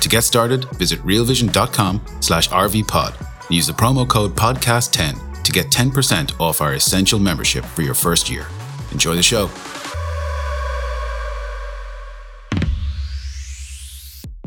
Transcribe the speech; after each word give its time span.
To 0.00 0.08
get 0.08 0.22
started, 0.22 0.64
visit 0.76 1.00
realvision.com 1.00 2.00
slash 2.20 2.48
rvpod 2.48 3.18
and 3.18 3.50
use 3.50 3.66
the 3.66 3.72
promo 3.72 4.06
code 4.08 4.34
podcast10 4.36 5.42
to 5.42 5.52
get 5.52 5.66
10% 5.66 6.38
off 6.40 6.60
our 6.60 6.74
essential 6.74 7.18
membership 7.18 7.64
for 7.64 7.82
your 7.82 7.94
first 7.94 8.30
year. 8.30 8.46
Enjoy 8.92 9.14
the 9.14 9.22
show. 9.22 9.50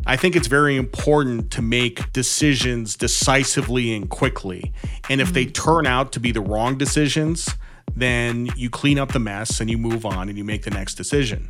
I 0.05 0.17
think 0.17 0.35
it's 0.35 0.47
very 0.47 0.75
important 0.75 1.51
to 1.51 1.61
make 1.61 2.11
decisions 2.13 2.95
decisively 2.95 3.93
and 3.93 4.09
quickly. 4.09 4.73
And 5.07 5.21
if 5.21 5.33
they 5.33 5.45
mm-hmm. 5.45 5.51
turn 5.51 5.85
out 5.85 6.11
to 6.13 6.19
be 6.19 6.31
the 6.31 6.41
wrong 6.41 6.79
decisions, 6.79 7.47
then 7.95 8.49
you 8.55 8.69
clean 8.71 8.97
up 8.97 9.11
the 9.11 9.19
mess 9.19 9.59
and 9.59 9.69
you 9.69 9.77
move 9.77 10.05
on 10.05 10.27
and 10.27 10.37
you 10.37 10.43
make 10.43 10.63
the 10.63 10.71
next 10.71 10.95
decision. 10.95 11.49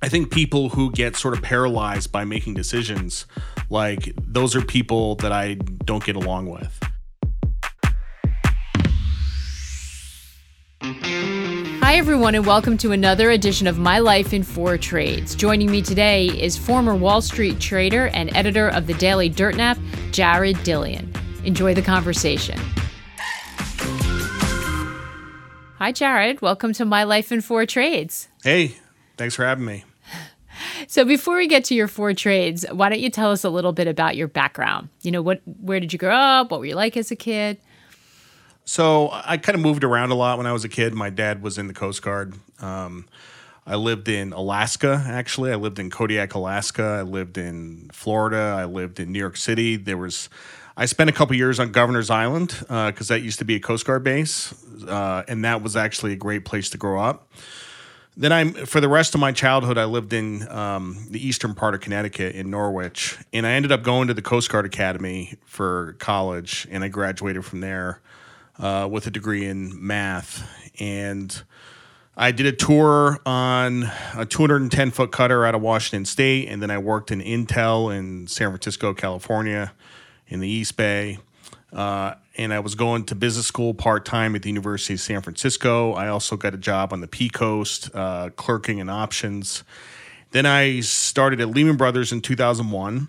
I 0.00 0.08
think 0.08 0.30
people 0.30 0.68
who 0.68 0.92
get 0.92 1.16
sort 1.16 1.34
of 1.34 1.42
paralyzed 1.42 2.12
by 2.12 2.24
making 2.24 2.54
decisions, 2.54 3.26
like 3.68 4.14
those 4.16 4.54
are 4.54 4.60
people 4.60 5.16
that 5.16 5.32
I 5.32 5.54
don't 5.54 6.04
get 6.04 6.14
along 6.14 6.46
with. 6.50 6.78
Hi, 10.80 11.96
everyone, 11.96 12.36
and 12.36 12.46
welcome 12.46 12.78
to 12.78 12.92
another 12.92 13.30
edition 13.30 13.66
of 13.66 13.80
My 13.80 13.98
Life 13.98 14.32
in 14.32 14.44
Four 14.44 14.78
Trades. 14.78 15.34
Joining 15.34 15.68
me 15.68 15.82
today 15.82 16.26
is 16.26 16.56
former 16.56 16.94
Wall 16.94 17.20
Street 17.20 17.58
trader 17.58 18.06
and 18.08 18.34
editor 18.36 18.68
of 18.68 18.86
the 18.86 18.94
Daily 18.94 19.28
Dirtnap, 19.28 19.80
Jared 20.12 20.56
Dillian. 20.58 21.12
Enjoy 21.44 21.74
the 21.74 21.82
conversation. 21.82 22.56
Hi, 25.78 25.90
Jared. 25.90 26.40
Welcome 26.40 26.72
to 26.74 26.84
My 26.84 27.02
Life 27.02 27.32
in 27.32 27.40
Four 27.40 27.66
Trades. 27.66 28.28
Hey, 28.44 28.76
thanks 29.16 29.34
for 29.34 29.44
having 29.44 29.64
me. 29.64 29.84
So, 30.90 31.04
before 31.04 31.36
we 31.36 31.48
get 31.48 31.64
to 31.66 31.74
your 31.74 31.86
four 31.86 32.14
trades, 32.14 32.64
why 32.72 32.88
don't 32.88 32.98
you 32.98 33.10
tell 33.10 33.30
us 33.30 33.44
a 33.44 33.50
little 33.50 33.72
bit 33.74 33.86
about 33.86 34.16
your 34.16 34.26
background? 34.26 34.88
You 35.02 35.10
know, 35.10 35.20
what, 35.20 35.42
where 35.60 35.80
did 35.80 35.92
you 35.92 35.98
grow 35.98 36.16
up? 36.16 36.50
What 36.50 36.60
were 36.60 36.66
you 36.66 36.76
like 36.76 36.96
as 36.96 37.10
a 37.10 37.16
kid? 37.16 37.58
So 38.64 39.10
I 39.12 39.36
kind 39.36 39.54
of 39.54 39.60
moved 39.60 39.84
around 39.84 40.12
a 40.12 40.14
lot 40.14 40.38
when 40.38 40.46
I 40.46 40.52
was 40.52 40.64
a 40.64 40.68
kid. 40.68 40.94
My 40.94 41.10
dad 41.10 41.42
was 41.42 41.58
in 41.58 41.66
the 41.66 41.74
Coast 41.74 42.00
Guard. 42.00 42.36
Um, 42.62 43.06
I 43.66 43.74
lived 43.74 44.08
in 44.08 44.32
Alaska, 44.32 45.04
actually. 45.06 45.52
I 45.52 45.56
lived 45.56 45.78
in 45.78 45.90
Kodiak, 45.90 46.32
Alaska. 46.32 46.82
I 47.00 47.02
lived 47.02 47.36
in 47.36 47.90
Florida. 47.92 48.56
I 48.58 48.64
lived 48.64 48.98
in 48.98 49.12
New 49.12 49.18
York 49.18 49.36
City. 49.36 49.76
There 49.76 49.98
was, 49.98 50.30
I 50.74 50.86
spent 50.86 51.10
a 51.10 51.12
couple 51.12 51.36
years 51.36 51.60
on 51.60 51.70
Governor's 51.70 52.08
Island 52.08 52.56
because 52.60 53.10
uh, 53.10 53.14
that 53.14 53.20
used 53.20 53.40
to 53.40 53.44
be 53.44 53.56
a 53.56 53.60
Coast 53.60 53.84
Guard 53.84 54.04
base, 54.04 54.54
uh, 54.88 55.22
and 55.28 55.44
that 55.44 55.62
was 55.62 55.76
actually 55.76 56.14
a 56.14 56.16
great 56.16 56.46
place 56.46 56.70
to 56.70 56.78
grow 56.78 56.98
up. 56.98 57.30
Then 58.18 58.32
I'm 58.32 58.52
for 58.66 58.80
the 58.80 58.88
rest 58.88 59.14
of 59.14 59.20
my 59.20 59.30
childhood, 59.30 59.78
I 59.78 59.84
lived 59.84 60.12
in 60.12 60.46
um, 60.48 61.06
the 61.08 61.24
eastern 61.24 61.54
part 61.54 61.74
of 61.74 61.80
Connecticut 61.80 62.34
in 62.34 62.50
Norwich, 62.50 63.16
and 63.32 63.46
I 63.46 63.52
ended 63.52 63.70
up 63.70 63.84
going 63.84 64.08
to 64.08 64.14
the 64.14 64.22
Coast 64.22 64.50
Guard 64.50 64.66
Academy 64.66 65.36
for 65.46 65.94
college, 66.00 66.66
and 66.68 66.82
I 66.82 66.88
graduated 66.88 67.44
from 67.44 67.60
there 67.60 68.00
uh, 68.58 68.88
with 68.90 69.06
a 69.06 69.10
degree 69.12 69.46
in 69.46 69.86
math. 69.86 70.50
And 70.80 71.40
I 72.16 72.32
did 72.32 72.46
a 72.46 72.52
tour 72.52 73.20
on 73.24 73.88
a 74.16 74.26
210 74.26 74.90
foot 74.90 75.12
cutter 75.12 75.46
out 75.46 75.54
of 75.54 75.62
Washington 75.62 76.04
State, 76.04 76.48
and 76.48 76.60
then 76.60 76.72
I 76.72 76.78
worked 76.78 77.12
in 77.12 77.20
Intel 77.20 77.96
in 77.96 78.26
San 78.26 78.48
Francisco, 78.48 78.94
California, 78.94 79.72
in 80.26 80.40
the 80.40 80.48
East 80.48 80.76
Bay. 80.76 81.18
Uh, 81.72 82.14
and 82.36 82.52
I 82.54 82.60
was 82.60 82.74
going 82.74 83.04
to 83.06 83.14
business 83.14 83.46
school 83.46 83.74
part 83.74 84.04
time 84.04 84.34
at 84.34 84.42
the 84.42 84.48
University 84.48 84.94
of 84.94 85.00
San 85.00 85.20
Francisco. 85.20 85.92
I 85.92 86.08
also 86.08 86.36
got 86.36 86.54
a 86.54 86.58
job 86.58 86.92
on 86.92 87.00
the 87.00 87.08
P 87.08 87.28
Coast, 87.28 87.90
uh, 87.94 88.30
clerking 88.36 88.80
and 88.80 88.90
options. 88.90 89.64
Then 90.30 90.46
I 90.46 90.80
started 90.80 91.40
at 91.40 91.48
Lehman 91.48 91.76
Brothers 91.76 92.12
in 92.12 92.20
2001. 92.20 93.08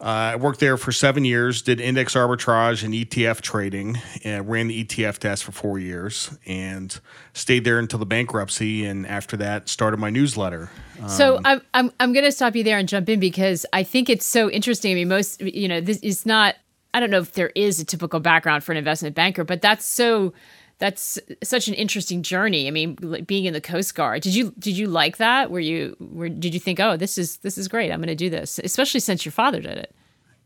Uh, 0.00 0.04
I 0.04 0.36
worked 0.36 0.60
there 0.60 0.76
for 0.76 0.92
seven 0.92 1.24
years, 1.24 1.60
did 1.60 1.80
index 1.80 2.14
arbitrage 2.14 2.84
and 2.84 2.94
ETF 2.94 3.40
trading, 3.40 3.98
and 4.22 4.48
ran 4.48 4.68
the 4.68 4.84
ETF 4.84 5.18
desk 5.18 5.44
for 5.44 5.50
four 5.50 5.80
years, 5.80 6.38
and 6.46 7.00
stayed 7.32 7.64
there 7.64 7.80
until 7.80 7.98
the 7.98 8.06
bankruptcy. 8.06 8.86
And 8.86 9.04
after 9.08 9.36
that, 9.38 9.68
started 9.68 9.98
my 9.98 10.08
newsletter. 10.08 10.70
Um, 11.02 11.08
so 11.08 11.40
I'm 11.44 11.60
I'm 11.74 11.90
I'm 11.98 12.12
going 12.12 12.24
to 12.24 12.30
stop 12.30 12.54
you 12.54 12.62
there 12.62 12.78
and 12.78 12.88
jump 12.88 13.08
in 13.08 13.18
because 13.18 13.66
I 13.72 13.82
think 13.82 14.08
it's 14.08 14.24
so 14.24 14.48
interesting. 14.48 14.92
I 14.92 14.94
mean, 14.94 15.08
most 15.08 15.40
you 15.40 15.66
know, 15.66 15.80
this 15.80 15.98
is 15.98 16.24
not 16.24 16.54
I 16.94 17.00
don't 17.00 17.10
know 17.10 17.20
if 17.20 17.32
there 17.32 17.52
is 17.54 17.80
a 17.80 17.84
typical 17.84 18.20
background 18.20 18.64
for 18.64 18.72
an 18.72 18.78
investment 18.78 19.14
banker, 19.14 19.44
but 19.44 19.60
that's 19.60 19.84
so 19.84 20.32
that's 20.78 21.18
such 21.42 21.68
an 21.68 21.74
interesting 21.74 22.22
journey. 22.22 22.68
I 22.68 22.70
mean, 22.70 22.94
being 23.26 23.44
in 23.44 23.52
the 23.52 23.60
Coast 23.60 23.94
Guard, 23.94 24.22
did 24.22 24.34
you 24.34 24.52
did 24.58 24.76
you 24.76 24.86
like 24.86 25.16
that? 25.18 25.50
Were 25.50 25.60
you 25.60 25.96
were 25.98 26.28
did 26.28 26.54
you 26.54 26.60
think, 26.60 26.80
oh, 26.80 26.96
this 26.96 27.18
is 27.18 27.38
this 27.38 27.58
is 27.58 27.68
great, 27.68 27.90
I'm 27.90 27.98
going 27.98 28.08
to 28.08 28.14
do 28.14 28.30
this, 28.30 28.60
especially 28.62 29.00
since 29.00 29.24
your 29.24 29.32
father 29.32 29.60
did 29.60 29.76
it? 29.76 29.94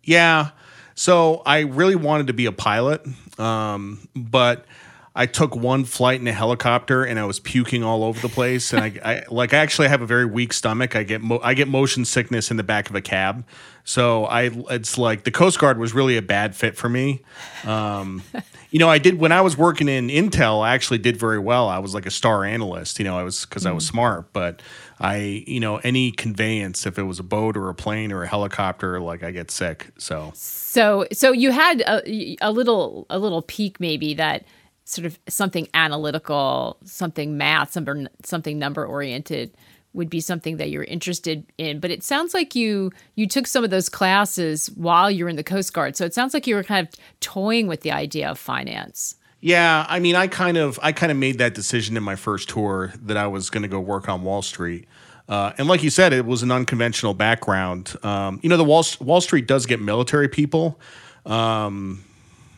Yeah. 0.02 0.50
So 0.94 1.42
I 1.46 1.60
really 1.60 1.96
wanted 1.96 2.26
to 2.26 2.32
be 2.32 2.46
a 2.46 2.52
pilot, 2.52 3.06
um, 3.38 4.06
but 4.14 4.66
I 5.14 5.26
took 5.26 5.54
one 5.54 5.84
flight 5.84 6.20
in 6.20 6.26
a 6.26 6.32
helicopter 6.32 7.04
and 7.04 7.18
I 7.18 7.24
was 7.26 7.38
puking 7.38 7.84
all 7.84 8.02
over 8.02 8.20
the 8.20 8.32
place. 8.32 8.72
And 8.72 8.82
I, 8.82 8.86
I 9.04 9.24
like 9.30 9.52
I 9.52 9.58
actually 9.58 9.88
have 9.88 10.02
a 10.02 10.06
very 10.06 10.24
weak 10.24 10.52
stomach. 10.52 10.96
I 10.96 11.02
get 11.02 11.20
mo- 11.20 11.40
I 11.42 11.54
get 11.54 11.68
motion 11.68 12.04
sickness 12.04 12.50
in 12.50 12.56
the 12.56 12.62
back 12.62 12.88
of 12.88 12.96
a 12.96 13.02
cab. 13.02 13.44
So 13.84 14.24
I 14.26 14.50
it's 14.70 14.96
like 14.96 15.24
the 15.24 15.30
Coast 15.30 15.58
Guard 15.58 15.78
was 15.78 15.92
really 15.92 16.16
a 16.16 16.22
bad 16.22 16.54
fit 16.54 16.76
for 16.76 16.88
me. 16.88 17.22
Um, 17.64 18.22
you 18.70 18.78
know, 18.78 18.88
I 18.88 18.98
did 18.98 19.18
when 19.18 19.32
I 19.32 19.40
was 19.42 19.58
working 19.58 19.88
in 19.88 20.08
Intel. 20.08 20.62
I 20.62 20.74
actually 20.74 20.98
did 20.98 21.16
very 21.16 21.38
well. 21.38 21.68
I 21.68 21.78
was 21.78 21.92
like 21.92 22.06
a 22.06 22.10
star 22.10 22.44
analyst. 22.44 22.98
You 22.98 23.04
know, 23.04 23.18
I 23.18 23.22
was 23.22 23.44
because 23.44 23.64
mm. 23.64 23.70
I 23.70 23.72
was 23.72 23.84
mm. 23.84 23.90
smart. 23.90 24.32
But 24.32 24.62
I, 24.98 25.44
you 25.46 25.58
know, 25.60 25.78
any 25.78 26.12
conveyance, 26.12 26.86
if 26.86 26.96
it 26.96 27.02
was 27.02 27.18
a 27.18 27.24
boat 27.24 27.56
or 27.56 27.68
a 27.68 27.74
plane 27.74 28.12
or 28.12 28.22
a 28.22 28.28
helicopter, 28.28 29.00
like 29.00 29.24
I 29.24 29.32
get 29.32 29.50
sick. 29.50 29.88
So 29.98 30.30
so 30.34 31.06
so 31.12 31.32
you 31.32 31.50
had 31.50 31.80
a, 31.82 32.36
a 32.40 32.52
little 32.52 33.06
a 33.10 33.18
little 33.18 33.42
peak 33.42 33.80
maybe 33.80 34.14
that 34.14 34.44
sort 34.84 35.06
of 35.06 35.18
something 35.28 35.68
analytical, 35.74 36.78
something 36.84 37.36
math, 37.36 37.72
something 37.72 38.08
something 38.24 38.58
number 38.58 38.84
oriented 38.84 39.54
would 39.94 40.08
be 40.08 40.20
something 40.20 40.56
that 40.56 40.70
you're 40.70 40.84
interested 40.84 41.44
in. 41.58 41.78
But 41.78 41.90
it 41.90 42.02
sounds 42.02 42.34
like 42.34 42.54
you 42.54 42.92
you 43.14 43.26
took 43.26 43.46
some 43.46 43.64
of 43.64 43.70
those 43.70 43.88
classes 43.88 44.70
while 44.74 45.10
you 45.10 45.24
were 45.24 45.30
in 45.30 45.36
the 45.36 45.44
Coast 45.44 45.72
Guard. 45.72 45.96
So 45.96 46.04
it 46.04 46.14
sounds 46.14 46.34
like 46.34 46.46
you 46.46 46.54
were 46.54 46.64
kind 46.64 46.86
of 46.86 46.94
toying 47.20 47.66
with 47.66 47.82
the 47.82 47.92
idea 47.92 48.30
of 48.30 48.38
finance. 48.38 49.16
Yeah, 49.40 49.86
I 49.88 49.98
mean, 49.98 50.14
I 50.14 50.28
kind 50.28 50.56
of 50.56 50.78
I 50.82 50.92
kind 50.92 51.10
of 51.10 51.18
made 51.18 51.38
that 51.38 51.54
decision 51.54 51.96
in 51.96 52.02
my 52.02 52.16
first 52.16 52.48
tour 52.48 52.92
that 53.02 53.16
I 53.16 53.26
was 53.26 53.50
going 53.50 53.62
to 53.62 53.68
go 53.68 53.80
work 53.80 54.08
on 54.08 54.22
Wall 54.22 54.42
Street. 54.42 54.86
Uh, 55.28 55.52
and 55.58 55.68
like 55.68 55.82
you 55.82 55.90
said, 55.90 56.12
it 56.12 56.26
was 56.26 56.42
an 56.42 56.50
unconventional 56.50 57.14
background. 57.14 57.96
Um, 58.04 58.40
you 58.42 58.48
know, 58.48 58.56
the 58.56 58.64
Wall 58.64 58.84
Wall 59.00 59.20
Street 59.20 59.46
does 59.46 59.66
get 59.66 59.80
military 59.80 60.28
people. 60.28 60.78
Um, 61.26 62.04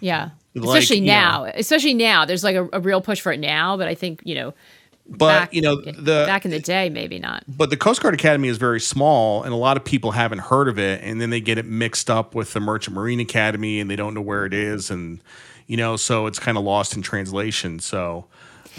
yeah, 0.00 0.30
especially 0.56 1.00
like, 1.00 1.06
now. 1.06 1.44
Know, 1.44 1.52
especially 1.54 1.94
now, 1.94 2.24
there's 2.24 2.44
like 2.44 2.56
a, 2.56 2.68
a, 2.72 2.80
real 2.80 3.00
push 3.00 3.20
for 3.20 3.32
it 3.32 3.40
now. 3.40 3.76
But 3.76 3.88
I 3.88 3.94
think 3.94 4.20
you 4.24 4.34
know, 4.34 4.54
but 5.06 5.28
back, 5.28 5.54
you 5.54 5.60
know, 5.62 5.80
the 5.80 6.24
back 6.26 6.44
in 6.44 6.50
the 6.50 6.60
day, 6.60 6.88
maybe 6.88 7.18
not. 7.18 7.44
But 7.48 7.70
the 7.70 7.76
Coast 7.76 8.00
Guard 8.02 8.14
Academy 8.14 8.48
is 8.48 8.56
very 8.56 8.80
small, 8.80 9.42
and 9.42 9.52
a 9.52 9.56
lot 9.56 9.76
of 9.76 9.84
people 9.84 10.12
haven't 10.12 10.40
heard 10.40 10.68
of 10.68 10.78
it, 10.78 11.02
and 11.02 11.20
then 11.20 11.30
they 11.30 11.40
get 11.40 11.58
it 11.58 11.66
mixed 11.66 12.10
up 12.10 12.34
with 12.34 12.52
the 12.52 12.60
Merchant 12.60 12.94
Marine 12.94 13.20
Academy, 13.20 13.80
and 13.80 13.90
they 13.90 13.96
don't 13.96 14.14
know 14.14 14.22
where 14.22 14.46
it 14.46 14.54
is, 14.54 14.90
and 14.90 15.20
you 15.66 15.76
know, 15.76 15.96
so 15.96 16.26
it's 16.26 16.38
kind 16.38 16.56
of 16.56 16.64
lost 16.64 16.94
in 16.96 17.02
translation. 17.02 17.78
So. 17.80 18.26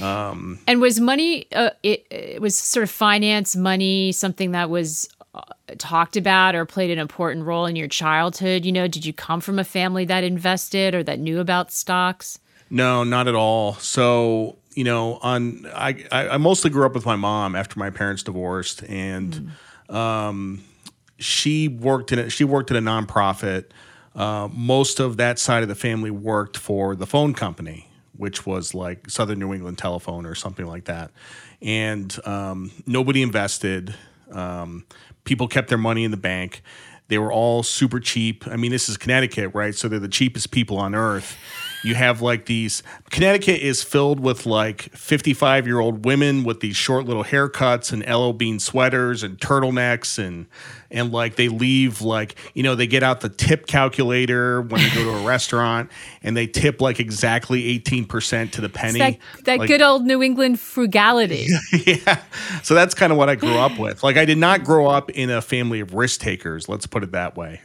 Um, 0.01 0.59
and 0.67 0.81
was 0.81 0.99
money, 0.99 1.47
uh, 1.53 1.69
it, 1.81 2.05
it 2.09 2.41
was 2.41 2.53
sort 2.53 2.83
of 2.83 2.91
finance 2.91 3.55
money, 3.55 4.11
something 4.11 4.51
that 4.51 4.69
was 4.69 5.07
talked 5.77 6.17
about 6.17 6.55
or 6.55 6.65
played 6.65 6.91
an 6.91 6.99
important 6.99 7.45
role 7.45 7.65
in 7.65 7.75
your 7.75 7.87
childhood? 7.87 8.65
You 8.65 8.71
know, 8.71 8.87
did 8.87 9.05
you 9.05 9.13
come 9.13 9.41
from 9.41 9.59
a 9.59 9.63
family 9.63 10.05
that 10.05 10.23
invested 10.23 10.95
or 10.95 11.03
that 11.03 11.19
knew 11.19 11.39
about 11.39 11.71
stocks? 11.71 12.39
No, 12.69 13.03
not 13.03 13.27
at 13.27 13.35
all. 13.35 13.73
So 13.75 14.57
you 14.75 14.83
know, 14.83 15.19
on 15.21 15.65
I 15.73 16.05
I 16.11 16.37
mostly 16.37 16.69
grew 16.69 16.85
up 16.85 16.93
with 16.93 17.05
my 17.05 17.15
mom 17.15 17.55
after 17.55 17.79
my 17.79 17.89
parents 17.89 18.23
divorced, 18.23 18.83
and 18.83 19.53
mm. 19.89 19.95
um, 19.95 20.63
she 21.17 21.69
worked 21.69 22.11
in 22.11 22.19
a, 22.19 22.29
she 22.29 22.43
worked 22.43 22.69
at 22.71 22.77
a 22.77 22.81
nonprofit. 22.81 23.65
Uh, 24.13 24.49
most 24.51 24.99
of 24.99 25.17
that 25.17 25.39
side 25.39 25.63
of 25.63 25.69
the 25.69 25.75
family 25.75 26.11
worked 26.11 26.57
for 26.57 26.95
the 26.95 27.05
phone 27.05 27.33
company, 27.33 27.89
which 28.17 28.45
was 28.45 28.73
like 28.73 29.09
Southern 29.09 29.39
New 29.39 29.53
England 29.53 29.77
Telephone 29.77 30.25
or 30.25 30.35
something 30.35 30.65
like 30.65 30.85
that, 30.85 31.11
and 31.61 32.15
um, 32.27 32.71
nobody 32.85 33.21
invested. 33.21 33.95
Um, 34.31 34.85
people 35.25 35.47
kept 35.47 35.69
their 35.69 35.77
money 35.77 36.03
in 36.03 36.11
the 36.11 36.17
bank. 36.17 36.61
They 37.07 37.17
were 37.17 37.31
all 37.31 37.61
super 37.61 37.99
cheap. 37.99 38.47
I 38.47 38.55
mean, 38.55 38.71
this 38.71 38.89
is 38.89 38.97
Connecticut, 38.97 39.53
right? 39.53 39.75
So 39.75 39.87
they're 39.87 39.99
the 39.99 40.07
cheapest 40.07 40.51
people 40.51 40.77
on 40.77 40.95
earth 40.95 41.37
you 41.85 41.95
have 41.95 42.21
like 42.21 42.45
these 42.45 42.81
Connecticut 43.11 43.61
is 43.61 43.83
filled 43.83 44.19
with 44.19 44.45
like 44.45 44.81
55 44.93 45.67
year 45.67 45.79
old 45.79 46.05
women 46.05 46.43
with 46.43 46.59
these 46.59 46.75
short 46.75 47.05
little 47.05 47.23
haircuts 47.23 47.93
and 47.93 48.03
LL 48.07 48.31
Bean 48.31 48.59
sweaters 48.59 49.23
and 49.23 49.37
turtlenecks 49.37 50.17
and 50.17 50.47
and 50.89 51.11
like 51.11 51.35
they 51.35 51.47
leave 51.47 52.01
like 52.01 52.35
you 52.53 52.63
know 52.63 52.75
they 52.75 52.87
get 52.87 53.03
out 53.03 53.21
the 53.21 53.29
tip 53.29 53.67
calculator 53.67 54.61
when 54.61 54.81
they 54.81 54.89
go 54.89 55.03
to 55.03 55.11
a 55.11 55.21
restaurant 55.25 55.91
and 56.23 56.35
they 56.35 56.47
tip 56.47 56.81
like 56.81 56.99
exactly 56.99 57.79
18% 57.79 58.51
to 58.51 58.61
the 58.61 58.69
penny. 58.69 58.99
that, 58.99 59.17
that 59.43 59.59
like, 59.59 59.67
good 59.67 59.81
old 59.81 60.03
new 60.03 60.23
england 60.23 60.59
frugality. 60.59 61.47
Yeah. 61.85 62.21
So 62.63 62.73
that's 62.73 62.95
kind 62.95 63.11
of 63.11 63.17
what 63.17 63.29
i 63.29 63.35
grew 63.35 63.57
up 63.57 63.77
with. 63.77 64.03
Like 64.03 64.17
i 64.17 64.25
did 64.25 64.37
not 64.37 64.63
grow 64.63 64.87
up 64.87 65.11
in 65.11 65.29
a 65.29 65.41
family 65.41 65.81
of 65.81 65.93
risk 65.93 66.19
takers 66.19 66.67
let's 66.67 66.87
put 66.87 67.03
it 67.03 67.11
that 67.11 67.35
way 67.37 67.61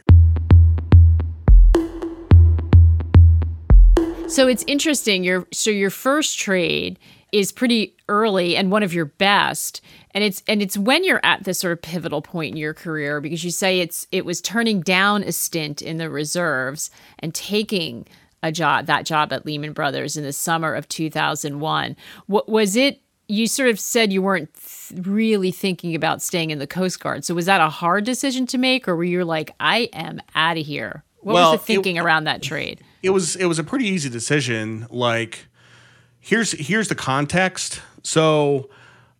So 4.31 4.47
it's 4.47 4.63
interesting. 4.65 5.25
Your 5.25 5.45
so 5.51 5.69
your 5.69 5.89
first 5.89 6.39
trade 6.39 6.97
is 7.33 7.51
pretty 7.51 7.97
early 8.07 8.55
and 8.55 8.71
one 8.71 8.81
of 8.81 8.93
your 8.93 9.03
best. 9.03 9.81
And 10.11 10.23
it's 10.23 10.41
and 10.47 10.61
it's 10.61 10.77
when 10.77 11.03
you're 11.03 11.19
at 11.21 11.43
this 11.43 11.59
sort 11.59 11.73
of 11.73 11.81
pivotal 11.81 12.21
point 12.21 12.53
in 12.53 12.57
your 12.57 12.73
career 12.73 13.19
because 13.19 13.43
you 13.43 13.51
say 13.51 13.81
it's 13.81 14.07
it 14.09 14.23
was 14.23 14.39
turning 14.39 14.79
down 14.79 15.21
a 15.23 15.33
stint 15.33 15.81
in 15.81 15.97
the 15.97 16.09
reserves 16.09 16.89
and 17.19 17.35
taking 17.35 18.07
a 18.41 18.53
job 18.53 18.85
that 18.85 19.05
job 19.05 19.33
at 19.33 19.45
Lehman 19.45 19.73
Brothers 19.73 20.15
in 20.15 20.23
the 20.23 20.31
summer 20.31 20.75
of 20.75 20.87
2001. 20.87 21.97
What 22.27 22.47
was 22.47 22.77
it 22.77 23.01
you 23.27 23.47
sort 23.47 23.67
of 23.67 23.81
said 23.81 24.13
you 24.13 24.21
weren't 24.21 24.49
th- 24.53 25.05
really 25.05 25.51
thinking 25.51 25.93
about 25.93 26.21
staying 26.21 26.51
in 26.51 26.59
the 26.59 26.67
Coast 26.67 27.01
Guard. 27.01 27.25
So 27.25 27.35
was 27.35 27.47
that 27.47 27.59
a 27.59 27.69
hard 27.69 28.05
decision 28.05 28.47
to 28.47 28.57
make 28.57 28.87
or 28.87 28.95
were 28.95 29.03
you 29.03 29.25
like 29.25 29.53
I 29.59 29.89
am 29.91 30.21
out 30.35 30.57
of 30.57 30.65
here? 30.65 31.03
What 31.21 31.33
well, 31.33 31.51
was 31.51 31.59
the 31.59 31.65
thinking 31.65 31.95
it, 31.97 32.01
around 32.01 32.25
that 32.25 32.41
trade? 32.41 32.81
It 33.03 33.11
was 33.11 33.35
it 33.35 33.45
was 33.45 33.59
a 33.59 33.63
pretty 33.63 33.85
easy 33.85 34.09
decision. 34.09 34.87
Like 34.89 35.47
here's 36.19 36.51
here's 36.51 36.87
the 36.87 36.95
context. 36.95 37.81
So 38.03 38.69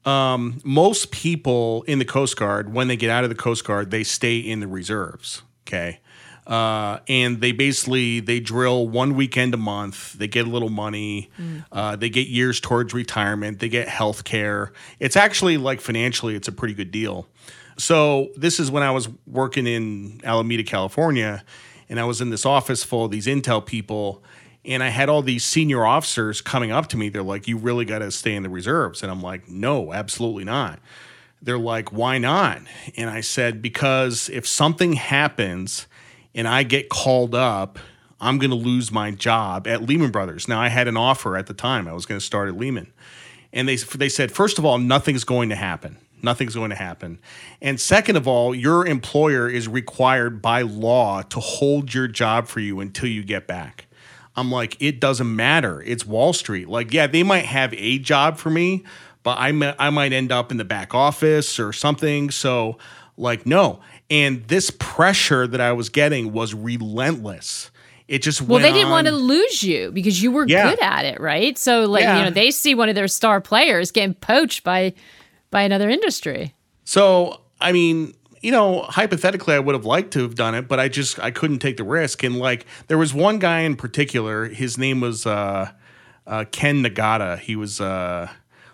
um, 0.06 0.62
most 0.64 1.12
people 1.12 1.84
in 1.84 2.00
the 2.00 2.06
Coast 2.06 2.38
Guard, 2.38 2.74
when 2.74 2.88
they 2.88 2.96
get 2.96 3.10
out 3.10 3.24
of 3.24 3.30
the 3.30 3.36
Coast 3.36 3.66
Guard, 3.66 3.92
they 3.92 4.04
stay 4.04 4.38
in 4.38 4.60
the 4.60 4.68
reserves. 4.68 5.44
Okay. 5.68 6.00
Uh, 6.48 7.00
and 7.08 7.40
they 7.40 7.52
basically 7.52 8.20
they 8.20 8.40
drill 8.40 8.88
one 8.88 9.16
weekend 9.16 9.54
a 9.54 9.58
month. 9.58 10.14
They 10.14 10.28
get 10.28 10.48
a 10.48 10.50
little 10.50 10.70
money. 10.70 11.30
Mm. 11.40 11.66
Uh, 11.72 11.96
they 11.96 12.10
get 12.10 12.28
years 12.28 12.60
towards 12.60 12.94
retirement. 12.94 13.60
They 13.60 13.70
get 13.70 13.88
health 13.88 14.24
care. 14.24 14.74
It's 15.00 15.16
actually 15.16 15.58
like 15.58 15.82
financially, 15.82 16.36
it's 16.36 16.48
a 16.48 16.52
pretty 16.52 16.74
good 16.74 16.92
deal. 16.92 17.28
So 17.78 18.32
this 18.36 18.60
is 18.60 18.72
when 18.72 18.84
I 18.84 18.92
was 18.92 19.08
working 19.26 19.68
in 19.68 20.20
Alameda, 20.24 20.64
California, 20.64 21.44
and 21.92 22.00
I 22.00 22.06
was 22.06 22.22
in 22.22 22.32
this 22.32 22.46
office 22.46 22.84
full 22.84 23.06
of 23.06 23.12
these 23.12 23.28
intel 23.28 23.64
people 23.64 24.24
and 24.64 24.82
I 24.84 24.90
had 24.90 25.10
all 25.10 25.22
these 25.22 25.44
senior 25.44 25.86
officers 25.86 26.42
coming 26.42 26.72
up 26.72 26.88
to 26.88 26.98
me. 26.98 27.10
They're 27.10 27.24
like, 27.24 27.48
"You 27.48 27.58
really 27.58 27.86
got 27.86 28.00
to 28.00 28.12
stay 28.12 28.36
in 28.36 28.44
the 28.44 28.50
reserves," 28.50 29.02
and 29.04 29.12
I'm 29.12 29.22
like, 29.22 29.50
"No, 29.50 29.92
absolutely 29.94 30.44
not." 30.44 30.80
They're 31.42 31.58
like, 31.58 31.92
"Why 31.92 32.18
not?" 32.18 32.62
And 32.96 33.10
I 33.10 33.22
said, 33.22 33.62
"Because 33.62 34.30
if 34.30 34.48
something 34.48 34.94
happens 34.94 35.88
and 36.36 36.48
I 36.48 36.64
get 36.64 36.90
called 36.90 37.34
up, 37.34 37.80
I'm 38.20 38.38
going 38.38 38.52
to 38.52 38.56
lose 38.56 38.92
my 38.92 39.12
job 39.12 39.68
at 39.68 39.82
Lehman 39.82 40.12
Brothers." 40.12 40.48
Now 40.48 40.62
I 40.62 40.68
had 40.70 40.88
an 40.88 40.96
offer 40.96 41.36
at 41.36 41.48
the 41.48 41.56
time. 41.56 41.88
I 41.88 41.94
was 41.94 42.06
going 42.06 42.20
to 42.20 42.26
start 42.26 42.48
at 42.48 42.56
Lehman, 42.56 42.94
and 43.52 43.68
they 43.68 43.78
they 43.78 44.10
said, 44.10 44.32
first 44.32 44.60
of 44.60 44.66
all, 44.66 44.78
nothing's 44.78 45.24
going 45.24 45.50
to 45.50 45.56
happen. 45.56 45.98
Nothing's 46.24 46.56
going 46.56 46.70
to 46.70 46.76
happen. 46.76 47.20
And 47.62 47.80
second 47.80 48.16
of 48.16 48.28
all, 48.28 48.54
your 48.54 48.86
employer 48.86 49.50
is 49.50 49.68
required 49.68 50.42
by 50.42 50.62
law 50.62 51.22
to 51.24 51.40
hold 51.40 51.94
your 51.94 52.08
job 52.08 52.48
for 52.48 52.60
you 52.60 52.80
until 52.80 53.10
you 53.10 53.24
get 53.24 53.48
back. 53.48 53.88
I'm 54.36 54.52
like, 54.52 54.78
it 54.80 55.00
doesn't 55.00 55.36
matter. 55.36 55.82
It's 55.82 56.06
Wall 56.06 56.34
Street. 56.34 56.70
Like, 56.70 56.94
yeah, 56.94 57.08
they 57.08 57.24
might 57.24 57.46
have 57.46 57.74
a 57.74 58.00
job 58.00 58.38
for 58.38 58.50
me, 58.50 58.86
but 59.24 59.38
I, 59.38 59.52
may, 59.52 59.76
I 59.78 59.90
might 59.90 60.14
end 60.14 60.32
up 60.32 60.52
in 60.52 60.58
the 60.58 60.66
back 60.66 60.96
office 60.96 61.60
or 61.60 61.74
something. 61.74 62.32
So, 62.32 62.78
like, 63.18 63.46
no. 63.46 63.82
And 64.10 64.46
this 64.48 64.72
pressure 64.72 65.48
that 65.48 65.60
I 65.60 65.74
was 65.74 65.90
getting 65.90 66.32
was 66.32 66.54
relentless. 66.54 67.72
It 68.08 68.22
just 68.22 68.42
well, 68.42 68.60
they 68.60 68.74
didn't 68.74 68.88
on. 68.88 68.92
want 68.92 69.08
to 69.08 69.14
lose 69.14 69.64
you 69.64 69.90
because 69.92 70.22
you 70.22 70.32
were 70.32 70.46
yeah. 70.46 70.70
good 70.70 70.82
at 70.82 71.06
it, 71.06 71.22
right? 71.22 71.58
So, 71.58 71.86
like, 71.86 72.04
yeah. 72.04 72.18
you 72.18 72.26
know, 72.26 72.30
they 72.30 72.52
see 72.52 72.76
one 72.76 72.90
of 72.90 72.96
their 72.96 73.08
star 73.08 73.40
players 73.40 73.92
getting 73.92 74.14
poached 74.16 74.66
by 74.66 74.94
by 75.52 75.62
another 75.62 75.90
industry. 75.90 76.56
So, 76.84 77.42
I 77.60 77.72
mean, 77.72 78.16
you 78.42 78.52
know, 78.52 78.82
hypothetically, 78.82 79.54
I 79.54 79.60
would 79.60 79.76
have 79.76 79.86
liked 79.86 80.12
to 80.14 80.22
have 80.24 80.36
done 80.36 80.56
it, 80.56 80.68
but 80.68 80.80
I 80.80 80.88
just 80.88 81.20
I 81.20 81.32
couldn't 81.32 81.60
take 81.60 81.78
the 81.78 81.84
risk. 81.84 82.24
And 82.24 82.38
like, 82.38 82.66
there 82.88 82.98
was 82.98 83.14
one 83.14 83.40
guy 83.40 83.60
in 83.60 83.76
particular. 83.76 84.46
His 84.48 84.78
name 84.78 85.00
was 85.00 85.26
uh, 85.28 85.72
uh, 86.26 86.46
Ken 86.52 86.84
Nagata. 86.84 87.38
He 87.38 87.56
was 87.56 87.80
uh, 87.80 88.30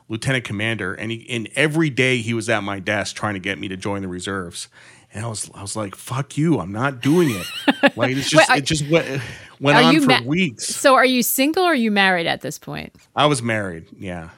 lieutenant 0.07 0.45
commander, 0.45 0.93
and 0.93 1.11
he 1.11 1.29
and 1.29 1.49
every 1.55 1.89
day 1.89 2.17
he 2.19 2.33
was 2.33 2.49
at 2.49 2.63
my 2.63 2.79
desk 2.79 3.15
trying 3.15 3.33
to 3.33 3.39
get 3.39 3.59
me 3.59 3.67
to 3.67 3.75
join 3.75 4.01
the 4.01 4.07
reserves. 4.07 4.69
And 5.13 5.25
I 5.25 5.27
was 5.27 5.49
I 5.53 5.61
was 5.61 5.75
like, 5.75 5.95
"Fuck 5.95 6.37
you! 6.37 6.59
I'm 6.59 6.71
not 6.71 7.01
doing 7.01 7.31
it." 7.31 7.47
like 7.97 8.15
it's 8.15 8.29
just 8.29 8.49
Wait, 8.49 8.59
it 8.59 8.65
just 8.65 8.89
went 8.89 9.21
went 9.59 9.77
on 9.77 9.99
for 10.01 10.07
ma- 10.07 10.21
weeks. 10.21 10.65
So, 10.67 10.95
are 10.95 11.05
you 11.05 11.23
single 11.23 11.63
or 11.63 11.71
are 11.71 11.75
you 11.75 11.91
married 11.91 12.27
at 12.27 12.41
this 12.41 12.57
point? 12.57 12.95
I 13.15 13.25
was 13.25 13.41
married. 13.41 13.85
Yeah. 13.97 14.29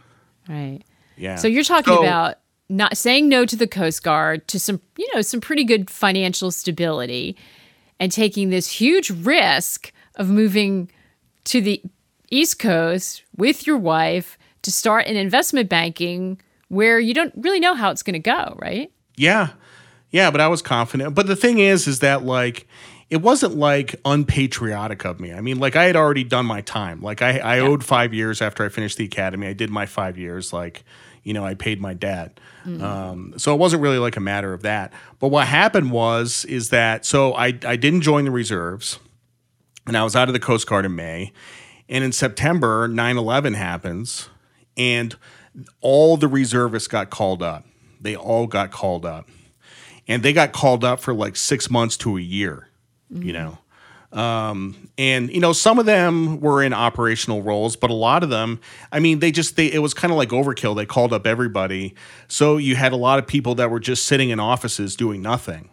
Right. 0.48 0.82
Yeah. 1.20 1.36
So 1.36 1.48
you're 1.48 1.64
talking 1.64 1.94
so, 1.94 2.02
about 2.02 2.40
not 2.70 2.98
saying 2.98 3.30
no 3.30 3.46
to 3.46 3.56
the 3.56 3.68
Coast 3.68 4.04
Guard 4.04 4.48
to 4.48 4.60
some, 4.60 4.82
you 4.98 5.08
know, 5.14 5.22
some 5.22 5.42
pretty 5.42 5.64
good 5.64 5.90
financial 5.90 6.52
stability 6.52 7.36
and 8.00 8.12
taking 8.12 8.50
this 8.50 8.72
huge 8.72 9.10
risk 9.10 9.92
of 10.16 10.30
moving 10.30 10.90
to 11.46 11.62
the 11.62 11.82
East 12.30 12.60
Coast 12.60 13.24
with 13.36 13.68
your 13.68 13.78
wife 13.78 14.38
to 14.62 14.72
start 14.72 15.08
an 15.08 15.16
investment 15.16 15.70
banking 15.70 16.40
where 16.68 17.00
you 17.00 17.14
don't 17.14 17.34
really 17.38 17.60
know 17.60 17.74
how 17.74 17.90
it's 17.90 18.04
going 18.04 18.14
to 18.14 18.20
go, 18.20 18.56
right? 18.60 18.92
Yeah. 19.16 19.50
Yeah, 20.12 20.32
but 20.32 20.42
I 20.42 20.48
was 20.48 20.62
confident. 20.62 21.16
But 21.16 21.28
the 21.28 21.36
thing 21.36 21.60
is 21.60 21.88
is 21.88 22.00
that 22.00 22.24
like 22.24 22.68
it 23.10 23.22
wasn't 23.22 23.56
like 23.56 23.96
unpatriotic 24.06 25.04
of 25.06 25.20
me. 25.20 25.34
I 25.34 25.42
mean, 25.42 25.60
like 25.60 25.76
I 25.76 25.86
had 25.86 25.96
already 25.96 26.24
done 26.24 26.46
my 26.46 26.62
time. 26.62 27.02
Like 27.02 27.22
I, 27.22 27.40
I 27.40 27.56
yeah. 27.58 27.64
owed 27.64 27.84
five 27.84 28.14
years 28.14 28.42
after 28.42 28.64
I 28.64 28.70
finished 28.70 28.98
the 28.98 29.06
academy. 29.06 29.48
I 29.48 29.54
did 29.54 29.70
my 29.70 29.86
five 29.86 30.18
years. 30.18 30.54
Like 30.54 30.84
you 31.24 31.34
know, 31.34 31.46
I 31.46 31.54
paid 31.54 31.82
my 31.82 31.94
debt. 31.94 32.40
Mm-hmm. 32.66 32.84
Um, 32.84 33.34
so 33.38 33.54
it 33.54 33.58
wasn't 33.58 33.82
really 33.82 33.98
like 33.98 34.18
a 34.18 34.22
matter 34.22 34.54
of 34.54 34.62
that. 34.64 34.94
But 35.20 35.30
what 35.30 35.48
happened 35.48 35.92
was, 35.92 36.46
is 36.46 36.70
that, 36.70 37.06
so 37.06 37.34
I, 37.34 37.48
I 37.66 37.76
didn't 37.76 38.02
join 38.02 38.26
the 38.26 38.32
reserves 38.32 39.00
and 39.88 39.98
I 39.98 40.04
was 40.04 40.16
out 40.16 40.30
of 40.30 40.34
the 40.34 40.40
Coast 40.40 40.68
Guard 40.68 40.86
in 40.86 40.96
May. 40.96 41.32
And 41.88 42.04
in 42.04 42.12
September, 42.12 42.88
9 42.88 43.18
11 43.18 43.54
happens 43.56 44.30
and 44.78 45.16
all 45.82 46.18
the 46.18 46.28
reservists 46.28 46.88
got 46.88 47.10
called 47.10 47.44
up. 47.44 47.66
They 48.00 48.16
all 48.16 48.48
got 48.48 48.72
called 48.72 49.06
up. 49.06 49.28
And 50.08 50.24
they 50.24 50.34
got 50.34 50.54
called 50.54 50.84
up 50.84 51.00
for 51.00 51.14
like 51.14 51.36
six 51.36 51.70
months 51.70 51.98
to 51.98 52.18
a 52.18 52.22
year, 52.22 52.70
mm-hmm. 53.12 53.24
you 53.24 53.34
know. 53.34 53.60
Um, 54.12 54.90
and 54.98 55.30
you 55.30 55.40
know, 55.40 55.54
some 55.54 55.78
of 55.78 55.86
them 55.86 56.40
were 56.40 56.64
in 56.64 56.74
operational 56.74 57.44
roles, 57.44 57.76
but 57.76 57.92
a 57.92 57.94
lot 57.94 58.24
of 58.24 58.30
them, 58.30 58.60
I 58.92 59.00
mean, 59.00 59.20
they 59.20 59.32
just 59.32 59.56
they 59.56 59.72
it 59.72 59.80
was 59.80 59.94
kind 59.94 60.12
of 60.12 60.18
like 60.18 60.30
overkill. 60.30 60.76
They 60.76 60.86
called 60.86 61.14
up 61.14 61.28
everybody, 61.28 61.94
so 62.28 62.58
you 62.58 62.76
had 62.76 62.92
a 62.92 62.96
lot 62.98 63.20
of 63.20 63.28
people 63.28 63.56
that 63.56 63.70
were 63.70 63.80
just 63.80 64.06
sitting 64.06 64.32
in 64.32 64.40
offices 64.40 64.96
doing 64.96 65.22
nothing. 65.22 65.70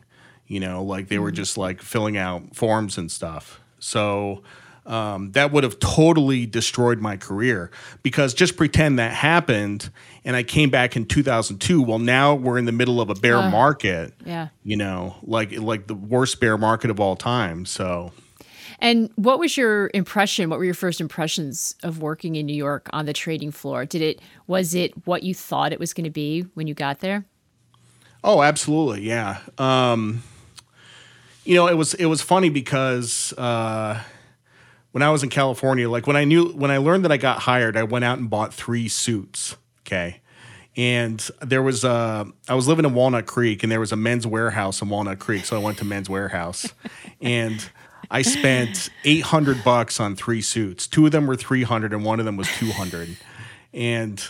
You 0.46 0.60
know, 0.60 0.82
like 0.82 1.08
they 1.08 1.18
were 1.18 1.28
mm-hmm. 1.28 1.36
just 1.36 1.56
like 1.56 1.80
filling 1.80 2.16
out 2.18 2.54
forms 2.54 2.98
and 2.98 3.10
stuff. 3.10 3.58
So 3.78 4.42
um, 4.84 5.32
that 5.32 5.50
would 5.50 5.64
have 5.64 5.78
totally 5.80 6.46
destroyed 6.46 7.00
my 7.00 7.16
career 7.16 7.70
because 8.02 8.34
just 8.34 8.56
pretend 8.56 8.98
that 8.98 9.12
happened 9.12 9.90
and 10.24 10.36
I 10.36 10.42
came 10.42 10.70
back 10.70 10.96
in 10.96 11.06
2002. 11.06 11.82
Well, 11.82 11.98
now 11.98 12.34
we're 12.34 12.58
in 12.58 12.66
the 12.66 12.72
middle 12.72 13.00
of 13.00 13.10
a 13.10 13.14
bear 13.14 13.38
uh, 13.38 13.50
market. 13.50 14.14
Yeah. 14.24 14.48
You 14.62 14.76
know, 14.76 15.16
like 15.22 15.52
like 15.58 15.86
the 15.86 15.94
worst 15.94 16.38
bear 16.38 16.56
market 16.56 16.90
of 16.90 17.00
all 17.00 17.16
time. 17.16 17.64
So 17.66 18.12
and 18.86 19.10
what 19.16 19.40
was 19.40 19.56
your 19.56 19.90
impression? 19.94 20.48
What 20.48 20.60
were 20.60 20.64
your 20.64 20.72
first 20.72 21.00
impressions 21.00 21.74
of 21.82 22.00
working 22.00 22.36
in 22.36 22.46
New 22.46 22.54
York 22.54 22.88
on 22.92 23.04
the 23.04 23.12
trading 23.12 23.50
floor? 23.50 23.84
Did 23.84 24.00
it 24.00 24.20
was 24.46 24.76
it 24.76 24.92
what 25.06 25.24
you 25.24 25.34
thought 25.34 25.72
it 25.72 25.80
was 25.80 25.92
going 25.92 26.04
to 26.04 26.10
be 26.10 26.42
when 26.54 26.68
you 26.68 26.74
got 26.74 27.00
there? 27.00 27.24
Oh, 28.22 28.42
absolutely, 28.42 29.02
yeah. 29.02 29.38
Um, 29.58 30.22
you 31.44 31.56
know, 31.56 31.66
it 31.66 31.74
was 31.74 31.94
it 31.94 32.06
was 32.06 32.22
funny 32.22 32.48
because 32.48 33.32
uh, 33.32 34.00
when 34.92 35.02
I 35.02 35.10
was 35.10 35.24
in 35.24 35.30
California, 35.30 35.90
like 35.90 36.06
when 36.06 36.16
I 36.16 36.22
knew 36.22 36.52
when 36.52 36.70
I 36.70 36.76
learned 36.76 37.04
that 37.04 37.12
I 37.12 37.16
got 37.16 37.40
hired, 37.40 37.76
I 37.76 37.82
went 37.82 38.04
out 38.04 38.18
and 38.18 38.30
bought 38.30 38.54
three 38.54 38.86
suits. 38.86 39.56
Okay. 39.80 40.20
And 40.76 41.26
there 41.40 41.62
was 41.62 41.84
a, 41.84 42.26
I 42.48 42.54
was 42.54 42.68
living 42.68 42.84
in 42.84 42.92
Walnut 42.92 43.24
Creek 43.24 43.62
and 43.62 43.72
there 43.72 43.80
was 43.80 43.92
a 43.92 43.96
Men's 43.96 44.26
Wearhouse 44.26 44.82
in 44.82 44.90
Walnut 44.90 45.18
Creek. 45.18 45.46
So 45.46 45.56
I 45.56 45.58
went 45.58 45.78
to 45.78 45.86
Men's 45.86 46.06
Wearhouse 46.08 46.70
and 47.20 47.66
I 48.10 48.22
spent 48.22 48.88
800 49.04 49.62
bucks 49.64 49.98
on 50.00 50.16
three 50.16 50.42
suits. 50.42 50.86
Two 50.86 51.06
of 51.06 51.12
them 51.12 51.26
were 51.26 51.36
300 51.36 51.92
and 51.92 52.04
one 52.04 52.18
of 52.20 52.24
them 52.26 52.36
was 52.36 52.48
200. 52.58 53.16
And 53.72 54.22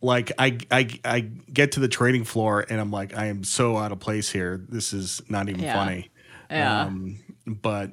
like 0.00 0.32
I, 0.38 0.58
I, 0.70 0.88
I 1.04 1.20
get 1.20 1.72
to 1.72 1.80
the 1.80 1.88
trading 1.88 2.24
floor 2.24 2.64
and 2.68 2.80
I'm 2.80 2.90
like, 2.90 3.16
I 3.16 3.26
am 3.26 3.44
so 3.44 3.76
out 3.76 3.92
of 3.92 3.98
place 4.00 4.30
here. 4.30 4.64
This 4.68 4.92
is 4.92 5.20
not 5.28 5.48
even 5.48 5.62
Yeah. 5.62 5.72
funny. 5.74 6.10
Yeah. 6.50 6.84
Um, 6.86 7.18
but 7.46 7.90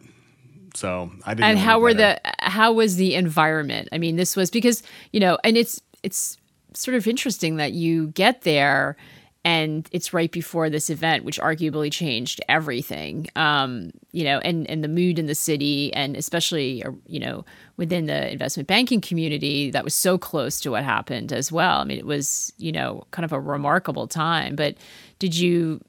so 0.76 1.10
I 1.26 1.34
didn't. 1.34 1.50
and 1.52 1.60
how 1.60 1.80
were 1.80 1.94
better. 1.94 2.20
the 2.24 2.32
how 2.50 2.74
was 2.74 2.98
the 2.98 3.16
environment 3.16 3.88
i 3.94 3.98
mean 3.98 4.18
this 4.18 4.36
was 4.36 4.52
because 4.52 4.84
you 5.14 5.22
know 5.22 5.38
and 5.46 5.56
it's 5.56 5.82
it's 6.04 6.38
sort 6.74 6.96
of 6.96 7.08
interesting 7.08 7.56
that 7.56 7.72
you 7.72 8.08
get 8.08 8.42
there 8.42 8.98
and 9.46 9.88
it's 9.92 10.12
right 10.12 10.32
before 10.32 10.70
this 10.70 10.90
event 10.90 11.24
which 11.24 11.40
arguably 11.40 11.90
changed 11.92 12.42
everything 12.50 13.28
um 13.38 13.92
you 14.12 14.26
know 14.26 14.40
and 14.40 14.70
and 14.70 14.84
the 14.84 14.90
mood 14.90 15.18
in 15.18 15.28
the 15.28 15.36
city 15.36 15.94
and 15.94 16.18
especially 16.18 16.84
uh, 16.84 16.92
you 17.08 17.20
know 17.20 17.46
within 17.78 18.08
the 18.08 18.32
investment 18.32 18.68
banking 18.68 19.00
community 19.00 19.72
that 19.72 19.84
was 19.84 19.94
so 19.94 20.18
close 20.18 20.60
to 20.60 20.72
what 20.72 20.84
happened 20.84 21.32
as 21.32 21.52
well 21.52 21.80
i 21.80 21.84
mean 21.86 21.98
it 21.98 22.06
was 22.06 22.52
you 22.58 22.72
know 22.72 23.06
kind 23.12 23.24
of 23.24 23.32
a 23.32 23.40
remarkable 23.40 24.08
time 24.08 24.56
but 24.56 24.76
did 25.20 25.38
you 25.38 25.80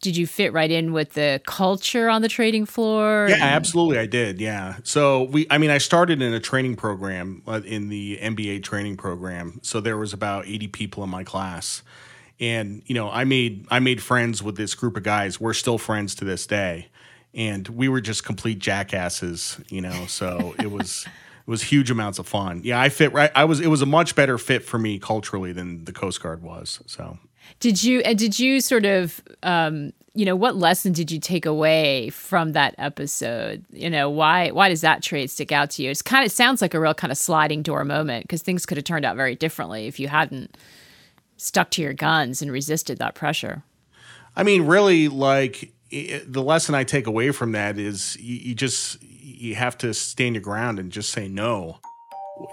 did 0.00 0.16
you 0.16 0.26
fit 0.26 0.52
right 0.52 0.70
in 0.70 0.92
with 0.92 1.14
the 1.14 1.40
culture 1.46 2.08
on 2.08 2.22
the 2.22 2.28
trading 2.28 2.64
floor 2.66 3.26
Yeah, 3.28 3.38
absolutely, 3.40 3.98
I 3.98 4.06
did. 4.06 4.40
Yeah. 4.40 4.76
So 4.84 5.24
we, 5.24 5.46
I 5.50 5.58
mean, 5.58 5.70
I 5.70 5.78
started 5.78 6.22
in 6.22 6.32
a 6.32 6.40
training 6.40 6.76
program 6.76 7.42
uh, 7.46 7.62
in 7.64 7.88
the 7.88 8.18
MBA 8.22 8.62
training 8.62 8.96
program. 8.96 9.58
So 9.62 9.80
there 9.80 9.96
was 9.96 10.12
about 10.12 10.46
eighty 10.46 10.68
people 10.68 11.02
in 11.02 11.10
my 11.10 11.24
class, 11.24 11.82
and 12.42 12.82
you 12.86 12.94
know, 12.94 13.08
I 13.08 13.24
made 13.24 13.66
I 13.70 13.78
made 13.78 14.02
friends 14.02 14.42
with 14.42 14.56
this 14.56 14.74
group 14.74 14.96
of 14.96 15.04
guys. 15.04 15.40
We're 15.40 15.54
still 15.54 15.78
friends 15.78 16.14
to 16.16 16.24
this 16.24 16.44
day, 16.46 16.88
and 17.32 17.66
we 17.68 17.88
were 17.88 18.00
just 18.00 18.24
complete 18.24 18.58
jackasses. 18.58 19.58
You 19.70 19.80
know, 19.80 20.06
so 20.06 20.54
it 20.58 20.70
was. 20.70 21.06
It 21.44 21.50
was 21.50 21.60
huge 21.60 21.90
amounts 21.90 22.20
of 22.20 22.28
fun. 22.28 22.60
Yeah, 22.62 22.80
I 22.80 22.88
fit 22.88 23.12
right. 23.12 23.32
I 23.34 23.46
was. 23.46 23.58
It 23.58 23.66
was 23.66 23.82
a 23.82 23.86
much 23.86 24.14
better 24.14 24.38
fit 24.38 24.64
for 24.64 24.78
me 24.78 25.00
culturally 25.00 25.52
than 25.52 25.84
the 25.86 25.92
Coast 25.92 26.22
Guard 26.22 26.40
was. 26.40 26.80
So 26.86 27.18
Did 27.58 27.82
you 27.82 27.98
and 28.02 28.16
did 28.16 28.38
you 28.38 28.60
sort 28.60 28.84
of 28.84 29.20
um 29.42 29.92
you 30.14 30.24
know 30.24 30.36
what 30.36 30.54
lesson 30.54 30.92
did 30.92 31.10
you 31.10 31.18
take 31.18 31.44
away 31.44 32.10
from 32.10 32.52
that 32.52 32.76
episode? 32.78 33.64
You 33.72 33.90
know, 33.90 34.08
why 34.08 34.52
why 34.52 34.68
does 34.68 34.82
that 34.82 35.02
trade 35.02 35.32
stick 35.32 35.50
out 35.50 35.70
to 35.70 35.82
you? 35.82 35.90
It's 35.90 36.00
kind 36.00 36.24
of 36.24 36.30
sounds 36.30 36.62
like 36.62 36.74
a 36.74 36.80
real 36.80 36.94
kind 36.94 37.10
of 37.10 37.18
sliding 37.18 37.62
door 37.62 37.84
moment 37.84 38.22
because 38.22 38.42
things 38.42 38.64
could 38.64 38.76
have 38.76 38.84
turned 38.84 39.04
out 39.04 39.16
very 39.16 39.34
differently 39.34 39.88
if 39.88 39.98
you 39.98 40.06
hadn't 40.06 40.56
stuck 41.42 41.70
to 41.70 41.82
your 41.82 41.92
guns 41.92 42.40
and 42.40 42.52
resisted 42.52 42.98
that 42.98 43.14
pressure. 43.14 43.64
I 44.36 44.42
mean, 44.42 44.66
really, 44.66 45.08
like 45.08 45.72
i 45.92 46.22
the 46.26 46.42
lesson 46.42 46.74
I 46.74 46.84
take 46.84 47.06
away 47.06 47.32
from 47.32 47.52
that 47.52 47.78
is 47.78 48.16
you, 48.18 48.36
you 48.36 48.54
just 48.54 49.02
you 49.02 49.54
have 49.56 49.76
to 49.78 49.92
stand 49.92 50.36
your 50.36 50.42
ground 50.42 50.78
and 50.78 50.90
just 50.90 51.10
say 51.10 51.28
no 51.28 51.78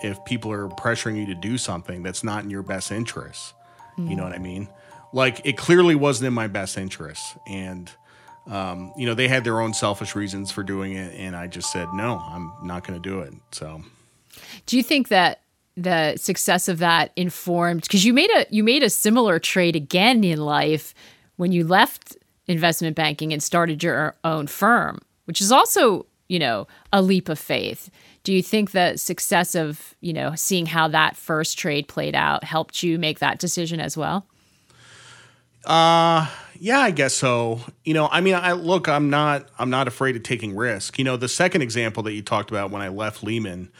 if 0.03 0.23
people 0.25 0.51
are 0.51 0.67
pressuring 0.67 1.17
you 1.17 1.25
to 1.27 1.35
do 1.35 1.57
something 1.57 2.03
that's 2.03 2.23
not 2.23 2.43
in 2.43 2.49
your 2.49 2.63
best 2.63 2.91
interest. 2.91 3.53
You 3.97 4.15
know 4.15 4.23
what 4.23 4.31
I 4.31 4.37
mean? 4.37 4.69
Like 5.11 5.41
it 5.43 5.57
clearly 5.57 5.93
wasn't 5.93 6.27
in 6.27 6.33
my 6.33 6.47
best 6.47 6.77
interest, 6.77 7.37
and 7.45 7.91
um, 8.47 8.93
you 8.97 9.05
know 9.05 9.13
they 9.13 9.27
had 9.27 9.43
their 9.43 9.59
own 9.59 9.73
selfish 9.73 10.15
reasons 10.15 10.51
for 10.51 10.63
doing 10.63 10.93
it, 10.93 11.13
and 11.15 11.35
I 11.35 11.47
just 11.47 11.69
said 11.71 11.89
no, 11.93 12.17
I'm 12.17 12.53
not 12.63 12.87
going 12.87 13.01
to 13.01 13.09
do 13.09 13.19
it. 13.19 13.33
So. 13.51 13.81
Do 14.65 14.77
you 14.77 14.83
think 14.83 15.09
that 15.09 15.41
the 15.83 16.17
success 16.17 16.67
of 16.67 16.79
that 16.79 17.11
informed 17.15 17.81
because 17.83 18.03
you 18.03 18.13
made 18.13 18.29
a 18.31 18.45
you 18.49 18.63
made 18.63 18.83
a 18.83 18.89
similar 18.89 19.39
trade 19.39 19.75
again 19.75 20.23
in 20.23 20.39
life 20.39 20.93
when 21.37 21.51
you 21.51 21.65
left 21.65 22.17
investment 22.47 22.95
banking 22.95 23.31
and 23.31 23.41
started 23.41 23.81
your 23.81 24.15
own 24.23 24.47
firm, 24.47 24.99
which 25.25 25.39
is 25.39 25.51
also, 25.51 26.05
you 26.27 26.39
know, 26.39 26.67
a 26.91 27.01
leap 27.01 27.29
of 27.29 27.39
faith. 27.39 27.89
Do 28.23 28.33
you 28.33 28.43
think 28.43 28.71
the 28.71 28.97
success 28.97 29.55
of, 29.55 29.95
you 30.01 30.11
know, 30.11 30.35
seeing 30.35 30.65
how 30.65 30.89
that 30.89 31.15
first 31.15 31.57
trade 31.57 31.87
played 31.87 32.15
out 32.15 32.43
helped 32.43 32.83
you 32.83 32.99
make 32.99 33.19
that 33.19 33.39
decision 33.39 33.79
as 33.79 33.95
well? 33.95 34.25
Uh 35.65 36.29
yeah, 36.61 36.79
I 36.79 36.91
guess 36.91 37.13
so. 37.13 37.61
You 37.85 37.93
know, 37.93 38.09
I 38.11 38.19
mean, 38.19 38.35
I 38.35 38.51
look, 38.51 38.89
I'm 38.89 39.09
not 39.09 39.47
I'm 39.57 39.69
not 39.69 39.87
afraid 39.87 40.17
of 40.17 40.23
taking 40.23 40.55
risk. 40.55 40.97
You 40.99 41.05
know, 41.05 41.15
the 41.15 41.29
second 41.29 41.61
example 41.61 42.03
that 42.03 42.13
you 42.13 42.21
talked 42.21 42.51
about 42.51 42.69
when 42.69 42.81
I 42.81 42.89
left 42.89 43.23
Lehman, 43.23 43.71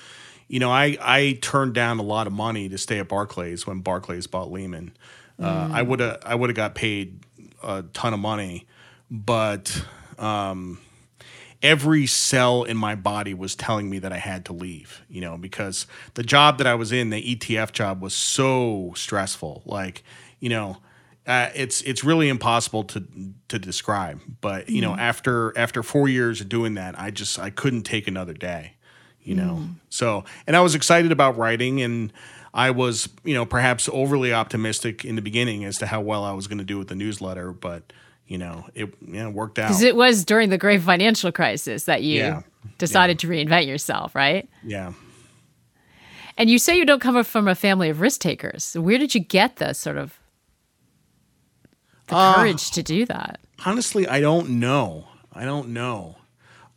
you 0.50 0.60
know, 0.60 0.72
I 0.72 0.98
I 1.00 1.38
turned 1.42 1.74
down 1.74 2.00
a 2.00 2.04
lot 2.04 2.28
of 2.28 2.34
money 2.34 2.68
to 2.68 2.78
stay 2.78 3.00
at 3.00 3.08
Barclays 3.08 3.66
when 3.66 3.80
Barclays 3.80 4.28
bought 4.28 4.52
Lehman. 4.52 4.92
Uh, 5.42 5.70
I 5.72 5.82
would 5.82 6.02
have 6.02 6.20
I 6.26 6.36
would 6.36 6.50
have 6.50 6.58
got 6.58 6.76
paid 6.76 7.22
a 7.64 7.84
ton 7.94 8.14
of 8.14 8.20
money, 8.20 8.68
but 9.10 9.86
um, 10.18 10.80
every 11.62 12.08
cell 12.08 12.64
in 12.64 12.76
my 12.76 12.96
body 12.96 13.34
was 13.34 13.56
telling 13.56 13.90
me 13.90 14.00
that 14.00 14.12
I 14.12 14.18
had 14.18 14.46
to 14.46 14.54
leave, 14.54 15.02
you 15.10 15.22
know, 15.22 15.38
because 15.38 15.88
the 16.16 16.24
job 16.24 16.58
that 16.58 16.68
I 16.68 16.76
was 16.76 16.92
in, 16.92 17.10
the 17.10 17.36
ETF 17.36 17.72
job, 17.72 18.02
was 18.02 18.14
so 18.14 18.94
stressful. 18.96 19.64
Like, 19.66 20.04
you 20.40 20.50
know, 20.50 20.78
uh, 21.28 21.50
it's 21.54 21.82
it's 21.84 22.04
really 22.04 22.28
impossible 22.28 22.84
to 22.86 23.04
to 23.50 23.60
describe. 23.60 24.20
But 24.42 24.70
you 24.70 24.82
know, 24.82 24.96
after 24.96 25.58
after 25.58 25.84
four 25.84 26.10
years 26.10 26.42
of 26.42 26.50
doing 26.50 26.74
that, 26.74 27.00
I 27.00 27.12
just 27.12 27.38
I 27.38 27.50
couldn't 27.50 27.84
take 27.84 28.08
another 28.08 28.34
day, 28.34 28.74
you 29.30 29.36
know. 29.36 29.60
Mm. 29.62 29.76
So, 29.90 30.24
and 30.48 30.56
I 30.56 30.62
was 30.62 30.74
excited 30.74 31.12
about 31.12 31.38
writing, 31.38 31.82
and 31.82 32.12
I 32.54 32.72
was 32.72 33.08
you 33.24 33.36
know 33.36 33.46
perhaps 33.46 33.88
overly 33.94 34.34
optimistic 34.34 35.06
in 35.06 35.16
the 35.16 35.22
beginning 35.22 35.64
as 35.66 35.78
to 35.78 35.86
how 35.86 36.02
well 36.02 36.24
I 36.24 36.34
was 36.34 36.48
going 36.48 36.58
to 36.58 36.64
do 36.64 36.80
with 36.80 36.88
the 36.88 36.96
newsletter, 36.96 37.52
but 37.52 37.94
you 38.28 38.38
know, 38.38 38.66
it 38.74 38.94
you 39.06 39.14
know, 39.24 39.30
worked 39.30 39.60
out. 39.60 39.68
Because 39.68 39.84
it 39.84 39.96
was 39.96 40.26
during 40.26 40.50
the 40.50 40.58
great 40.58 40.82
financial 40.82 41.32
crisis 41.32 41.86
that 41.86 42.02
you 42.04 42.20
Yeah. 42.20 42.42
decided 42.78 43.20
to 43.20 43.28
reinvent 43.28 43.68
yourself, 43.68 44.16
right? 44.16 44.50
yeah. 44.64 44.94
And 46.38 46.50
you 46.50 46.58
say 46.58 46.78
you 46.78 46.86
don't 46.86 47.02
come 47.02 47.22
from 47.26 47.50
a 47.50 47.56
family 47.56 47.90
of 47.90 48.00
risk 48.00 48.22
takers. 48.22 48.74
Where 48.80 48.98
did 48.98 49.14
you 49.14 49.20
get 49.20 49.58
the 49.58 49.74
sort 49.74 49.98
of 49.98 50.18
the 52.08 52.16
uh, 52.16 52.36
courage 52.36 52.72
to 52.72 52.82
do 52.82 53.06
that? 53.08 53.40
Honestly, 53.66 54.08
I 54.08 54.22
don't 54.22 54.52
know. 54.52 55.06
I 55.34 55.44
don't 55.44 55.70
know. 55.70 56.16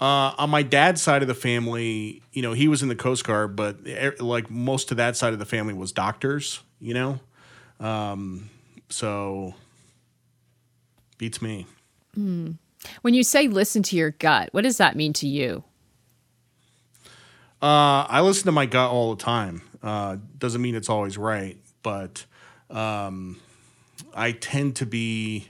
Uh, 0.03 0.35
on 0.37 0.51
my 0.51 0.65
dad's 0.65 1.01
side 1.01 1.23
of 1.23 1.29
the 1.29 1.35
family, 1.35 2.23
you 2.33 2.43
know, 2.43 2.55
he 2.55 2.67
was 2.67 2.83
in 2.83 2.89
the 2.89 2.97
Coast 2.97 3.23
Guard, 3.23 3.55
but 3.55 3.77
eh, 3.87 4.11
like 4.19 4.51
most 4.51 4.91
of 4.91 4.97
that 4.97 5.17
side 5.17 5.33
of 5.33 5.39
the 5.39 5.45
family 5.45 5.75
was 5.75 5.93
doctors, 5.93 6.59
you 6.81 6.93
know? 6.93 7.21
Um, 7.79 8.51
so 8.89 9.55
beats 11.19 11.41
me. 11.41 11.69
When 12.17 13.15
you 13.15 13.23
say 13.23 13.47
listen 13.47 13.85
to 13.85 13.97
your 13.97 14.11
gut, 14.11 14.49
what 14.51 14.63
does 14.63 14.79
that 14.79 14.97
mean 14.97 15.13
to 15.13 15.29
you? 15.29 15.63
Uh, 17.63 18.03
I 18.09 18.23
listen 18.23 18.47
to 18.47 18.53
my 18.53 18.67
gut 18.67 18.91
all 18.91 19.15
the 19.15 19.23
time. 19.23 19.63
Uh, 19.85 20.17
doesn't 20.37 20.61
mean 20.61 20.75
it's 20.75 20.89
always 20.89 21.17
right, 21.17 21.57
but 21.85 22.25
um, 22.71 23.41
I 24.13 24.33
tend 24.33 24.75
to 24.77 24.87
be, 24.87 25.47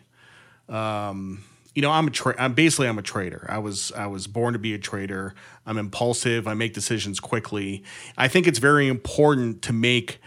um, 0.68 1.42
you 1.75 1.83
know, 1.83 1.91
I'm 1.91 2.09
a 2.09 2.11
tra- 2.11 2.35
I'm 2.38 2.55
basically 2.55 2.88
I'm 2.88 2.99
a 2.99 3.02
trader. 3.02 3.47
I 3.49 3.59
was 3.59 3.93
I 3.93 4.07
was 4.07 4.26
born 4.26 4.52
to 4.52 4.59
be 4.59 4.75
a 4.75 4.79
trader. 4.79 5.35
I'm 5.67 5.79
impulsive. 5.79 6.47
I 6.47 6.55
make 6.55 6.75
decisions 6.75 7.21
quickly. 7.21 7.83
I 8.17 8.29
think 8.29 8.47
it's 8.47 8.59
very 8.59 8.88
important 8.88 9.62
to 9.62 9.73
make 9.73 10.21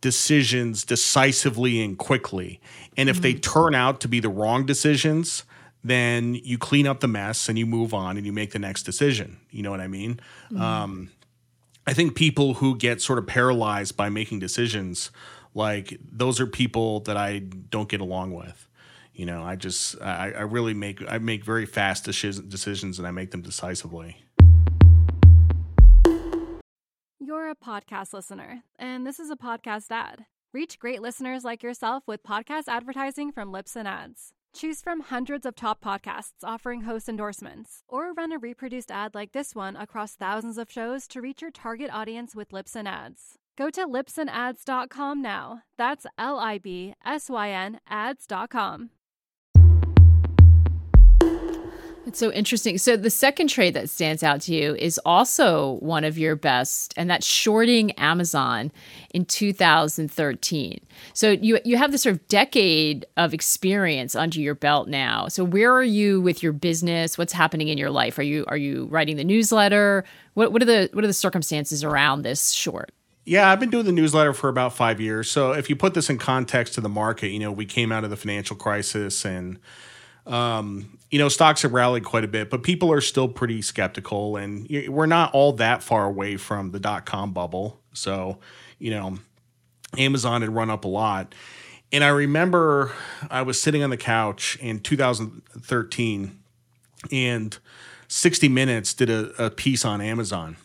decisions 0.00 0.84
decisively 0.84 1.82
and 1.82 1.98
quickly. 1.98 2.60
And 2.96 3.08
if 3.08 3.20
they 3.20 3.34
turn 3.34 3.74
out 3.74 4.00
to 4.00 4.08
be 4.08 4.20
the 4.20 4.28
wrong 4.28 4.64
decisions, 4.64 5.44
then 5.82 6.34
you 6.34 6.58
clean 6.58 6.86
up 6.86 7.00
the 7.00 7.08
mess 7.08 7.48
and 7.48 7.58
you 7.58 7.66
move 7.66 7.92
on 7.94 8.16
and 8.16 8.24
you 8.24 8.32
make 8.32 8.52
the 8.52 8.58
next 8.58 8.84
decision. 8.84 9.38
You 9.50 9.62
know 9.62 9.70
what 9.70 9.80
I 9.80 9.88
mean? 9.88 10.20
Um, 10.60 11.10
I 11.86 11.92
think 11.92 12.14
people 12.14 12.54
who 12.54 12.76
get 12.76 13.00
sort 13.00 13.18
of 13.18 13.26
paralyzed 13.26 13.96
by 13.96 14.08
making 14.08 14.40
decisions, 14.40 15.10
like 15.54 15.98
those 16.10 16.40
are 16.40 16.46
people 16.46 17.00
that 17.00 17.16
I 17.16 17.38
don't 17.38 17.88
get 17.88 18.00
along 18.00 18.34
with. 18.34 18.65
You 19.16 19.24
know, 19.24 19.42
I 19.42 19.56
just 19.56 20.00
I, 20.02 20.32
I 20.32 20.42
really 20.42 20.74
make 20.74 21.02
I 21.08 21.16
make 21.16 21.42
very 21.42 21.64
fast 21.64 22.04
decisions 22.04 22.98
and 22.98 23.08
I 23.08 23.10
make 23.10 23.30
them 23.30 23.40
decisively. 23.40 24.18
You're 27.18 27.50
a 27.50 27.54
podcast 27.56 28.12
listener, 28.12 28.62
and 28.78 29.06
this 29.06 29.18
is 29.18 29.30
a 29.30 29.36
podcast 29.36 29.86
ad. 29.90 30.26
Reach 30.52 30.78
great 30.78 31.00
listeners 31.00 31.44
like 31.44 31.62
yourself 31.62 32.04
with 32.06 32.22
podcast 32.22 32.64
advertising 32.68 33.32
from 33.32 33.50
Libsyn 33.52 33.86
Ads. 33.86 34.32
Choose 34.54 34.80
from 34.82 35.00
hundreds 35.00 35.46
of 35.46 35.56
top 35.56 35.82
podcasts 35.82 36.44
offering 36.44 36.82
host 36.82 37.08
endorsements, 37.08 37.82
or 37.88 38.12
run 38.12 38.32
a 38.32 38.38
reproduced 38.38 38.90
ad 38.90 39.14
like 39.14 39.32
this 39.32 39.54
one 39.54 39.76
across 39.76 40.14
thousands 40.14 40.58
of 40.58 40.70
shows 40.70 41.08
to 41.08 41.22
reach 41.22 41.40
your 41.40 41.50
target 41.50 41.90
audience 41.90 42.36
with 42.36 42.50
Libsyn 42.50 42.86
Ads. 42.86 43.38
Go 43.56 43.70
to 43.70 43.86
libsynads.com 43.86 45.22
now. 45.22 45.62
That's 45.78 46.06
L 46.18 46.38
I 46.38 46.58
B 46.58 46.94
S 47.04 47.30
Y 47.30 47.50
N 47.50 47.80
ads.com. 47.88 48.90
It's 52.06 52.20
so 52.20 52.30
interesting. 52.30 52.78
So 52.78 52.96
the 52.96 53.10
second 53.10 53.48
trade 53.48 53.74
that 53.74 53.90
stands 53.90 54.22
out 54.22 54.40
to 54.42 54.54
you 54.54 54.76
is 54.76 54.98
also 55.04 55.72
one 55.80 56.04
of 56.04 56.16
your 56.16 56.36
best, 56.36 56.94
and 56.96 57.10
that's 57.10 57.26
shorting 57.26 57.90
Amazon 57.98 58.70
in 59.10 59.24
2013. 59.24 60.80
So 61.14 61.32
you 61.32 61.58
you 61.64 61.76
have 61.76 61.90
this 61.90 62.04
sort 62.04 62.14
of 62.14 62.28
decade 62.28 63.06
of 63.16 63.34
experience 63.34 64.14
under 64.14 64.40
your 64.40 64.54
belt 64.54 64.88
now. 64.88 65.26
So 65.26 65.42
where 65.42 65.74
are 65.74 65.82
you 65.82 66.20
with 66.20 66.44
your 66.44 66.52
business? 66.52 67.18
What's 67.18 67.32
happening 67.32 67.66
in 67.68 67.76
your 67.76 67.90
life? 67.90 68.18
Are 68.18 68.22
you 68.22 68.44
are 68.46 68.56
you 68.56 68.86
writing 68.86 69.16
the 69.16 69.24
newsletter? 69.24 70.04
What 70.34 70.52
what 70.52 70.62
are 70.62 70.66
the 70.66 70.88
what 70.92 71.02
are 71.02 71.08
the 71.08 71.12
circumstances 71.12 71.82
around 71.82 72.22
this 72.22 72.52
short? 72.52 72.92
Yeah, 73.24 73.50
I've 73.50 73.58
been 73.58 73.70
doing 73.70 73.84
the 73.84 73.90
newsletter 73.90 74.32
for 74.32 74.48
about 74.48 74.72
five 74.72 75.00
years. 75.00 75.28
So 75.28 75.50
if 75.50 75.68
you 75.68 75.74
put 75.74 75.94
this 75.94 76.08
in 76.08 76.18
context 76.18 76.74
to 76.74 76.80
the 76.80 76.88
market, 76.88 77.30
you 77.30 77.40
know, 77.40 77.50
we 77.50 77.66
came 77.66 77.90
out 77.90 78.04
of 78.04 78.10
the 78.10 78.16
financial 78.16 78.54
crisis 78.54 79.24
and 79.24 79.58
um, 80.26 80.98
you 81.10 81.18
know, 81.18 81.28
stocks 81.28 81.62
have 81.62 81.72
rallied 81.72 82.04
quite 82.04 82.24
a 82.24 82.28
bit, 82.28 82.50
but 82.50 82.62
people 82.62 82.90
are 82.92 83.00
still 83.00 83.28
pretty 83.28 83.62
skeptical, 83.62 84.36
and 84.36 84.66
we're 84.88 85.06
not 85.06 85.32
all 85.32 85.52
that 85.54 85.82
far 85.82 86.04
away 86.04 86.36
from 86.36 86.72
the 86.72 86.80
dot 86.80 87.06
com 87.06 87.32
bubble. 87.32 87.80
So, 87.92 88.38
you 88.78 88.90
know, 88.90 89.18
Amazon 89.96 90.42
had 90.42 90.54
run 90.54 90.70
up 90.70 90.84
a 90.84 90.88
lot. 90.88 91.34
And 91.92 92.02
I 92.02 92.08
remember 92.08 92.92
I 93.30 93.42
was 93.42 93.60
sitting 93.62 93.82
on 93.82 93.90
the 93.90 93.96
couch 93.96 94.58
in 94.60 94.80
2013, 94.80 96.38
and 97.12 97.58
60 98.08 98.48
Minutes 98.48 98.94
did 98.94 99.08
a, 99.08 99.46
a 99.46 99.50
piece 99.50 99.84
on 99.84 100.00
Amazon. 100.00 100.56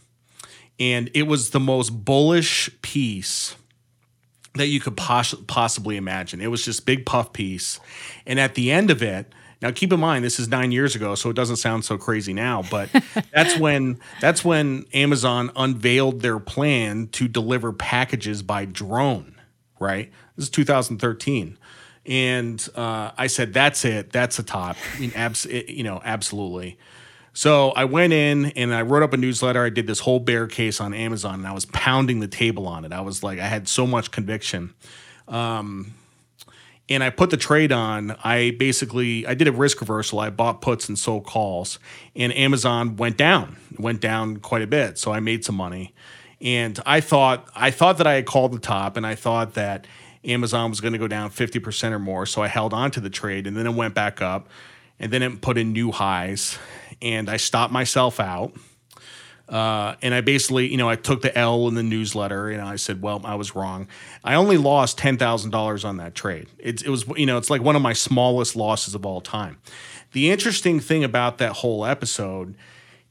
And 0.79 1.11
it 1.13 1.23
was 1.23 1.51
the 1.51 1.59
most 1.59 1.89
bullish 2.03 2.69
piece 2.81 3.55
that 4.55 4.67
you 4.67 4.79
could 4.79 4.97
poss- 4.97 5.35
possibly 5.47 5.95
imagine. 5.95 6.41
It 6.41 6.47
was 6.47 6.65
just 6.65 6.85
big 6.85 7.05
puff 7.05 7.31
piece. 7.33 7.79
And 8.25 8.39
at 8.39 8.55
the 8.55 8.71
end 8.71 8.89
of 8.89 9.03
it, 9.03 9.31
now, 9.61 9.69
keep 9.71 9.93
in 9.93 9.99
mind 9.99 10.25
this 10.25 10.39
is 10.39 10.47
nine 10.47 10.71
years 10.71 10.95
ago, 10.95 11.13
so 11.13 11.29
it 11.29 11.35
doesn't 11.35 11.57
sound 11.57 11.85
so 11.85 11.97
crazy 11.97 12.33
now. 12.33 12.63
But 12.69 12.89
that's 13.33 13.57
when 13.57 13.99
that's 14.19 14.43
when 14.43 14.85
Amazon 14.93 15.51
unveiled 15.55 16.21
their 16.21 16.39
plan 16.39 17.07
to 17.09 17.27
deliver 17.27 17.71
packages 17.71 18.41
by 18.41 18.65
drone. 18.65 19.35
Right, 19.79 20.11
this 20.35 20.45
is 20.45 20.49
2013, 20.51 21.57
and 22.05 22.69
uh, 22.75 23.11
I 23.17 23.27
said, 23.27 23.53
"That's 23.53 23.85
it. 23.85 24.11
That's 24.11 24.37
the 24.37 24.43
top." 24.43 24.77
I 24.95 24.99
mean, 24.99 25.11
abs- 25.15 25.45
you 25.45 25.83
know, 25.83 26.01
absolutely. 26.03 26.77
So 27.33 27.69
I 27.71 27.85
went 27.85 28.11
in 28.11 28.47
and 28.57 28.73
I 28.73 28.81
wrote 28.81 29.03
up 29.03 29.13
a 29.13 29.17
newsletter. 29.17 29.63
I 29.63 29.69
did 29.69 29.87
this 29.87 30.01
whole 30.01 30.19
bear 30.19 30.47
case 30.47 30.81
on 30.81 30.93
Amazon, 30.93 31.35
and 31.35 31.47
I 31.47 31.53
was 31.53 31.65
pounding 31.65 32.19
the 32.19 32.27
table 32.27 32.67
on 32.67 32.83
it. 32.83 32.91
I 32.91 33.01
was 33.01 33.23
like, 33.23 33.39
I 33.39 33.47
had 33.47 33.67
so 33.67 33.87
much 33.87 34.11
conviction. 34.11 34.73
Um, 35.27 35.93
and 36.91 37.03
I 37.03 37.09
put 37.09 37.29
the 37.29 37.37
trade 37.37 37.71
on. 37.71 38.15
I 38.23 38.55
basically 38.59 39.25
I 39.25 39.33
did 39.33 39.47
a 39.47 39.51
risk 39.51 39.79
reversal. 39.79 40.19
I 40.19 40.29
bought 40.29 40.61
puts 40.61 40.89
and 40.89 40.99
sold 40.99 41.25
calls, 41.25 41.79
and 42.15 42.33
Amazon 42.33 42.97
went 42.97 43.17
down, 43.17 43.57
went 43.77 44.01
down 44.01 44.37
quite 44.37 44.61
a 44.61 44.67
bit. 44.67 44.97
So 44.97 45.11
I 45.11 45.19
made 45.19 45.45
some 45.45 45.55
money, 45.55 45.93
and 46.41 46.79
I 46.85 46.99
thought 46.99 47.49
I 47.55 47.71
thought 47.71 47.97
that 47.97 48.07
I 48.07 48.15
had 48.15 48.25
called 48.25 48.51
the 48.53 48.59
top, 48.59 48.97
and 48.97 49.07
I 49.07 49.15
thought 49.15 49.53
that 49.53 49.87
Amazon 50.25 50.69
was 50.69 50.81
going 50.81 50.93
to 50.93 50.99
go 50.99 51.07
down 51.07 51.29
fifty 51.29 51.59
percent 51.59 51.95
or 51.95 51.99
more. 51.99 52.25
So 52.25 52.43
I 52.43 52.47
held 52.47 52.73
on 52.73 52.91
to 52.91 52.99
the 52.99 53.09
trade, 53.09 53.47
and 53.47 53.55
then 53.55 53.65
it 53.65 53.73
went 53.73 53.93
back 53.93 54.21
up, 54.21 54.49
and 54.99 55.11
then 55.11 55.23
it 55.23 55.41
put 55.41 55.57
in 55.57 55.71
new 55.71 55.91
highs, 55.91 56.59
and 57.01 57.29
I 57.29 57.37
stopped 57.37 57.71
myself 57.71 58.19
out 58.19 58.53
uh, 59.51 59.95
and 60.01 60.13
I 60.13 60.21
basically, 60.21 60.71
you 60.71 60.77
know, 60.77 60.89
I 60.89 60.95
took 60.95 61.21
the 61.21 61.37
L 61.37 61.67
in 61.67 61.75
the 61.75 61.83
newsletter 61.83 62.49
and 62.49 62.61
I 62.61 62.77
said, 62.77 63.01
well, 63.01 63.21
I 63.25 63.35
was 63.35 63.53
wrong. 63.53 63.87
I 64.23 64.35
only 64.35 64.57
lost 64.57 64.97
$10,000 64.97 65.85
on 65.85 65.97
that 65.97 66.15
trade. 66.15 66.47
It, 66.57 66.83
it 66.83 66.89
was, 66.89 67.05
you 67.17 67.25
know, 67.25 67.37
it's 67.37 67.49
like 67.49 67.61
one 67.61 67.75
of 67.75 67.81
my 67.81 67.91
smallest 67.91 68.55
losses 68.55 68.95
of 68.95 69.05
all 69.05 69.19
time. 69.19 69.57
The 70.13 70.31
interesting 70.31 70.79
thing 70.79 71.03
about 71.03 71.37
that 71.39 71.51
whole 71.51 71.85
episode 71.85 72.55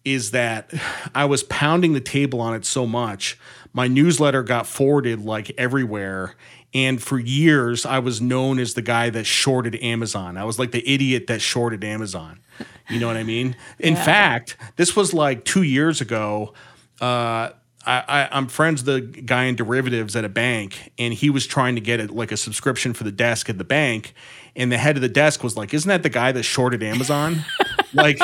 is 0.05 0.31
that 0.31 0.73
I 1.15 1.25
was 1.27 1.43
pounding 1.45 1.93
the 1.93 2.01
table 2.01 2.41
on 2.41 2.55
it 2.55 2.65
so 2.65 2.87
much. 2.87 3.39
My 3.73 3.87
newsletter 3.87 4.43
got 4.43 4.67
forwarded 4.67 5.25
like 5.25 5.53
everywhere. 5.59 6.35
And 6.73 7.03
for 7.03 7.19
years, 7.19 7.85
I 7.85 7.99
was 7.99 8.21
known 8.21 8.59
as 8.59 8.75
the 8.75 8.83
guy 8.83 9.11
that 9.11 9.25
shorted 9.25 9.75
Amazon. 9.77 10.37
I 10.37 10.45
was 10.45 10.59
like 10.59 10.71
the 10.71 10.89
idiot 10.89 11.27
that 11.27 11.43
shorted 11.43 11.85
Amazon. 11.85 12.41
You 12.89 13.01
know 13.01 13.07
what 13.07 13.17
I 13.17 13.25
mean? 13.25 13.57
In 13.79 13.95
yeah. 13.95 14.05
fact, 14.05 14.57
this 14.77 14.95
was 14.95 15.13
like 15.13 15.45
two 15.45 15.63
years 15.63 16.01
ago. 16.01 16.55
Uh, 17.01 17.51
I, 17.87 18.29
am 18.31 18.47
friends 18.49 18.85
with 18.85 19.15
the 19.15 19.23
guy 19.23 19.45
in 19.45 19.57
derivatives 19.57 20.15
at 20.15 20.25
a 20.25 20.29
bank, 20.29 20.93
and 20.99 21.15
he 21.15 21.31
was 21.31 21.47
trying 21.47 21.77
to 21.77 21.81
get 21.81 21.99
it 21.99 22.11
like 22.11 22.31
a 22.31 22.37
subscription 22.37 22.93
for 22.93 23.05
the 23.05 23.13
desk 23.13 23.49
at 23.49 23.59
the 23.59 23.65
bank. 23.65 24.13
And 24.55 24.71
the 24.71 24.79
head 24.79 24.97
of 24.97 25.03
the 25.03 25.09
desk 25.09 25.43
was 25.43 25.57
like, 25.57 25.73
"Isn't 25.73 25.89
that 25.89 26.03
the 26.03 26.09
guy 26.11 26.33
that 26.33 26.43
shorted 26.43 26.83
Amazon?" 26.83 27.45
like 27.95 28.19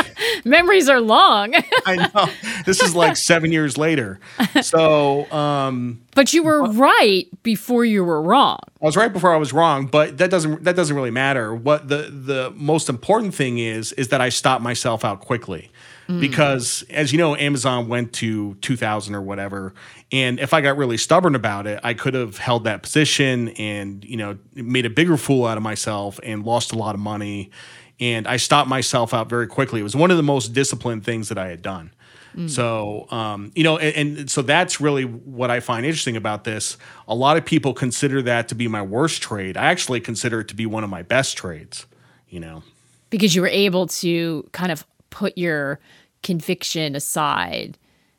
memories 0.44 0.88
are 0.88 1.00
long. 1.00 1.54
I 1.86 2.10
know. 2.14 2.28
This 2.64 2.82
is 2.82 2.94
like 2.94 3.16
seven 3.16 3.52
years 3.52 3.78
later. 3.78 4.18
So, 4.60 5.30
um, 5.30 6.02
but 6.14 6.32
you 6.32 6.42
were 6.42 6.64
right 6.72 7.26
before 7.42 7.84
you 7.84 8.04
were 8.04 8.20
wrong. 8.20 8.58
I 8.82 8.86
was 8.86 8.96
right 8.96 9.12
before 9.12 9.32
I 9.32 9.36
was 9.36 9.52
wrong, 9.52 9.86
but 9.86 10.18
that 10.18 10.30
doesn't 10.30 10.64
that 10.64 10.76
doesn't 10.76 10.94
really 10.94 11.10
matter. 11.10 11.54
What 11.54 11.88
the 11.88 12.10
the 12.10 12.52
most 12.56 12.88
important 12.88 13.34
thing 13.34 13.58
is 13.58 13.92
is 13.92 14.08
that 14.08 14.20
I 14.20 14.28
stopped 14.28 14.62
myself 14.62 15.04
out 15.04 15.20
quickly. 15.20 15.70
Mm. 16.08 16.20
Because 16.20 16.84
as 16.90 17.12
you 17.12 17.18
know, 17.18 17.34
Amazon 17.34 17.88
went 17.88 18.12
to 18.14 18.54
2000 18.56 19.14
or 19.14 19.22
whatever, 19.22 19.74
and 20.12 20.38
if 20.38 20.54
I 20.54 20.60
got 20.60 20.76
really 20.76 20.96
stubborn 20.96 21.34
about 21.34 21.66
it, 21.66 21.80
I 21.82 21.94
could 21.94 22.14
have 22.14 22.38
held 22.38 22.64
that 22.64 22.82
position 22.82 23.48
and 23.50 24.04
you 24.04 24.16
know 24.16 24.38
made 24.54 24.86
a 24.86 24.90
bigger 24.90 25.16
fool 25.16 25.46
out 25.46 25.56
of 25.56 25.62
myself 25.62 26.20
and 26.22 26.44
lost 26.44 26.72
a 26.72 26.76
lot 26.76 26.94
of 26.94 27.00
money 27.00 27.50
and 27.98 28.26
I 28.28 28.36
stopped 28.36 28.68
myself 28.68 29.14
out 29.14 29.28
very 29.28 29.46
quickly. 29.46 29.80
It 29.80 29.84
was 29.84 29.96
one 29.96 30.10
of 30.10 30.16
the 30.16 30.22
most 30.22 30.52
disciplined 30.52 31.04
things 31.04 31.28
that 31.28 31.38
I 31.38 31.48
had 31.48 31.62
done. 31.62 31.92
Mm. 32.36 32.50
So, 32.50 33.06
um, 33.10 33.52
you 33.54 33.64
know, 33.64 33.78
and, 33.78 34.18
and, 34.18 34.30
so 34.30 34.42
that's 34.42 34.80
really 34.80 35.04
what 35.04 35.50
I 35.50 35.60
find 35.60 35.86
interesting 35.86 36.16
about 36.16 36.44
this. 36.44 36.76
A 37.08 37.14
lot 37.14 37.38
of 37.38 37.46
people 37.46 37.72
consider 37.72 38.20
that 38.22 38.48
to 38.48 38.54
be 38.54 38.68
my 38.68 38.82
worst 38.82 39.22
trade. 39.22 39.56
I 39.56 39.66
actually 39.66 40.00
consider 40.00 40.40
it 40.40 40.48
to 40.48 40.54
be 40.54 40.66
one 40.66 40.84
of 40.84 40.90
my 40.90 41.02
best 41.02 41.38
trades, 41.38 41.86
you 42.28 42.40
know. 42.40 42.62
Because 43.08 43.34
you 43.34 43.40
were 43.40 43.48
able 43.48 43.86
to 43.86 44.46
kind 44.52 44.70
of 44.70 44.84
put 45.16 45.38
your 45.38 45.80
conviction 46.22 46.94
aside 46.94 47.78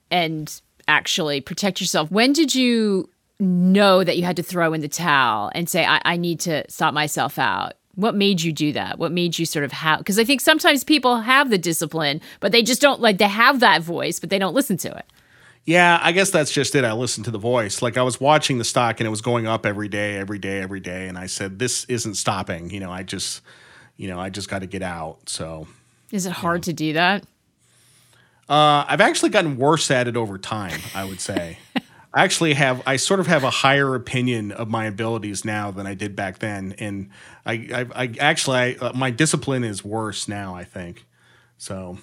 and 0.10 0.62
actually 0.88 1.42
protect 1.42 1.80
yourself. 1.80 2.10
When 2.10 2.34
did 2.34 2.56
you 2.56 3.08
know 3.40 4.04
that 4.04 4.18
you 4.18 4.24
had 4.24 4.36
to 4.38 4.44
throw 4.44 4.74
in 4.74 4.82
the 4.82 4.88
towel 4.88 5.52
and 5.54 5.70
say, 5.70 5.86
I, 5.86 6.02
I 6.04 6.18
need 6.18 6.40
to 6.42 6.64
stop 6.72 6.96
myself 6.96 7.38
out? 7.38 7.74
What 7.94 8.16
made 8.16 8.42
you 8.42 8.52
do 8.52 8.72
that? 8.74 8.98
What 8.98 9.12
made 9.12 9.38
you 9.38 9.46
sort 9.46 9.64
of 9.64 9.72
have? 9.74 10.00
Because 10.00 10.18
I 10.18 10.24
think 10.24 10.42
sometimes 10.42 10.84
people 10.84 11.18
have 11.18 11.52
the 11.52 11.58
discipline, 11.60 12.20
but 12.40 12.52
they 12.52 12.64
just 12.64 12.82
don't 12.82 13.00
like 13.00 13.20
they 13.20 13.28
have 13.28 13.60
that 13.60 13.84
voice, 13.84 14.20
but 14.20 14.32
they 14.32 14.40
don't 14.40 14.56
listen 14.56 14.78
to 14.78 14.98
it. 14.98 15.06
Yeah, 15.66 16.00
I 16.02 16.14
guess 16.14 16.32
that's 16.32 16.52
just 16.52 16.74
it. 16.74 16.84
I 16.84 16.94
listened 16.94 17.26
to 17.26 17.32
the 17.32 17.38
voice. 17.38 17.84
Like 17.84 17.98
I 17.98 18.02
was 18.02 18.20
watching 18.20 18.58
the 18.58 18.64
stock 18.64 19.00
and 19.00 19.06
it 19.06 19.12
was 19.12 19.22
going 19.22 19.46
up 19.46 19.68
every 19.68 19.88
day, 19.88 20.16
every 20.16 20.40
day, 20.40 20.62
every 20.62 20.80
day. 20.80 21.08
And 21.08 21.18
I 21.18 21.28
said, 21.28 21.60
this 21.60 21.86
isn't 21.86 22.16
stopping. 22.16 22.72
You 22.72 22.80
know, 22.80 22.92
I 22.92 23.04
just, 23.04 23.42
you 23.98 24.08
know, 24.08 24.20
I 24.20 24.32
just 24.32 24.50
got 24.50 24.60
to 24.60 24.68
get 24.68 24.82
out. 24.82 25.30
So, 25.30 25.68
is 26.12 26.26
it 26.26 26.32
hard 26.32 26.64
to 26.64 26.74
do 26.74 26.94
that? 26.94 27.24
Uh, 28.50 28.86
I've 28.88 29.02
actually 29.02 29.30
gotten 29.30 29.58
worse 29.58 29.92
at 29.92 30.08
it 30.08 30.16
over 30.16 30.38
time, 30.38 30.80
I 30.96 31.04
would 31.04 31.20
say. 31.20 31.58
I 32.14 32.24
actually 32.24 32.54
have 32.54 32.82
I 32.88 32.96
sort 32.96 33.20
of 33.20 33.28
have 33.28 33.44
a 33.44 33.50
higher 33.50 33.94
opinion 33.94 34.52
of 34.52 34.70
my 34.70 34.86
abilities 34.86 35.44
now 35.44 35.70
than 35.72 35.86
I 35.86 35.94
did 35.94 36.16
back 36.16 36.40
then, 36.40 36.74
and 36.80 37.10
I 37.46 37.54
I, 37.54 38.04
I 38.04 38.14
actually 38.20 38.58
I, 38.58 38.76
uh, 38.80 38.94
my 38.94 39.12
discipline 39.12 39.64
is 39.64 39.84
worse 39.84 40.28
now. 40.28 40.56
I 40.56 40.64
think 40.64 41.06
so. 41.58 41.98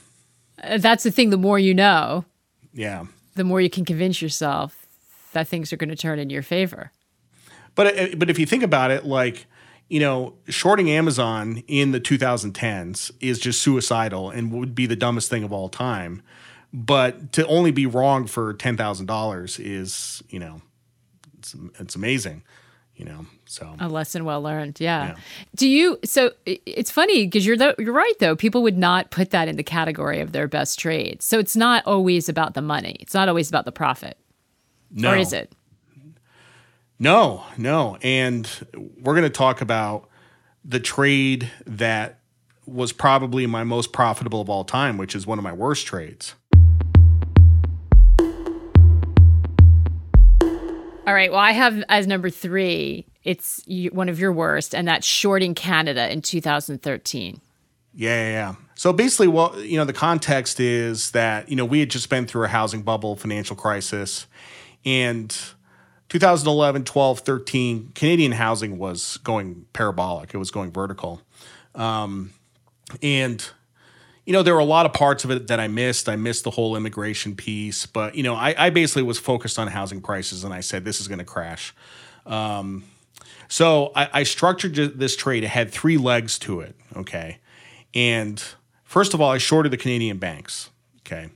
Uh, 0.63 0.79
that's 0.79 1.03
the 1.03 1.11
thing. 1.11 1.31
The 1.31 1.39
more 1.39 1.59
you 1.59 1.75
know, 1.75 2.27
yeah, 2.75 3.07
the 3.35 3.45
more 3.45 3.61
you 3.61 3.71
can 3.71 3.85
convince 3.85 4.21
yourself 4.21 4.87
that 5.33 5.49
things 5.49 5.73
are 5.73 5.77
going 5.77 5.91
to 5.91 5.97
turn 5.97 6.19
in 6.19 6.31
your 6.31 6.43
favor. 6.43 6.93
But 7.75 7.99
uh, 7.99 8.07
but 8.17 8.31
if 8.31 8.39
you 8.39 8.47
think 8.47 8.63
about 8.63 8.91
it, 8.91 9.07
like 9.07 9.47
you 9.89 10.01
know, 10.01 10.35
shorting 10.49 10.91
Amazon 10.91 11.63
in 11.69 11.93
the 11.93 12.01
2010s 12.01 13.13
is 13.21 13.39
just 13.39 13.63
suicidal 13.63 14.31
and 14.31 14.53
would 14.53 14.75
be 14.75 14.87
the 14.87 14.97
dumbest 14.97 15.31
thing 15.31 15.45
of 15.45 15.53
all 15.53 15.69
time. 15.69 16.23
But 16.73 17.33
to 17.33 17.47
only 17.47 17.71
be 17.71 17.87
wrong 17.87 18.27
for 18.27 18.53
ten 18.55 18.77
thousand 18.77 19.07
dollars 19.07 19.61
is 19.61 20.25
you 20.29 20.41
know 20.41 20.61
it's, 21.39 21.55
it's 21.79 21.95
amazing 21.95 22.43
you 22.97 23.05
know 23.05 23.27
so. 23.47 23.75
A 23.79 23.89
lesson 23.89 24.25
well 24.25 24.43
learned 24.43 24.81
yeah, 24.81 25.09
yeah. 25.09 25.15
do 25.55 25.69
you 25.69 25.99
so 26.05 26.33
it's 26.47 26.91
funny 26.91 27.27
because 27.27 27.47
you're 27.47 27.57
the, 27.57 27.75
you're 27.79 27.93
right 27.93 28.15
though. 28.19 28.35
People 28.35 28.63
would 28.63 28.79
not 28.79 29.11
put 29.11 29.31
that 29.31 29.47
in 29.47 29.57
the 29.57 29.63
category 29.63 30.21
of 30.21 30.33
their 30.33 30.49
best 30.49 30.79
trade. 30.79 31.23
So 31.23 31.39
it's 31.39 31.55
not 31.55 31.87
always 31.87 32.29
about 32.29 32.55
the 32.55 32.63
money. 32.63 32.97
It's 33.01 33.15
not 33.15 33.29
always 33.29 33.49
about 33.49 33.65
the 33.65 33.73
profit. 33.73 34.19
No. 34.97 35.13
or 35.13 35.17
is 35.17 35.33
it 35.33 35.53
no 36.99 37.45
no 37.57 37.99
and 38.03 38.67
we're 39.01 39.15
going 39.15 39.23
to 39.23 39.31
talk 39.31 39.61
about 39.61 40.09
the 40.65 40.81
trade 40.81 41.51
that 41.67 42.21
was 42.67 42.93
probably 42.93 43.47
my 43.47 43.63
most 43.63 43.93
profitable 43.93 44.41
of 44.41 44.49
all 44.49 44.65
time 44.65 44.97
which 44.97 45.15
is 45.15 45.27
one 45.27 45.39
of 45.39 45.45
my 45.45 45.53
worst 45.53 45.87
trades 45.87 46.35
All 51.07 51.13
right. 51.13 51.31
Well, 51.31 51.41
I 51.41 51.53
have 51.53 51.85
as 51.91 52.07
number 52.07 52.31
three, 52.31 53.07
it's 53.25 53.63
one 53.93 54.09
of 54.09 54.19
your 54.19 54.33
worst, 54.33 54.75
and 54.75 54.89
that's 54.89 55.07
shorting 55.07 55.55
Canada 55.55 56.11
in 56.11 56.23
2013. 56.23 57.41
Yeah, 57.93 58.09
yeah, 58.09 58.31
yeah. 58.31 58.55
So 58.75 58.93
basically, 58.93 59.29
well, 59.29 59.59
you 59.61 59.77
know, 59.77 59.85
the 59.85 59.93
context 59.93 60.61
is 60.61 61.11
that 61.11 61.49
you 61.51 61.57
know 61.57 61.65
we 61.65 61.81
had 61.81 61.91
just 61.91 62.09
been 62.09 62.27
through 62.27 62.45
a 62.45 62.49
housing 62.49 62.83
bubble, 62.83 63.17
financial 63.17 63.55
crisis, 63.55 64.27
and 64.87 65.37
2011, 66.09 66.85
12, 66.85 67.21
13, 67.21 67.93
Canadian 67.95 68.33
housing 68.33 68.79
was 68.79 69.17
going 69.19 69.67
parabolic. 69.73 70.35
It 70.35 70.39
was 70.39 70.51
going 70.51 70.71
vertical, 70.71 71.23
um, 71.75 72.33
and 73.03 73.45
you 74.25 74.33
know 74.33 74.43
there 74.43 74.55
were 74.55 74.61
a 74.61 74.65
lot 74.65 74.87
of 74.87 74.93
parts 74.93 75.25
of 75.25 75.31
it 75.31 75.49
that 75.49 75.61
I 75.61 75.69
missed. 75.69 76.09
I 76.09 76.17
missed 76.17 76.45
the 76.45 76.51
whole 76.51 76.77
immigration 76.77 77.35
piece, 77.35 77.87
but 77.87 78.15
you 78.15 78.23
know 78.23 78.35
I, 78.35 78.55
I 78.57 78.71
basically 78.71 79.03
was 79.03 79.19
focused 79.19 79.59
on 79.59 79.69
housing 79.69 80.01
prices, 80.01 80.45
and 80.45 80.55
I 80.55 80.61
said 80.61 80.85
this 80.85 81.01
is 81.01 81.09
going 81.09 81.19
to 81.19 81.25
crash. 81.25 81.75
Um, 82.27 82.85
so 83.49 83.93
I, 83.95 84.09
I 84.13 84.23
structured 84.23 84.75
this 84.75 85.17
trade. 85.17 85.45
It 85.45 85.49
had 85.49 85.71
three 85.71 85.97
legs 85.97 86.39
to 86.41 86.61
it. 86.61 86.77
Okay, 86.97 87.39
and 87.95 88.43
First 88.95 89.13
of 89.13 89.21
all, 89.21 89.33
I 89.33 89.39
shorted 89.39 89.73
the 89.73 89.77
Canadian 89.77 90.19
banks. 90.19 90.71
Okay. 91.01 91.29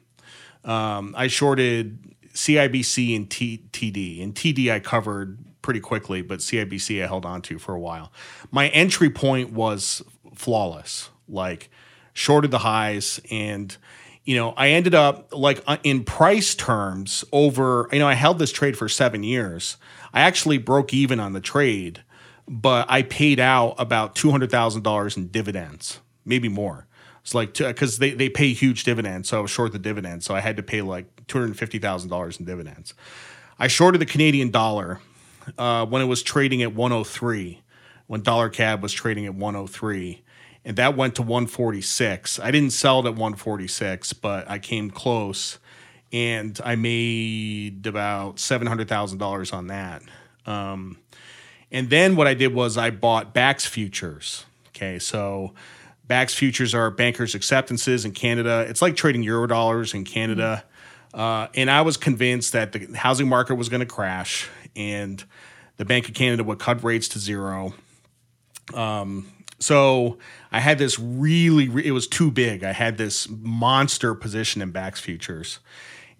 Um, 0.65 1.13
I 1.19 1.27
shorted 1.27 2.15
CIBC 2.39 3.17
and 3.17 3.29
T- 3.29 3.65
TD. 3.73 4.23
And 4.23 4.33
TD 4.33 4.73
I 4.73 4.79
covered 4.79 5.39
pretty 5.61 5.81
quickly, 5.81 6.23
but 6.23 6.39
CIBC 6.39 7.03
I 7.03 7.07
held 7.09 7.27
on 7.27 7.43
to 7.43 7.59
for 7.59 7.75
a 7.75 7.81
while. 7.81 8.13
My 8.53 8.69
entry 8.69 9.11
point 9.11 9.53
was 9.53 10.03
flawless, 10.37 11.11
like 11.29 11.69
shorted 12.13 12.53
the 12.53 12.59
highs. 12.59 13.21
And, 13.29 13.77
you 14.25 14.37
know, 14.37 14.53
I 14.57 14.69
ended 14.69 14.95
up 14.95 15.31
like 15.33 15.65
uh, 15.67 15.79
in 15.83 16.05
price 16.05 16.55
terms 16.55 17.25
over, 17.33 17.89
you 17.91 17.99
know, 17.99 18.07
I 18.07 18.15
held 18.15 18.39
this 18.39 18.53
trade 18.53 18.79
for 18.79 18.89
seven 18.89 19.25
years. 19.25 19.77
I 20.15 20.21
actually 20.21 20.59
broke 20.59 20.95
even 20.95 21.19
on 21.19 21.33
the 21.33 21.41
trade, 21.41 22.05
but 22.47 22.87
I 22.89 23.03
paid 23.03 23.41
out 23.41 23.75
about 23.79 24.15
$200,000 24.15 25.17
in 25.17 25.27
dividends, 25.27 25.99
maybe 26.25 26.49
more. 26.49 26.87
It's 27.29 27.35
like 27.35 27.53
because 27.53 27.99
they, 27.99 28.13
they 28.13 28.31
pay 28.31 28.55
huge 28.55 28.85
dividends, 28.85 29.29
so 29.29 29.37
I 29.37 29.41
was 29.43 29.51
short 29.51 29.73
the 29.73 29.79
dividends, 29.79 30.25
so 30.25 30.35
I 30.35 30.41
had 30.41 30.57
to 30.57 30.63
pay 30.63 30.81
like 30.81 31.27
two 31.27 31.39
hundred 31.39 31.59
fifty 31.59 31.79
thousand 31.79 32.09
dollars 32.09 32.41
in 32.41 32.47
dividends. 32.47 32.95
I 33.59 33.69
shorted 33.69 34.01
the 34.01 34.07
Canadian 34.07 34.51
dollar 34.51 35.01
uh, 35.59 35.85
when 35.85 36.01
it 36.01 36.07
was 36.07 36.23
trading 36.23 36.63
at 36.63 36.75
one 36.75 36.91
hundred 36.91 37.09
three, 37.09 37.61
when 38.07 38.23
dollar 38.23 38.49
CAD 38.49 38.81
was 38.81 38.95
trading 38.95 39.27
at 39.27 39.35
one 39.35 39.53
hundred 39.53 39.69
three, 39.69 40.23
and 40.65 40.79
that 40.79 40.97
went 40.97 41.17
to 41.17 41.23
one 41.23 41.47
forty 41.47 41.83
six. 41.83 42.41
I 42.41 42.51
didn't 42.51 42.71
sell 42.71 43.01
it 43.01 43.11
at 43.11 43.15
one 43.15 43.35
forty 43.35 43.69
six, 43.69 44.15
but 44.15 44.49
I 44.49 44.59
came 44.59 44.91
close, 44.91 45.59
and 46.11 46.59
I 46.65 46.77
made 46.77 47.87
about 47.87 48.39
seven 48.39 48.67
hundred 48.67 48.89
thousand 48.89 49.19
dollars 49.19 49.53
on 49.53 49.67
that. 49.67 50.01
Um, 50.47 50.97
and 51.71 51.91
then 51.91 52.17
what 52.17 52.27
I 52.27 52.33
did 52.33 52.55
was 52.55 52.79
I 52.79 52.89
bought 52.89 53.35
BAX 53.35 53.67
futures. 53.67 54.47
Okay, 54.69 54.99
so 54.99 55.53
BAX 56.09 56.35
futures 56.35 56.75
are 56.75 56.91
bankers' 56.91 57.35
acceptances 57.35 58.05
in 58.05 58.13
Canada. 58.13 58.65
It's 58.69 58.81
like 58.81 58.97
trading 58.97 59.23
euro 59.23 59.47
dollars 59.47 59.93
in 59.93 60.05
Canada. 60.05 60.65
Uh, 61.13 61.49
and 61.55 61.71
I 61.71 61.83
was 61.83 61.97
convinced 61.97 62.55
that 62.55 62.73
the 62.73 62.97
housing 62.97 63.29
market 63.29 63.55
was 63.55 63.69
going 63.69 63.81
to 63.81 63.87
crash 63.87 64.49
and 64.75 65.23
the 65.77 65.85
Bank 65.85 66.09
of 66.09 66.15
Canada 66.15 66.45
would 66.45 66.59
cut 66.59 66.83
rates 66.83 67.09
to 67.09 67.19
zero. 67.19 67.75
Um, 68.75 69.31
so 69.59 70.19
I 70.51 70.61
had 70.61 70.79
this 70.79 70.99
really, 70.99 71.65
it 71.87 71.93
was 71.93 72.07
too 72.07 72.31
big. 72.31 72.65
I 72.65 72.73
had 72.73 72.97
this 72.97 73.29
monster 73.29 74.15
position 74.15 74.63
in 74.63 74.71
BAX 74.71 75.01
futures. 75.01 75.59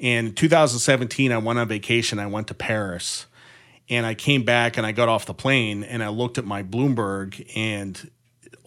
And 0.01 0.29
in 0.29 0.35
2017, 0.35 1.33
I 1.33 1.39
went 1.39 1.59
on 1.59 1.67
vacation. 1.69 2.19
I 2.19 2.27
went 2.27 2.47
to 2.49 2.55
Paris 2.55 3.27
and 3.89 4.05
I 4.05 4.15
came 4.15 4.45
back 4.45 4.77
and 4.77 4.87
I 4.87 4.93
got 4.93 5.09
off 5.09 5.27
the 5.27 5.35
plane 5.35 5.83
and 5.83 6.03
I 6.03 6.09
looked 6.09 6.39
at 6.39 6.45
my 6.45 6.63
Bloomberg 6.63 7.51
and 7.57 8.11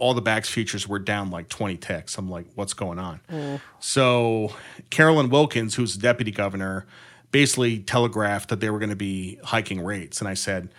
all 0.02 0.16
the 0.16 0.22
BAX 0.22 0.50
futures 0.50 0.88
were 0.88 0.98
down 0.98 1.30
like 1.30 1.48
20 1.48 1.78
ticks. 1.78 2.18
I'm 2.18 2.28
like, 2.28 2.48
what's 2.56 2.74
going 2.74 2.98
on? 2.98 3.20
Mm. 3.32 3.62
So 3.80 4.52
Carolyn 4.90 5.30
Wilkins, 5.30 5.76
who's 5.76 5.96
the 5.96 6.02
deputy 6.02 6.32
governor, 6.32 6.88
basically 7.30 7.78
telegraphed 7.80 8.50
that 8.50 8.60
they 8.60 8.72
were 8.72 8.80
going 8.80 8.90
to 8.90 8.96
be 8.96 9.38
hiking 9.44 9.80
rates. 9.84 10.20
And 10.20 10.28
I 10.28 10.34
said, 10.34 10.70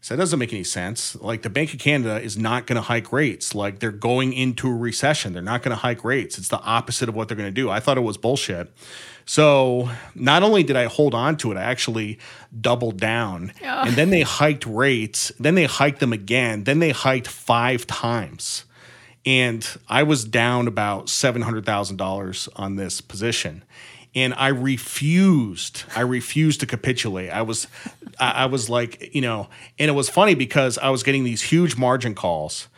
so 0.00 0.16
that 0.16 0.20
doesn't 0.20 0.40
make 0.40 0.52
any 0.52 0.64
sense. 0.64 1.14
Like 1.14 1.42
the 1.42 1.48
Bank 1.48 1.72
of 1.72 1.78
Canada 1.78 2.20
is 2.20 2.36
not 2.36 2.66
going 2.66 2.74
to 2.74 2.82
hike 2.82 3.12
rates. 3.12 3.54
Like 3.54 3.78
they're 3.78 3.92
going 3.92 4.32
into 4.32 4.68
a 4.68 4.74
recession. 4.74 5.32
They're 5.32 5.42
not 5.42 5.62
going 5.62 5.70
to 5.70 5.80
hike 5.80 6.04
rates. 6.04 6.36
It's 6.36 6.48
the 6.48 6.60
opposite 6.60 7.08
of 7.08 7.14
what 7.14 7.28
they're 7.28 7.36
going 7.36 7.54
to 7.54 7.54
do. 7.54 7.70
I 7.70 7.78
thought 7.78 7.96
it 7.96 8.02
was 8.02 8.16
bullshit. 8.16 8.72
So 9.26 9.90
not 10.16 10.42
only 10.42 10.64
did 10.64 10.74
I 10.74 10.86
hold 10.86 11.14
on 11.14 11.36
to 11.36 11.52
it, 11.52 11.56
I 11.56 11.62
actually 11.62 12.18
doubled 12.60 12.98
down. 12.98 13.52
Oh. 13.62 13.84
And 13.86 13.94
then 13.94 14.10
they 14.10 14.22
hiked 14.22 14.66
rates. 14.66 15.30
Then 15.38 15.54
they 15.54 15.66
hiked 15.66 16.00
them 16.00 16.12
again. 16.12 16.64
Then 16.64 16.80
they 16.80 16.90
hiked 16.90 17.28
five 17.28 17.86
times 17.86 18.64
and 19.24 19.66
I 19.88 20.02
was 20.02 20.24
down 20.24 20.66
about 20.66 21.08
seven 21.08 21.42
hundred 21.42 21.64
thousand 21.64 21.96
dollars 21.96 22.48
on 22.56 22.76
this 22.76 23.00
position, 23.00 23.62
and 24.14 24.34
I 24.34 24.48
refused. 24.48 25.84
I 25.94 26.00
refused 26.00 26.60
to 26.60 26.66
capitulate. 26.66 27.30
I 27.30 27.42
was, 27.42 27.66
I, 28.18 28.30
I 28.30 28.46
was 28.46 28.68
like, 28.68 29.14
you 29.14 29.20
know, 29.20 29.48
and 29.78 29.88
it 29.88 29.94
was 29.94 30.08
funny 30.08 30.34
because 30.34 30.78
I 30.78 30.90
was 30.90 31.02
getting 31.02 31.24
these 31.24 31.42
huge 31.42 31.76
margin 31.76 32.14
calls, 32.14 32.68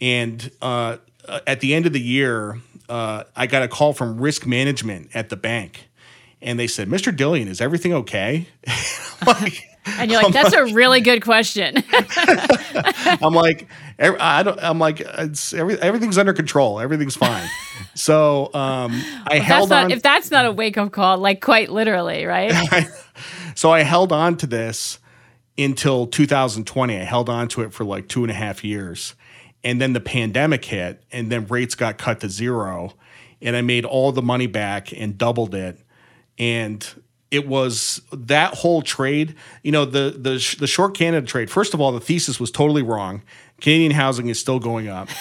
and 0.00 0.50
uh, 0.60 0.98
at 1.46 1.60
the 1.60 1.74
end 1.74 1.86
of 1.86 1.92
the 1.92 2.00
year, 2.00 2.60
uh, 2.88 3.24
I 3.34 3.46
got 3.46 3.62
a 3.62 3.68
call 3.68 3.92
from 3.92 4.20
risk 4.20 4.46
management 4.46 5.10
at 5.14 5.30
the 5.30 5.36
bank, 5.36 5.88
and 6.42 6.58
they 6.58 6.66
said, 6.66 6.88
"Mr. 6.88 7.14
Dillian, 7.14 7.46
is 7.46 7.60
everything 7.60 7.94
okay?" 7.94 8.48
like, 9.26 9.64
and 9.86 10.10
you're 10.10 10.22
like, 10.22 10.32
"That's 10.32 10.54
like, 10.54 10.70
a 10.70 10.74
really 10.74 11.00
good 11.00 11.22
question." 11.22 11.82
I'm 13.22 13.32
like, 13.32 13.68
I 13.98 14.42
don't. 14.42 14.58
I'm 14.60 14.78
like, 14.78 15.00
it's 15.00 15.54
every, 15.54 15.80
everything's 15.80 16.18
under 16.18 16.32
control. 16.32 16.80
Everything's 16.80 17.16
fine. 17.16 17.48
so 17.94 18.46
um, 18.52 19.00
I 19.26 19.36
well, 19.36 19.42
held 19.42 19.70
not, 19.70 19.84
on. 19.84 19.90
If 19.90 20.02
that's 20.02 20.30
not 20.30 20.46
a 20.46 20.52
wake 20.52 20.76
up 20.76 20.92
call, 20.92 21.18
like 21.18 21.40
quite 21.40 21.70
literally, 21.70 22.26
right? 22.26 22.88
so 23.54 23.70
I 23.70 23.82
held 23.82 24.12
on 24.12 24.36
to 24.38 24.46
this 24.46 24.98
until 25.56 26.06
2020. 26.06 26.96
I 26.96 27.04
held 27.04 27.28
on 27.28 27.48
to 27.48 27.62
it 27.62 27.72
for 27.72 27.84
like 27.84 28.08
two 28.08 28.22
and 28.22 28.30
a 28.30 28.34
half 28.34 28.64
years, 28.64 29.14
and 29.64 29.80
then 29.80 29.92
the 29.92 30.00
pandemic 30.00 30.64
hit, 30.64 31.02
and 31.12 31.30
then 31.30 31.46
rates 31.46 31.74
got 31.74 31.96
cut 31.96 32.20
to 32.20 32.28
zero, 32.28 32.94
and 33.40 33.56
I 33.56 33.62
made 33.62 33.84
all 33.84 34.12
the 34.12 34.22
money 34.22 34.46
back 34.46 34.92
and 34.92 35.16
doubled 35.16 35.54
it, 35.54 35.78
and 36.38 36.86
it 37.30 37.46
was 37.46 38.00
that 38.12 38.54
whole 38.54 38.82
trade. 38.82 39.34
You 39.62 39.72
know, 39.72 39.84
the 39.84 40.10
the 40.16 40.56
the 40.58 40.66
short 40.66 40.94
Canada 40.94 41.26
trade. 41.26 41.50
First 41.50 41.74
of 41.74 41.80
all, 41.80 41.92
the 41.92 42.00
thesis 42.00 42.38
was 42.38 42.50
totally 42.50 42.82
wrong. 42.82 43.22
Canadian 43.60 43.92
housing 43.92 44.28
is 44.28 44.38
still 44.38 44.58
going 44.58 44.88
up. 44.88 45.08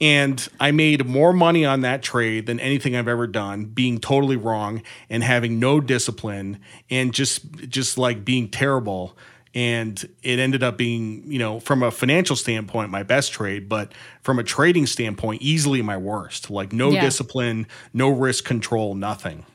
And 0.00 0.46
I 0.60 0.72
made 0.72 1.06
more 1.06 1.32
money 1.32 1.64
on 1.64 1.80
that 1.80 2.02
trade 2.02 2.46
than 2.46 2.60
anything 2.60 2.94
I've 2.94 3.08
ever 3.08 3.26
done, 3.26 3.64
being 3.64 3.98
totally 3.98 4.36
wrong 4.36 4.82
and 5.08 5.22
having 5.22 5.58
no 5.58 5.80
discipline 5.80 6.60
and 6.90 7.14
just 7.14 7.50
just 7.68 7.96
like 7.96 8.24
being 8.24 8.50
terrible. 8.50 9.16
And 9.54 10.06
it 10.22 10.38
ended 10.38 10.62
up 10.62 10.76
being, 10.76 11.24
you 11.32 11.38
know, 11.38 11.60
from 11.60 11.82
a 11.82 11.90
financial 11.90 12.36
standpoint, 12.36 12.90
my 12.90 13.04
best 13.04 13.32
trade, 13.32 13.70
but 13.70 13.92
from 14.20 14.38
a 14.38 14.44
trading 14.44 14.84
standpoint, 14.84 15.40
easily 15.40 15.80
my 15.80 15.96
worst. 15.96 16.50
Like 16.50 16.74
no 16.74 16.90
yeah. 16.90 17.00
discipline, 17.00 17.66
no 17.94 18.10
risk 18.10 18.44
control, 18.44 18.94
nothing. 18.94 19.46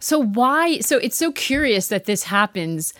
So 0.00 0.18
why? 0.18 0.80
So 0.80 0.98
it's 0.98 1.16
so 1.16 1.32
curious 1.32 1.88
that 1.88 2.04
this 2.04 2.24
happens 2.24 2.94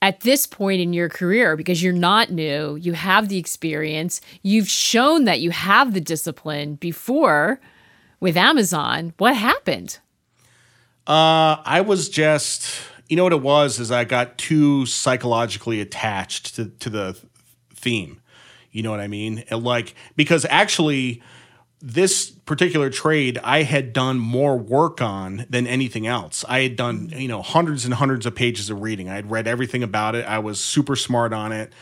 at 0.00 0.20
this 0.20 0.46
point 0.46 0.80
in 0.80 0.92
your 0.92 1.08
career 1.08 1.56
because 1.56 1.82
you're 1.82 1.92
not 1.92 2.30
new, 2.30 2.74
you 2.74 2.92
have 2.92 3.28
the 3.28 3.38
experience, 3.38 4.20
you've 4.42 4.68
shown 4.68 5.24
that 5.24 5.40
you 5.40 5.50
have 5.52 5.94
the 5.94 6.00
discipline 6.00 6.74
before 6.74 7.60
with 8.18 8.36
Amazon. 8.36 9.14
What 9.18 9.36
happened? 9.36 9.98
Uh, 11.06 11.62
I 11.64 11.80
was 11.80 12.08
just, 12.08 12.80
you 13.08 13.16
know 13.16 13.24
what 13.24 13.32
it 13.32 13.42
was 13.42 13.78
is 13.78 13.90
I 13.92 14.04
got 14.04 14.38
too 14.38 14.86
psychologically 14.86 15.80
attached 15.80 16.56
to 16.56 16.66
to 16.66 16.90
the 16.90 17.16
theme. 17.74 18.20
You 18.70 18.82
know 18.82 18.90
what 18.90 19.00
I 19.00 19.08
mean? 19.08 19.44
And 19.50 19.62
like 19.62 19.94
because 20.16 20.46
actually 20.48 21.22
this 21.80 22.30
particular 22.52 22.90
trade 22.90 23.38
I 23.42 23.62
had 23.62 23.94
done 23.94 24.18
more 24.18 24.58
work 24.58 25.00
on 25.00 25.46
than 25.48 25.66
anything 25.66 26.06
else. 26.06 26.44
I 26.46 26.60
had 26.60 26.76
done, 26.76 27.10
you 27.16 27.26
know, 27.26 27.40
hundreds 27.40 27.86
and 27.86 27.94
hundreds 27.94 28.26
of 28.26 28.34
pages 28.34 28.68
of 28.68 28.82
reading. 28.82 29.08
I 29.08 29.14
had 29.14 29.30
read 29.30 29.48
everything 29.48 29.82
about 29.82 30.14
it. 30.14 30.26
I 30.26 30.38
was 30.38 30.60
super 30.60 30.94
smart 30.94 31.32
on 31.32 31.50
it 31.52 31.72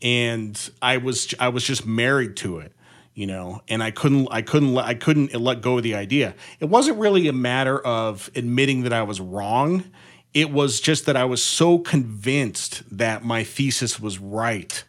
and 0.00 0.58
I 0.80 0.96
was 0.96 1.34
I 1.38 1.48
was 1.48 1.62
just 1.62 1.84
married 1.84 2.36
to 2.36 2.60
it, 2.60 2.72
you 3.12 3.26
know, 3.26 3.60
and 3.68 3.82
I 3.82 3.90
couldn't 3.90 4.28
I 4.30 4.40
couldn't 4.40 4.78
I 4.78 4.94
couldn't 4.94 5.34
let 5.34 5.60
go 5.60 5.76
of 5.76 5.82
the 5.82 5.94
idea. 5.94 6.34
It 6.58 6.70
wasn't 6.70 6.96
really 6.96 7.28
a 7.28 7.34
matter 7.34 7.78
of 7.78 8.30
admitting 8.34 8.84
that 8.84 8.94
I 8.94 9.02
was 9.02 9.20
wrong. 9.20 9.84
It 10.32 10.50
was 10.50 10.80
just 10.80 11.04
that 11.04 11.18
I 11.18 11.26
was 11.26 11.42
so 11.42 11.78
convinced 11.78 12.82
that 12.96 13.26
my 13.26 13.44
thesis 13.44 14.00
was 14.00 14.18
right 14.18 14.84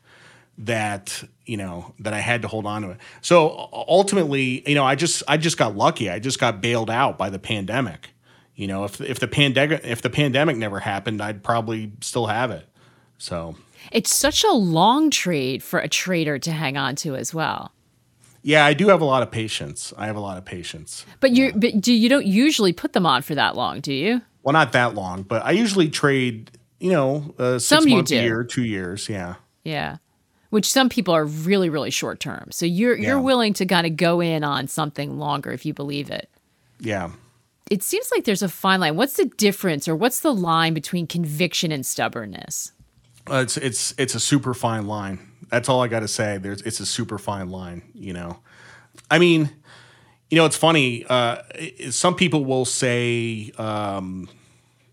that 0.57 1.23
you 1.45 1.57
know 1.57 1.93
that 1.99 2.13
I 2.13 2.19
had 2.19 2.41
to 2.43 2.47
hold 2.47 2.65
on 2.65 2.81
to 2.83 2.91
it. 2.91 2.97
So 3.21 3.69
ultimately, 3.73 4.67
you 4.67 4.75
know, 4.75 4.85
I 4.85 4.95
just 4.95 5.23
I 5.27 5.37
just 5.37 5.57
got 5.57 5.75
lucky. 5.75 6.09
I 6.09 6.19
just 6.19 6.39
got 6.39 6.61
bailed 6.61 6.89
out 6.89 7.17
by 7.17 7.29
the 7.29 7.39
pandemic. 7.39 8.09
You 8.55 8.67
know, 8.67 8.85
if 8.85 9.01
if 9.01 9.19
the 9.19 9.27
pandemic 9.27 9.81
if 9.83 10.01
the 10.01 10.09
pandemic 10.09 10.57
never 10.57 10.79
happened, 10.79 11.21
I'd 11.21 11.43
probably 11.43 11.91
still 12.01 12.27
have 12.27 12.51
it. 12.51 12.67
So 13.17 13.55
it's 13.91 14.15
such 14.15 14.43
a 14.43 14.51
long 14.51 15.09
trade 15.09 15.61
for 15.61 15.79
a 15.79 15.87
trader 15.87 16.39
to 16.39 16.51
hang 16.51 16.77
on 16.77 16.95
to 16.97 17.15
as 17.15 17.33
well. 17.33 17.71
Yeah, 18.41 18.63
I 18.63 18.73
do 18.73 18.89
have 18.89 19.01
a 19.01 19.05
lot 19.05 19.23
of 19.23 19.31
patience. 19.31 19.91
I 19.97 20.05
have 20.05 20.15
a 20.15 20.19
lot 20.19 20.37
of 20.37 20.45
patience. 20.45 21.05
But 21.19 21.31
you 21.31 21.51
but 21.53 21.81
do 21.81 21.91
you 21.91 22.07
don't 22.09 22.25
usually 22.25 22.73
put 22.73 22.93
them 22.93 23.05
on 23.05 23.23
for 23.23 23.35
that 23.35 23.55
long, 23.55 23.81
do 23.81 23.91
you? 23.93 24.21
Well, 24.43 24.53
not 24.53 24.71
that 24.73 24.93
long, 24.93 25.23
but 25.23 25.43
I 25.43 25.51
usually 25.51 25.89
trade. 25.89 26.51
You 26.79 26.91
know, 26.91 27.33
uh, 27.39 27.57
six 27.57 27.65
Some 27.65 27.87
you 27.87 27.95
months, 27.95 28.11
a 28.11 28.15
do. 28.15 28.21
year, 28.23 28.43
two 28.43 28.63
years. 28.63 29.09
Yeah. 29.09 29.35
Yeah. 29.63 29.97
Which 30.55 30.71
some 30.71 30.87
people 30.87 31.13
are 31.13 31.25
really, 31.25 31.69
really 31.69 31.91
short 31.91 32.21
term. 32.21 32.47
So 32.51 32.65
you're 32.65 32.95
Yeah. 32.97 33.07
you're 33.09 33.21
willing 33.21 33.53
to 33.55 33.65
kind 33.65 33.85
of 33.85 33.97
go 33.97 34.21
in 34.21 34.41
on 34.45 34.69
something 34.69 35.19
longer 35.19 35.51
if 35.51 35.65
you 35.65 35.73
believe 35.73 36.09
it. 36.09 36.29
Yeah. 36.79 37.11
It 37.69 37.83
seems 37.83 38.09
like 38.15 38.23
there's 38.23 38.41
a 38.41 38.47
fine 38.47 38.79
line. 38.79 38.95
What's 38.95 39.17
the 39.17 39.25
difference 39.25 39.85
or 39.89 39.97
what's 39.97 40.21
the 40.21 40.33
line 40.33 40.73
between 40.73 41.07
conviction 41.07 41.73
and 41.73 41.85
stubbornness? 41.85 42.71
Uh, 43.29 43.41
it's 43.43 43.57
it's 43.57 43.93
it's 43.97 44.15
a 44.15 44.19
super 44.19 44.53
fine 44.53 44.87
line. 44.87 45.19
That's 45.49 45.67
all 45.67 45.83
I 45.83 45.89
got 45.89 45.99
to 46.01 46.07
say. 46.07 46.37
There's 46.37 46.61
it's 46.61 46.79
a 46.79 46.85
super 46.85 47.17
fine 47.17 47.49
line. 47.49 47.81
You 47.93 48.13
know, 48.13 48.39
I 49.11 49.19
mean, 49.19 49.49
you 50.29 50.37
know, 50.37 50.45
it's 50.45 50.55
funny. 50.55 51.05
Uh, 51.09 51.41
some 51.89 52.15
people 52.15 52.45
will 52.45 52.63
say, 52.65 53.51
um, 53.57 54.29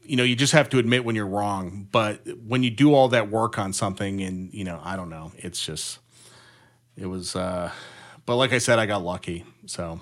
you 0.05 0.17
know, 0.17 0.25
you 0.25 0.37
just 0.37 0.53
have 0.53 0.69
to 0.71 0.79
admit 0.79 1.05
when 1.05 1.15
you're 1.15 1.27
wrong. 1.27 1.89
But 1.93 2.27
when 2.47 2.63
you 2.63 2.71
do 2.71 2.95
all 2.95 3.09
that 3.09 3.31
work 3.31 3.59
on 3.59 3.73
something, 3.73 4.21
and 4.23 4.53
you 4.53 4.65
know, 4.65 4.81
I 4.83 4.97
don't 4.97 5.11
know, 5.11 5.33
it's 5.39 5.65
just 5.65 5.99
it 6.97 7.07
was. 7.07 7.37
Uh, 7.37 7.71
but 8.27 8.37
like 8.37 8.53
I 8.53 8.59
said, 8.59 8.79
I 8.79 8.87
got 8.87 9.03
lucky. 9.03 9.45
So 9.67 10.01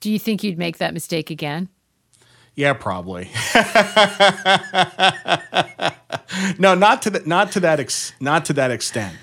Do 0.00 0.10
you 0.10 0.18
think 0.18 0.42
you'd 0.42 0.58
make 0.58 0.78
that 0.78 0.94
mistake 0.94 1.30
again? 1.30 1.68
yeah, 2.54 2.74
probably. 2.74 3.30
no, 6.58 6.74
not 6.74 7.02
to 7.02 7.10
that. 7.10 7.26
Not 7.26 7.52
to 7.52 7.60
that. 7.60 7.80
Ex- 7.80 8.12
not 8.20 8.44
to 8.46 8.52
that 8.54 8.70
extent. 8.70 9.16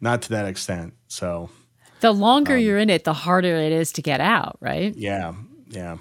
Not 0.00 0.22
to 0.22 0.28
that 0.30 0.46
extent. 0.46 0.94
So. 1.08 1.50
The 2.00 2.10
Um, 2.10 2.18
longer 2.18 2.58
you're 2.58 2.78
in 2.78 2.90
it, 2.90 3.04
the 3.04 3.12
harder 3.12 3.54
it 3.54 3.70
is 3.70 3.92
to 3.92 4.02
get 4.02 4.20
out, 4.20 4.56
right? 4.60 4.92
Yeah, 4.96 5.34
yeah. 5.68 5.98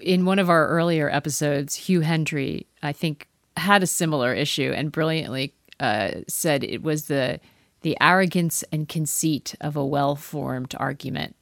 In 0.00 0.24
one 0.24 0.38
of 0.38 0.50
our 0.50 0.68
earlier 0.68 1.10
episodes, 1.10 1.74
Hugh 1.74 2.00
Hendry, 2.00 2.66
I 2.82 2.92
think, 2.92 3.28
had 3.56 3.82
a 3.82 3.86
similar 3.86 4.32
issue 4.34 4.72
and 4.74 4.92
brilliantly 4.92 5.54
uh, 5.80 6.10
said 6.26 6.64
it 6.64 6.82
was 6.82 7.06
the 7.06 7.40
the 7.82 7.96
arrogance 8.00 8.64
and 8.72 8.88
conceit 8.88 9.54
of 9.60 9.76
a 9.76 9.86
well-formed 9.86 10.74
argument 10.78 11.36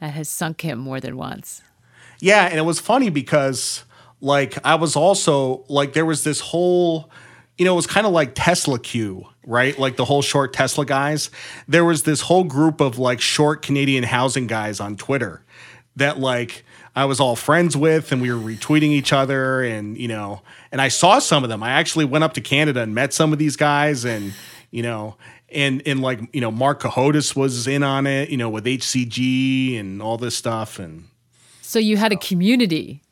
that 0.00 0.14
has 0.14 0.26
sunk 0.26 0.62
him 0.62 0.78
more 0.78 1.00
than 1.00 1.18
once. 1.18 1.62
Yeah, 2.18 2.46
and 2.46 2.58
it 2.58 2.62
was 2.62 2.80
funny 2.80 3.10
because 3.10 3.84
like 4.20 4.58
I 4.64 4.76
was 4.76 4.96
also 4.96 5.64
like 5.68 5.92
there 5.92 6.06
was 6.06 6.24
this 6.24 6.40
whole 6.40 7.10
you 7.56 7.64
know, 7.64 7.74
it 7.74 7.76
was 7.76 7.86
kind 7.86 8.06
of 8.06 8.12
like 8.12 8.34
TSLAQ, 8.34 9.24
right? 9.46 9.78
Like 9.78 9.96
the 9.96 10.04
whole 10.04 10.22
short 10.22 10.52
Tesla 10.52 10.84
guys. 10.84 11.30
There 11.68 11.84
was 11.84 12.02
this 12.02 12.22
whole 12.22 12.44
group 12.44 12.80
of 12.80 12.98
like 12.98 13.20
short 13.20 13.62
Canadian 13.62 14.02
housing 14.02 14.48
guys 14.48 14.80
on 14.80 14.96
Twitter 14.96 15.42
that 15.94 16.18
like 16.18 16.64
I 16.96 17.04
was 17.06 17.18
all 17.20 17.34
friends 17.36 17.76
with 17.76 18.12
and 18.12 18.22
we 18.22 18.32
were 18.32 18.38
retweeting 18.40 18.90
each 18.90 19.12
other 19.12 19.62
and 19.62 19.96
you 19.98 20.08
know, 20.08 20.42
and 20.70 20.80
I 20.80 20.88
saw 20.88 21.18
some 21.18 21.42
of 21.44 21.50
them. 21.50 21.62
I 21.62 21.70
actually 21.70 22.04
went 22.04 22.24
up 22.24 22.34
to 22.34 22.40
Canada 22.40 22.80
and 22.82 22.94
met 22.94 23.12
some 23.12 23.32
of 23.32 23.38
these 23.38 23.56
guys 23.56 24.04
and 24.04 24.32
you 24.70 24.82
know, 24.82 25.16
and 25.50 25.82
and 25.86 26.00
like, 26.02 26.20
you 26.32 26.40
know, 26.40 26.50
Marc 26.50 26.80
Cohodes 26.80 27.34
was 27.36 27.66
in 27.66 27.82
on 27.82 28.06
it, 28.06 28.30
you 28.30 28.36
know, 28.36 28.48
with 28.50 28.64
HCG 28.64 29.78
and 29.78 30.00
all 30.02 30.18
this 30.18 30.36
stuff 30.36 30.78
and 30.78 31.04
So 31.62 31.78
you 31.78 31.96
had 31.96 32.12
a 32.12 32.16
community. 32.16 33.02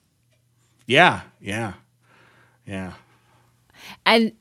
yeah, 0.87 1.23
yeah. 1.40 1.75
Yeah. 2.66 2.92
And 4.07 4.33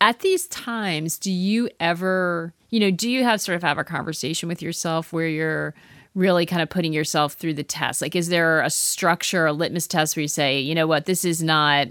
at 0.00 0.20
these 0.20 0.46
times, 0.48 1.18
do 1.18 1.30
you 1.30 1.68
ever, 1.80 2.52
you 2.70 2.80
know, 2.80 2.90
do 2.90 3.08
you 3.10 3.22
have 3.24 3.40
sort 3.40 3.56
of 3.56 3.62
have 3.62 3.78
a 3.78 3.84
conversation 3.84 4.48
with 4.48 4.62
yourself 4.62 5.12
where 5.12 5.28
you're 5.28 5.74
really 6.14 6.46
kind 6.46 6.62
of 6.62 6.68
putting 6.68 6.92
yourself 6.92 7.34
through 7.34 7.54
the 7.54 7.64
test? 7.64 8.02
Like, 8.02 8.14
is 8.16 8.28
there 8.28 8.60
a 8.60 8.70
structure, 8.70 9.46
a 9.46 9.52
litmus 9.52 9.86
test 9.86 10.16
where 10.16 10.22
you 10.22 10.28
say, 10.28 10.60
you 10.60 10.74
know 10.74 10.86
what, 10.86 11.06
this 11.06 11.24
is 11.24 11.42
not. 11.42 11.88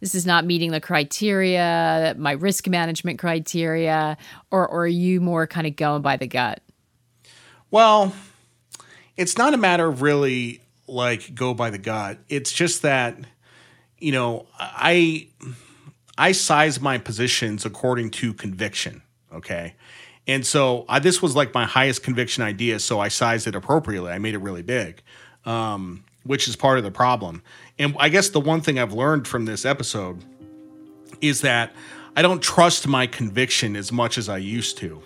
This 0.00 0.14
is 0.14 0.24
not 0.24 0.44
meeting 0.44 0.70
the 0.70 0.80
criteria, 0.80 2.14
my 2.16 2.30
risk 2.30 2.68
management 2.68 3.18
criteria, 3.18 4.16
or, 4.52 4.64
or 4.68 4.82
are 4.82 4.86
you 4.86 5.20
more 5.20 5.48
kind 5.48 5.66
of 5.66 5.74
going 5.74 6.02
by 6.02 6.16
the 6.16 6.28
gut? 6.28 6.62
Well, 7.72 8.12
it's 9.16 9.36
not 9.36 9.54
a 9.54 9.56
matter 9.56 9.88
of 9.88 10.00
really 10.00 10.60
like 10.86 11.34
go 11.34 11.52
by 11.52 11.70
the 11.70 11.78
gut. 11.78 12.18
It's 12.28 12.52
just 12.52 12.82
that 12.82 13.16
you 13.98 14.12
know, 14.12 14.46
I 14.58 15.28
I 16.16 16.32
size 16.32 16.80
my 16.80 16.98
positions 16.98 17.64
according 17.64 18.10
to 18.12 18.32
conviction, 18.32 19.02
okay? 19.32 19.74
And 20.28 20.46
so 20.46 20.84
I, 20.88 20.98
this 20.98 21.22
was 21.22 21.34
like 21.34 21.54
my 21.54 21.64
highest 21.64 22.02
conviction 22.02 22.44
idea, 22.44 22.78
so 22.78 23.00
I 23.00 23.08
sized 23.08 23.46
it 23.46 23.54
appropriately. 23.54 24.12
I 24.12 24.18
made 24.18 24.34
it 24.34 24.38
really 24.38 24.62
big, 24.62 25.02
um, 25.46 26.04
which 26.22 26.46
is 26.46 26.54
part 26.54 26.76
of 26.76 26.84
the 26.84 26.90
problem. 26.90 27.42
And 27.78 27.96
I 27.98 28.10
guess 28.10 28.28
the 28.28 28.40
one 28.40 28.60
thing 28.60 28.78
I've 28.78 28.92
learned 28.92 29.26
from 29.26 29.46
this 29.46 29.64
episode 29.64 30.22
is 31.22 31.40
that 31.40 31.74
I 32.14 32.22
don't 32.22 32.42
trust 32.42 32.86
my 32.86 33.06
conviction 33.06 33.74
as 33.74 33.90
much 33.90 34.18
as 34.18 34.28
I 34.28 34.36
used 34.36 34.76
to. 34.78 35.02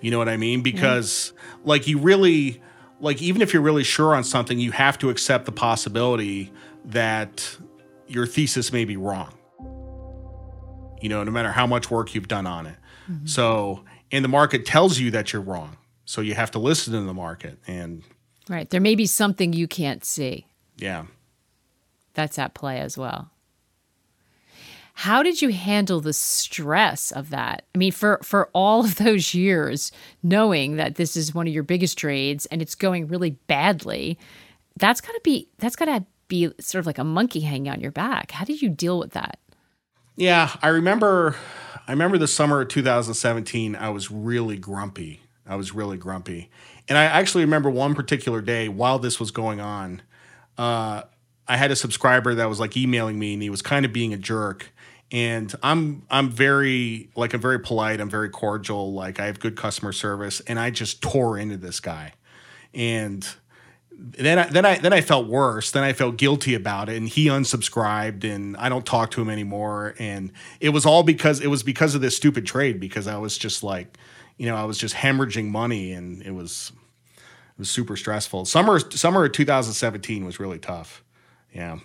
You 0.00 0.10
know 0.10 0.18
what 0.18 0.28
I 0.28 0.38
mean? 0.38 0.62
Because 0.62 1.32
like 1.64 1.86
you 1.86 1.98
really 1.98 2.62
like 3.00 3.20
even 3.20 3.42
if 3.42 3.52
you're 3.52 3.62
really 3.62 3.84
sure 3.84 4.14
on 4.14 4.24
something, 4.24 4.58
you 4.58 4.72
have 4.72 4.98
to 4.98 5.10
accept 5.10 5.44
the 5.44 5.52
possibility 5.52 6.52
that 6.86 7.56
your 8.06 8.26
thesis 8.26 8.72
may 8.72 8.84
be 8.84 8.96
wrong. 8.96 9.34
You 11.02 11.08
know, 11.08 11.22
no 11.22 11.30
matter 11.30 11.52
how 11.52 11.66
much 11.66 11.90
work 11.90 12.14
you've 12.14 12.28
done 12.28 12.46
on 12.46 12.66
it. 12.66 12.76
So, 13.24 13.84
and 14.12 14.24
the 14.24 14.28
market 14.28 14.64
tells 14.66 14.98
you 14.98 15.10
that 15.10 15.32
you're 15.32 15.42
wrong. 15.42 15.76
So 16.04 16.20
you 16.20 16.34
have 16.34 16.50
to 16.52 16.58
listen 16.58 16.94
to 16.94 17.00
the 17.00 17.14
market 17.14 17.58
and 17.66 18.02
Right. 18.48 18.68
There 18.70 18.80
may 18.80 18.94
be 18.94 19.04
something 19.06 19.52
you 19.52 19.68
can't 19.68 20.04
see. 20.04 20.46
yeah. 20.78 21.04
that's 22.14 22.38
at 22.38 22.54
play 22.54 22.80
as 22.80 22.96
well. 22.96 23.30
How 24.94 25.22
did 25.22 25.40
you 25.40 25.50
handle 25.50 26.00
the 26.00 26.12
stress 26.12 27.12
of 27.12 27.30
that? 27.30 27.64
I 27.74 27.78
mean, 27.78 27.92
for 27.92 28.18
for 28.22 28.48
all 28.52 28.84
of 28.84 28.96
those 28.96 29.32
years, 29.34 29.92
knowing 30.22 30.76
that 30.76 30.96
this 30.96 31.16
is 31.16 31.32
one 31.34 31.46
of 31.46 31.54
your 31.54 31.62
biggest 31.62 31.96
trades 31.98 32.46
and 32.46 32.60
it's 32.60 32.74
going 32.74 33.06
really 33.06 33.30
badly, 33.46 34.18
that's 34.76 35.00
got 35.00 35.12
to 35.12 35.20
be 35.22 35.48
that's 35.58 35.76
got 35.76 35.84
to 35.84 36.04
be 36.26 36.50
sort 36.58 36.80
of 36.80 36.86
like 36.86 36.98
a 36.98 37.04
monkey 37.04 37.40
hanging 37.40 37.70
on 37.70 37.80
your 37.80 37.92
back. 37.92 38.32
How 38.32 38.44
did 38.44 38.60
you 38.60 38.68
deal 38.68 38.98
with 38.98 39.12
that? 39.12 39.38
Yeah, 40.18 40.50
I 40.62 40.68
remember 40.68 41.36
I 41.86 41.92
remember 41.92 42.18
the 42.18 42.26
summer 42.26 42.60
of 42.60 42.68
2017 42.68 43.76
I 43.76 43.90
was 43.90 44.10
really 44.10 44.58
grumpy. 44.58 45.22
I 45.46 45.54
was 45.54 45.72
really 45.72 45.96
grumpy. 45.96 46.50
And 46.88 46.98
I 46.98 47.04
actually 47.04 47.44
remember 47.44 47.70
one 47.70 47.94
particular 47.94 48.40
day 48.40 48.68
while 48.68 48.98
this 48.98 49.20
was 49.20 49.30
going 49.30 49.60
on, 49.60 50.02
uh, 50.58 51.02
I 51.46 51.56
had 51.56 51.70
a 51.70 51.76
subscriber 51.76 52.34
that 52.34 52.48
was 52.48 52.58
like 52.58 52.76
emailing 52.76 53.16
me 53.16 53.34
and 53.34 53.42
he 53.42 53.48
was 53.48 53.62
kind 53.62 53.84
of 53.84 53.92
being 53.92 54.12
a 54.12 54.16
jerk. 54.16 54.72
And 55.12 55.54
I'm 55.62 56.02
I'm 56.10 56.30
very 56.30 57.10
like 57.14 57.32
I'm 57.32 57.40
very 57.40 57.60
polite, 57.60 58.00
I'm 58.00 58.10
very 58.10 58.28
cordial, 58.28 58.92
like 58.92 59.20
I 59.20 59.26
have 59.26 59.38
good 59.38 59.54
customer 59.54 59.92
service, 59.92 60.40
and 60.40 60.58
I 60.58 60.70
just 60.70 61.00
tore 61.00 61.38
into 61.38 61.56
this 61.56 61.78
guy. 61.78 62.14
And 62.74 63.24
then 63.98 64.38
I, 64.38 64.44
then 64.48 64.64
I 64.64 64.78
then 64.78 64.92
I 64.92 65.00
felt 65.00 65.26
worse. 65.26 65.72
Then 65.72 65.82
I 65.82 65.92
felt 65.92 66.16
guilty 66.16 66.54
about 66.54 66.88
it, 66.88 66.96
and 66.96 67.08
he 67.08 67.26
unsubscribed, 67.26 68.22
and 68.22 68.56
I 68.56 68.68
don't 68.68 68.86
talk 68.86 69.10
to 69.12 69.20
him 69.20 69.28
anymore. 69.28 69.94
And 69.98 70.32
it 70.60 70.68
was 70.68 70.86
all 70.86 71.02
because 71.02 71.40
it 71.40 71.48
was 71.48 71.64
because 71.64 71.96
of 71.96 72.00
this 72.00 72.16
stupid 72.16 72.46
trade. 72.46 72.78
Because 72.78 73.08
I 73.08 73.18
was 73.18 73.36
just 73.36 73.64
like, 73.64 73.98
you 74.36 74.46
know, 74.46 74.54
I 74.54 74.64
was 74.64 74.78
just 74.78 74.94
hemorrhaging 74.94 75.46
money, 75.46 75.92
and 75.92 76.22
it 76.22 76.30
was 76.30 76.70
it 77.16 77.58
was 77.58 77.70
super 77.70 77.96
stressful. 77.96 78.44
Summer 78.44 78.78
summer 78.78 79.24
of 79.24 79.32
2017 79.32 80.24
was 80.24 80.38
really 80.38 80.60
tough. 80.60 81.02
Yeah. 81.52 81.78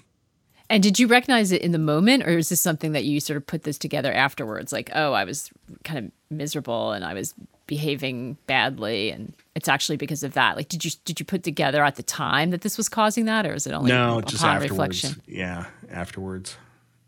And 0.70 0.82
did 0.82 1.00
you 1.00 1.08
recognize 1.08 1.52
it 1.52 1.62
in 1.62 1.72
the 1.72 1.80
moment, 1.80 2.24
or 2.24 2.38
is 2.38 2.50
this 2.50 2.62
something 2.62 2.94
that 2.94 3.04
you 3.04 3.20
sort 3.20 3.38
of 3.38 3.46
put 3.46 3.64
this 3.64 3.78
together 3.78 4.14
afterwards? 4.14 4.72
Like, 4.72 4.92
oh, 4.94 5.14
I 5.14 5.24
was 5.24 5.52
kind 5.84 6.06
of 6.06 6.12
miserable 6.36 6.92
and 6.92 7.04
I 7.04 7.14
was 7.14 7.34
behaving 7.68 8.38
badly, 8.48 9.10
and 9.10 9.34
it's 9.56 9.68
actually 9.68 9.98
because 9.98 10.24
of 10.24 10.34
that. 10.34 10.56
Like, 10.56 10.70
did 10.70 10.84
you 10.86 10.92
did 11.06 11.20
you 11.20 11.26
put 11.26 11.44
together 11.44 11.84
at 11.84 11.96
the 11.96 12.04
time 12.04 12.52
that 12.52 12.62
this 12.62 12.78
was 12.78 12.90
causing 12.90 13.26
that, 13.26 13.46
or 13.46 13.54
is 13.54 13.66
it 13.68 13.74
only 13.74 13.92
No, 13.92 14.20
upon 14.20 14.26
just 14.26 14.44
afterwards. 14.44 14.72
reflection? 14.72 15.22
Yeah, 15.28 15.66
afterwards. 15.92 16.58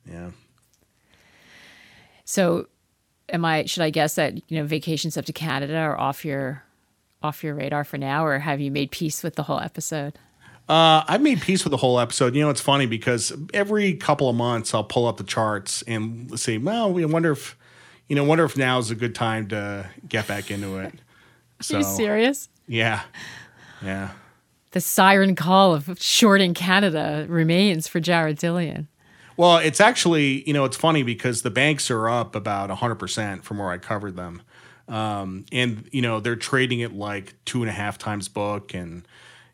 Yeah. 0.10 0.32
So, 2.24 2.68
am 3.30 3.46
I? 3.46 3.66
Should 3.66 3.84
I 3.84 3.90
guess 3.90 4.16
that 4.16 4.36
you 4.50 4.60
know 4.60 4.66
vacations 4.66 5.18
up 5.18 5.26
to 5.26 5.34
Canada 5.34 5.78
are 5.78 5.98
off 6.00 6.26
your 6.26 6.64
off 7.22 7.44
your 7.44 7.56
radar 7.56 7.84
for 7.84 7.98
now, 7.98 8.26
or 8.26 8.40
have 8.40 8.60
you 8.60 8.72
made 8.72 8.92
peace 8.92 9.24
with 9.24 9.36
the 9.36 9.44
whole 9.44 9.60
episode? 9.60 10.18
Uh, 10.68 11.04
I've 11.08 11.22
made 11.22 11.42
peace 11.42 11.64
with 11.64 11.72
the 11.72 11.78
whole 11.78 12.00
episode. 12.00 12.34
You 12.36 12.42
know, 12.42 12.50
it's 12.50 12.62
funny 12.62 12.88
because 12.88 13.32
every 13.54 13.94
couple 13.94 14.30
of 14.30 14.36
months 14.36 14.74
I'll 14.74 14.84
pull 14.84 15.06
up 15.06 15.18
the 15.18 15.24
charts 15.24 15.84
and 15.84 16.40
say, 16.40 16.58
well, 16.58 16.92
we 16.92 17.06
wonder 17.06 17.34
if, 17.34 17.56
you 18.08 18.16
know, 18.16 18.24
wonder 18.24 18.46
if 18.46 18.58
now 18.58 18.78
is 18.80 18.92
a 18.92 18.96
good 18.96 19.16
time 19.16 19.48
to 19.50 19.90
get 20.08 20.28
back 20.28 20.52
into 20.52 20.78
it. 20.78 20.94
So, 21.62 21.76
Are 21.78 21.80
you 21.80 21.86
serious? 21.86 22.50
yeah, 22.68 23.04
yeah. 23.84 24.12
The 24.72 24.82
siren 24.82 25.36
call 25.36 25.74
of 25.74 25.98
shorting 26.02 26.54
Canada 26.54 27.26
remains 27.30 27.88
for 27.88 28.02
Jared 28.02 28.38
Dillian. 28.38 28.88
Well, 29.38 29.58
it's 29.58 29.80
actually, 29.80 30.46
you 30.48 30.54
know, 30.54 30.66
it's 30.66 30.78
funny 30.78 31.04
because 31.04 31.42
the 31.42 31.50
banks 31.50 31.90
are 31.90 32.10
up 32.10 32.36
about 32.36 32.70
100% 32.70 33.44
from 33.44 33.58
where 33.58 33.70
I 33.70 33.78
covered 33.78 34.16
them. 34.16 34.42
Um, 34.88 35.46
and 35.52 35.90
you 35.92 36.02
know 36.02 36.20
they're 36.20 36.36
trading 36.36 36.82
it 36.82 36.94
like 36.94 37.34
two 37.46 37.62
and 37.62 37.70
a 37.70 37.74
half 37.74 37.98
times 37.98 38.28
book, 38.28 38.74
and 38.74 39.08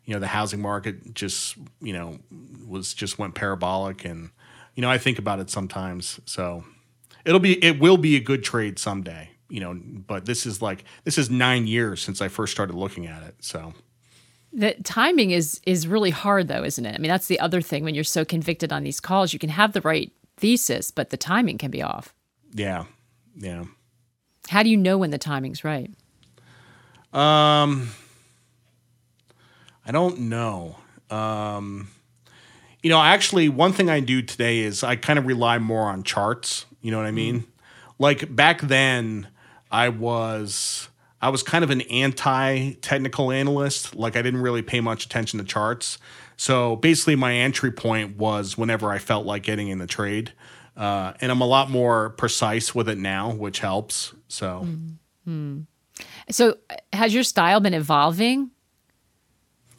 you 0.04 0.12
know 0.12 0.20
the 0.20 0.26
housing 0.26 0.60
market 0.60 1.14
just 1.14 1.56
you 1.80 1.92
know 1.92 2.18
was 2.66 2.92
just 2.92 3.18
went 3.18 3.34
parabolic, 3.34 4.04
and 4.04 4.30
you 4.74 4.82
know 4.82 4.90
I 4.90 4.98
think 4.98 5.18
about 5.18 5.40
it 5.40 5.48
sometimes. 5.48 6.20
So 6.26 6.64
it'll 7.24 7.40
be 7.40 7.62
it 7.64 7.78
will 7.78 7.96
be 7.96 8.16
a 8.16 8.20
good 8.20 8.42
trade 8.44 8.78
someday, 8.78 9.30
you 9.48 9.60
know. 9.60 9.74
But 9.74 10.26
this 10.26 10.46
is 10.46 10.62
like 10.62 10.84
this 11.04 11.18
is 11.18 11.30
nine 11.30 11.66
years 11.66 12.02
since 12.02 12.20
I 12.20 12.28
first 12.28 12.52
started 12.52 12.74
looking 12.74 13.06
at 13.06 13.22
it, 13.22 13.36
so. 13.40 13.74
The 14.54 14.74
timing 14.84 15.30
is 15.30 15.60
is 15.66 15.86
really 15.88 16.10
hard 16.10 16.48
though, 16.48 16.62
isn't 16.62 16.84
it? 16.84 16.94
I 16.94 16.98
mean, 16.98 17.08
that's 17.08 17.26
the 17.26 17.40
other 17.40 17.62
thing 17.62 17.84
when 17.84 17.94
you're 17.94 18.04
so 18.04 18.24
convicted 18.24 18.72
on 18.72 18.82
these 18.82 19.00
calls, 19.00 19.32
you 19.32 19.38
can 19.38 19.48
have 19.48 19.72
the 19.72 19.80
right 19.80 20.12
thesis, 20.36 20.90
but 20.90 21.10
the 21.10 21.16
timing 21.16 21.56
can 21.56 21.70
be 21.70 21.82
off. 21.82 22.14
Yeah. 22.52 22.84
Yeah. 23.36 23.64
How 24.48 24.62
do 24.62 24.68
you 24.68 24.76
know 24.76 24.98
when 24.98 25.10
the 25.10 25.18
timing's 25.18 25.64
right? 25.64 25.90
Um, 27.12 27.90
I 29.86 29.92
don't 29.92 30.20
know. 30.20 30.76
Um, 31.10 31.88
you 32.82 32.90
know, 32.90 33.00
actually, 33.00 33.48
one 33.48 33.72
thing 33.72 33.88
I 33.88 34.00
do 34.00 34.22
today 34.22 34.60
is 34.60 34.82
I 34.82 34.96
kind 34.96 35.18
of 35.18 35.26
rely 35.26 35.58
more 35.58 35.88
on 35.88 36.02
charts. 36.02 36.66
You 36.82 36.90
know 36.90 36.98
what 36.98 37.06
I 37.06 37.12
mean? 37.12 37.40
Mm. 37.40 37.46
Like 37.98 38.34
back 38.34 38.60
then, 38.60 39.28
I 39.70 39.88
was 39.88 40.88
I 41.20 41.30
was 41.30 41.42
kind 41.42 41.62
of 41.62 41.70
an 41.70 41.82
anti-technical 41.82 43.30
analyst. 43.30 43.94
Like 43.94 44.16
I 44.16 44.22
didn't 44.22 44.42
really 44.42 44.62
pay 44.62 44.80
much 44.80 45.06
attention 45.06 45.38
to 45.38 45.44
charts. 45.44 45.98
So 46.36 46.76
basically, 46.76 47.14
my 47.14 47.34
entry 47.34 47.70
point 47.70 48.16
was 48.16 48.58
whenever 48.58 48.90
I 48.90 48.98
felt 48.98 49.24
like 49.24 49.44
getting 49.44 49.68
in 49.68 49.78
the 49.78 49.86
trade. 49.86 50.32
Uh, 50.76 51.12
and 51.20 51.30
I'm 51.30 51.40
a 51.40 51.46
lot 51.46 51.70
more 51.70 52.10
precise 52.10 52.74
with 52.74 52.88
it 52.88 52.98
now, 52.98 53.30
which 53.30 53.60
helps. 53.60 54.14
So, 54.28 54.66
mm-hmm. 55.28 55.60
so 56.30 56.56
has 56.92 57.12
your 57.12 57.22
style 57.24 57.60
been 57.60 57.74
evolving? 57.74 58.50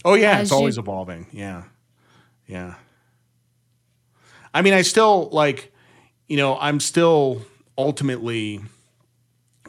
Oh 0.06 0.14
yeah, 0.14 0.40
it's 0.40 0.52
always 0.52 0.78
you... 0.78 0.84
evolving. 0.84 1.26
Yeah, 1.32 1.64
yeah. 2.48 2.76
I 4.54 4.62
mean, 4.62 4.74
I 4.74 4.84
still 4.84 5.30
like, 5.32 5.73
you 6.28 6.38
know, 6.38 6.58
I'm 6.58 6.80
still 6.80 7.42
ultimately 7.78 8.62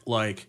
like 0.06 0.46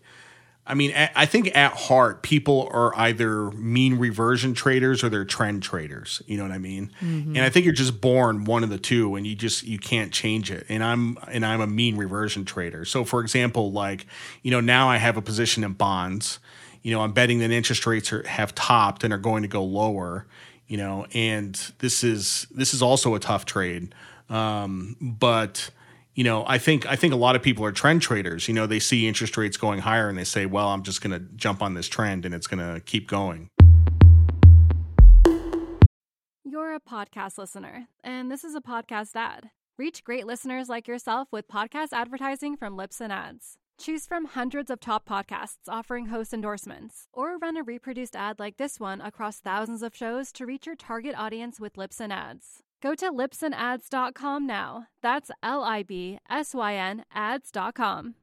I 0.68 0.74
mean, 0.74 0.92
I 1.14 1.26
think 1.26 1.56
at 1.56 1.74
heart, 1.74 2.22
people 2.22 2.68
are 2.72 2.92
either 2.96 3.52
mean 3.52 3.98
reversion 3.98 4.52
traders 4.52 5.04
or 5.04 5.08
they're 5.08 5.24
trend 5.24 5.62
traders. 5.62 6.22
You 6.26 6.36
know 6.36 6.42
what 6.42 6.50
I 6.50 6.58
mean? 6.58 6.90
Mm-hmm. 7.00 7.36
And 7.36 7.44
I 7.44 7.50
think 7.50 7.64
you're 7.64 7.74
just 7.74 8.00
born 8.00 8.44
one 8.44 8.64
of 8.64 8.70
the 8.70 8.78
two, 8.78 9.14
and 9.14 9.24
you 9.24 9.36
just 9.36 9.62
you 9.62 9.78
can't 9.78 10.12
change 10.12 10.50
it. 10.50 10.66
And 10.68 10.82
I'm 10.82 11.18
and 11.28 11.46
I'm 11.46 11.60
a 11.60 11.68
mean 11.68 11.96
reversion 11.96 12.44
trader. 12.44 12.84
So, 12.84 13.04
for 13.04 13.20
example, 13.20 13.70
like 13.70 14.06
you 14.42 14.50
know, 14.50 14.60
now 14.60 14.88
I 14.88 14.96
have 14.96 15.16
a 15.16 15.22
position 15.22 15.62
in 15.62 15.74
bonds. 15.74 16.40
You 16.82 16.92
know, 16.92 17.00
I'm 17.00 17.12
betting 17.12 17.38
that 17.40 17.52
interest 17.52 17.86
rates 17.86 18.12
are, 18.12 18.26
have 18.26 18.52
topped 18.52 19.04
and 19.04 19.12
are 19.12 19.18
going 19.18 19.42
to 19.42 19.48
go 19.48 19.62
lower. 19.62 20.26
You 20.66 20.78
know, 20.78 21.06
and 21.14 21.54
this 21.78 22.02
is 22.02 22.48
this 22.50 22.74
is 22.74 22.82
also 22.82 23.14
a 23.14 23.20
tough 23.20 23.44
trade, 23.44 23.94
um, 24.28 24.96
but 25.00 25.70
you 26.16 26.24
know, 26.24 26.44
I 26.46 26.56
think 26.56 26.86
I 26.86 26.96
think 26.96 27.12
a 27.12 27.16
lot 27.16 27.36
of 27.36 27.42
people 27.42 27.64
are 27.66 27.72
trend 27.72 28.00
traders. 28.00 28.48
You 28.48 28.54
know, 28.54 28.66
they 28.66 28.80
see 28.80 29.06
interest 29.06 29.36
rates 29.36 29.58
going 29.58 29.80
higher 29.80 30.08
and 30.08 30.16
they 30.16 30.24
say, 30.24 30.46
"Well, 30.46 30.68
I'm 30.68 30.82
just 30.82 31.02
going 31.02 31.12
to 31.12 31.20
jump 31.36 31.62
on 31.62 31.74
this 31.74 31.88
trend 31.88 32.24
and 32.24 32.34
it's 32.34 32.46
going 32.46 32.74
to 32.74 32.80
keep 32.80 33.06
going." 33.06 33.50
You're 36.42 36.74
a 36.74 36.80
podcast 36.80 37.36
listener, 37.36 37.88
and 38.02 38.30
this 38.30 38.44
is 38.44 38.54
a 38.54 38.62
podcast 38.62 39.14
ad. 39.14 39.50
Reach 39.78 40.02
great 40.04 40.26
listeners 40.26 40.70
like 40.70 40.88
yourself 40.88 41.28
with 41.30 41.48
podcast 41.48 41.88
advertising 41.92 42.56
from 42.56 42.78
Libsyn 42.78 43.10
Ads. 43.10 43.58
Choose 43.78 44.06
from 44.06 44.24
hundreds 44.24 44.70
of 44.70 44.80
top 44.80 45.06
podcasts 45.06 45.68
offering 45.68 46.06
host 46.06 46.32
endorsements, 46.32 47.08
or 47.12 47.36
run 47.36 47.58
a 47.58 47.62
reproduced 47.62 48.16
ad 48.16 48.38
like 48.38 48.56
this 48.56 48.80
one 48.80 49.02
across 49.02 49.40
thousands 49.40 49.82
of 49.82 49.94
shows 49.94 50.32
to 50.32 50.46
reach 50.46 50.64
your 50.64 50.76
target 50.76 51.14
audience 51.14 51.60
with 51.60 51.74
Libsyn 51.74 52.10
Ads. 52.10 52.62
Go 52.82 52.94
to 52.94 53.10
libsynads.com 53.10 54.46
now. 54.46 54.86
That's 55.02 55.30
L 55.42 55.62
I 55.62 55.82
B 55.82 56.18
S 56.28 56.54
Y 56.54 56.74
N 56.74 57.04
ads.com. 57.14 58.14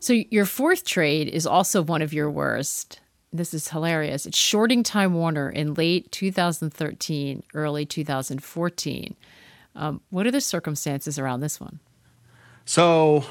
So, 0.00 0.12
your 0.12 0.46
fourth 0.46 0.84
trade 0.84 1.28
is 1.28 1.46
also 1.46 1.82
one 1.82 2.02
of 2.02 2.12
your 2.12 2.30
worst. 2.30 3.00
This 3.32 3.52
is 3.52 3.68
hilarious. 3.68 4.26
It's 4.26 4.38
shorting 4.38 4.82
Time 4.82 5.12
Warner 5.14 5.50
in 5.50 5.74
late 5.74 6.10
2013, 6.12 7.42
early 7.52 7.84
2014. 7.84 9.16
Um, 9.74 10.00
what 10.10 10.26
are 10.26 10.30
the 10.30 10.40
circumstances 10.40 11.18
around 11.18 11.40
this 11.40 11.60
one? 11.60 11.80
So, 12.64 13.24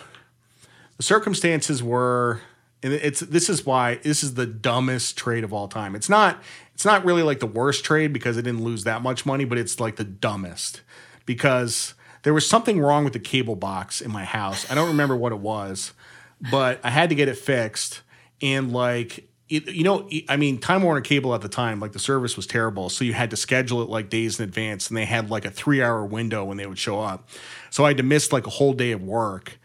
the 0.98 1.04
circumstances 1.04 1.82
were 1.82 2.41
and 2.84 2.94
it's 2.94 3.22
this 3.22 3.50
is 3.50 3.66
why 3.66 3.96
this 3.96 4.24
is 4.24 4.36
the 4.36 4.46
dumbest 4.46 5.18
trade 5.18 5.44
of 5.44 5.54
all 5.54 5.68
time. 5.68 5.96
It's 5.96 6.10
not 6.10 6.42
it's 6.74 6.86
not 6.86 7.06
really 7.06 7.24
like 7.24 7.40
the 7.40 7.48
worst 7.48 7.84
trade 7.84 8.13
because 8.13 8.38
it 8.38 8.44
didn't 8.44 8.63
lose 8.63 8.84
that 8.84 9.02
much 9.02 9.26
money, 9.26 9.46
but 9.46 9.58
it's 9.58 9.80
like 9.80 9.96
the 9.96 10.04
dumbest 10.04 10.82
because 11.26 11.96
there 12.24 12.34
was 12.34 12.48
something 12.48 12.80
wrong 12.80 13.04
with 13.04 13.13
the 13.13 13.20
cable 13.20 13.56
box 13.56 14.02
in 14.02 14.12
my 14.12 14.26
house. 14.26 14.70
I 14.70 14.76
don't 14.76 14.90
remember 14.90 15.16
what 15.16 15.32
it 15.32 15.40
was, 15.40 15.94
but 16.52 16.80
I 16.84 16.90
had 16.90 17.10
to 17.10 17.16
get 17.16 17.28
it 17.28 17.38
fixed 17.38 18.02
and 18.42 18.72
like 18.72 19.28
it, 19.50 19.68
you 19.70 19.84
know, 19.84 20.10
I 20.28 20.36
mean, 20.36 20.60
Time 20.60 20.84
Warner 20.84 21.00
Cable 21.00 21.34
at 21.34 21.42
the 21.42 21.48
time, 21.48 21.80
like 21.80 21.94
the 21.94 22.00
service 22.00 22.36
was 22.36 22.46
terrible. 22.46 22.90
So 22.90 23.06
you 23.06 23.13
had 23.13 23.30
to 23.30 23.38
schedule 23.38 23.82
it 23.82 23.90
like 23.90 24.10
days 24.10 24.40
in 24.40 24.44
advance, 24.44 24.90
and 24.90 24.98
they 24.98 25.06
had 25.06 25.30
like 25.30 25.46
a 25.46 25.52
three 25.52 25.82
hour 25.82 26.06
window 26.06 26.44
when 26.44 26.58
they 26.58 26.66
would 26.66 26.78
show 26.78 27.00
up. 27.00 27.30
So 27.70 27.86
I 27.86 27.90
had 27.90 27.98
to 27.98 28.04
miss 28.04 28.34
like 28.34 28.46
a 28.46 28.52
whole 28.52 28.74
day 28.74 28.92
of 28.92 29.02
work 29.02 29.58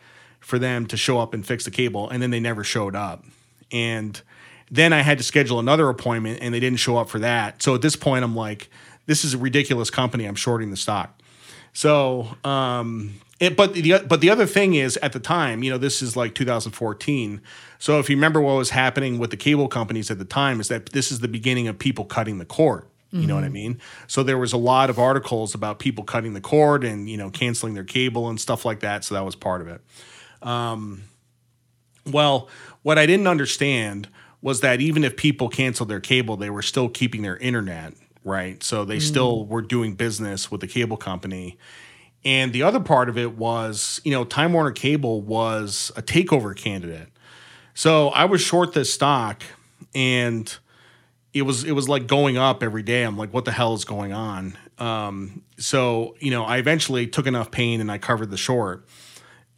for 0.52 0.58
them 0.58 0.84
to 0.84 0.98
show 0.98 1.18
up 1.18 1.32
and 1.32 1.46
fix 1.46 1.64
the 1.64 1.70
cable, 1.70 2.10
and 2.10 2.22
then 2.22 2.30
they 2.30 2.38
never 2.38 2.62
showed 2.62 2.94
up. 2.94 3.24
And 3.72 4.20
then 4.70 4.92
I 4.92 5.00
had 5.00 5.16
to 5.16 5.24
schedule 5.24 5.58
another 5.58 5.88
appointment, 5.88 6.40
and 6.42 6.52
they 6.52 6.60
didn't 6.60 6.78
show 6.78 6.98
up 6.98 7.08
for 7.08 7.18
that. 7.20 7.62
So 7.62 7.74
at 7.74 7.80
this 7.80 7.96
point, 7.96 8.22
I'm 8.22 8.36
like, 8.36 8.68
this 9.06 9.24
is 9.24 9.32
a 9.32 9.38
ridiculous 9.38 9.88
company. 9.88 10.26
I'm 10.26 10.34
shorting 10.34 10.70
the 10.70 10.76
stock. 10.76 11.18
So, 11.72 12.36
um, 12.44 13.14
it, 13.40 13.56
but 13.56 13.72
the 13.72 14.04
but 14.06 14.20
the 14.20 14.28
other 14.28 14.44
thing 14.44 14.74
is 14.74 14.98
at 14.98 15.14
the 15.14 15.20
time, 15.20 15.62
you 15.62 15.70
know, 15.70 15.78
this 15.78 16.02
is 16.02 16.18
like 16.18 16.34
2014. 16.34 17.40
So 17.78 17.98
if 17.98 18.10
you 18.10 18.16
remember 18.16 18.42
what 18.42 18.52
was 18.52 18.68
happening 18.68 19.18
with 19.18 19.30
the 19.30 19.38
cable 19.38 19.68
companies 19.68 20.10
at 20.10 20.18
the 20.18 20.26
time, 20.26 20.60
is 20.60 20.68
that 20.68 20.92
this 20.92 21.10
is 21.10 21.20
the 21.20 21.28
beginning 21.28 21.66
of 21.66 21.78
people 21.78 22.04
cutting 22.04 22.36
the 22.36 22.44
cord. 22.44 22.84
You 23.10 23.20
mm-hmm. 23.20 23.28
know 23.28 23.34
what 23.36 23.44
I 23.44 23.46
mm-hmm. 23.46 23.54
mean? 23.54 23.80
So 24.06 24.22
there 24.22 24.36
was 24.36 24.52
a 24.52 24.58
lot 24.58 24.90
of 24.90 24.98
articles 24.98 25.54
about 25.54 25.78
people 25.78 26.04
cutting 26.04 26.34
the 26.34 26.42
cord 26.42 26.84
and 26.84 27.08
you 27.08 27.16
know 27.16 27.30
canceling 27.30 27.72
their 27.72 27.84
cable 27.84 28.28
and 28.28 28.38
stuff 28.38 28.66
like 28.66 28.80
that. 28.80 29.02
So 29.02 29.14
that 29.14 29.24
was 29.24 29.34
part 29.34 29.62
of 29.62 29.68
it. 29.68 29.80
Um, 30.42 31.04
well, 32.06 32.48
what 32.82 32.98
I 32.98 33.06
didn't 33.06 33.26
understand 33.26 34.08
was 34.40 34.60
that 34.60 34.80
even 34.80 35.04
if 35.04 35.16
people 35.16 35.48
canceled 35.48 35.88
their 35.88 36.00
cable, 36.00 36.36
they 36.36 36.50
were 36.50 36.62
still 36.62 36.88
keeping 36.88 37.22
their 37.22 37.36
internet, 37.36 37.94
right? 38.24 38.62
So 38.62 38.84
they 38.84 38.96
mm. 38.96 39.02
still 39.02 39.46
were 39.46 39.62
doing 39.62 39.94
business 39.94 40.50
with 40.50 40.60
the 40.60 40.66
cable 40.66 40.96
company. 40.96 41.58
And 42.24 42.52
the 42.52 42.62
other 42.64 42.80
part 42.80 43.08
of 43.08 43.16
it 43.16 43.36
was, 43.36 44.00
you 44.04 44.10
know, 44.10 44.24
Time 44.24 44.52
Warner 44.52 44.72
Cable 44.72 45.20
was 45.20 45.92
a 45.96 46.02
takeover 46.02 46.56
candidate. 46.56 47.08
So 47.74 48.08
I 48.08 48.26
was 48.26 48.40
short 48.40 48.74
this 48.74 48.92
stock 48.92 49.42
and 49.94 50.54
it 51.32 51.42
was 51.42 51.64
it 51.64 51.72
was 51.72 51.88
like 51.88 52.06
going 52.06 52.36
up 52.36 52.62
every 52.62 52.82
day. 52.82 53.04
I'm 53.04 53.16
like, 53.16 53.32
what 53.32 53.44
the 53.44 53.52
hell 53.52 53.74
is 53.74 53.84
going 53.84 54.12
on? 54.12 54.56
Um, 54.78 55.42
so, 55.56 56.16
you 56.18 56.30
know, 56.30 56.44
I 56.44 56.58
eventually 56.58 57.06
took 57.06 57.26
enough 57.26 57.50
pain 57.50 57.80
and 57.80 57.90
I 57.90 57.98
covered 57.98 58.30
the 58.30 58.36
short 58.36 58.86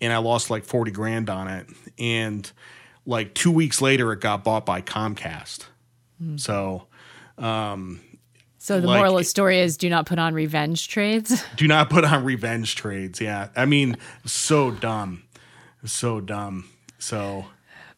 and 0.05 0.13
I 0.13 0.19
lost 0.19 0.51
like 0.51 0.65
40 0.65 0.91
grand 0.91 1.31
on 1.31 1.49
it. 1.49 1.67
And 1.99 2.51
like 3.07 3.35
two 3.35 3.51
weeks 3.51 3.81
later, 3.81 4.13
it 4.13 4.21
got 4.21 4.45
bought 4.45 4.67
by 4.67 4.81
Comcast. 4.81 5.67
Mm. 6.23 6.39
So, 6.39 6.87
um, 7.39 8.01
so 8.59 8.81
the 8.81 8.87
like, 8.87 8.99
moral 8.99 9.17
of 9.17 9.21
the 9.21 9.25
story 9.25 9.61
is 9.61 9.77
do 9.77 9.89
not 9.91 10.07
put 10.07 10.19
on 10.19 10.35
revenge 10.35 10.89
trades. 10.89 11.45
Do 11.57 11.69
not 11.69 11.91
put 11.91 12.05
on 12.05 12.25
revenge 12.25 12.77
trades. 12.77 13.21
Yeah. 13.21 13.49
I 13.57 13.67
mean, 13.67 13.97
so 14.25 14.71
dumb. 14.71 15.25
So 15.85 16.21
dumb. 16.21 16.69
So 16.99 17.45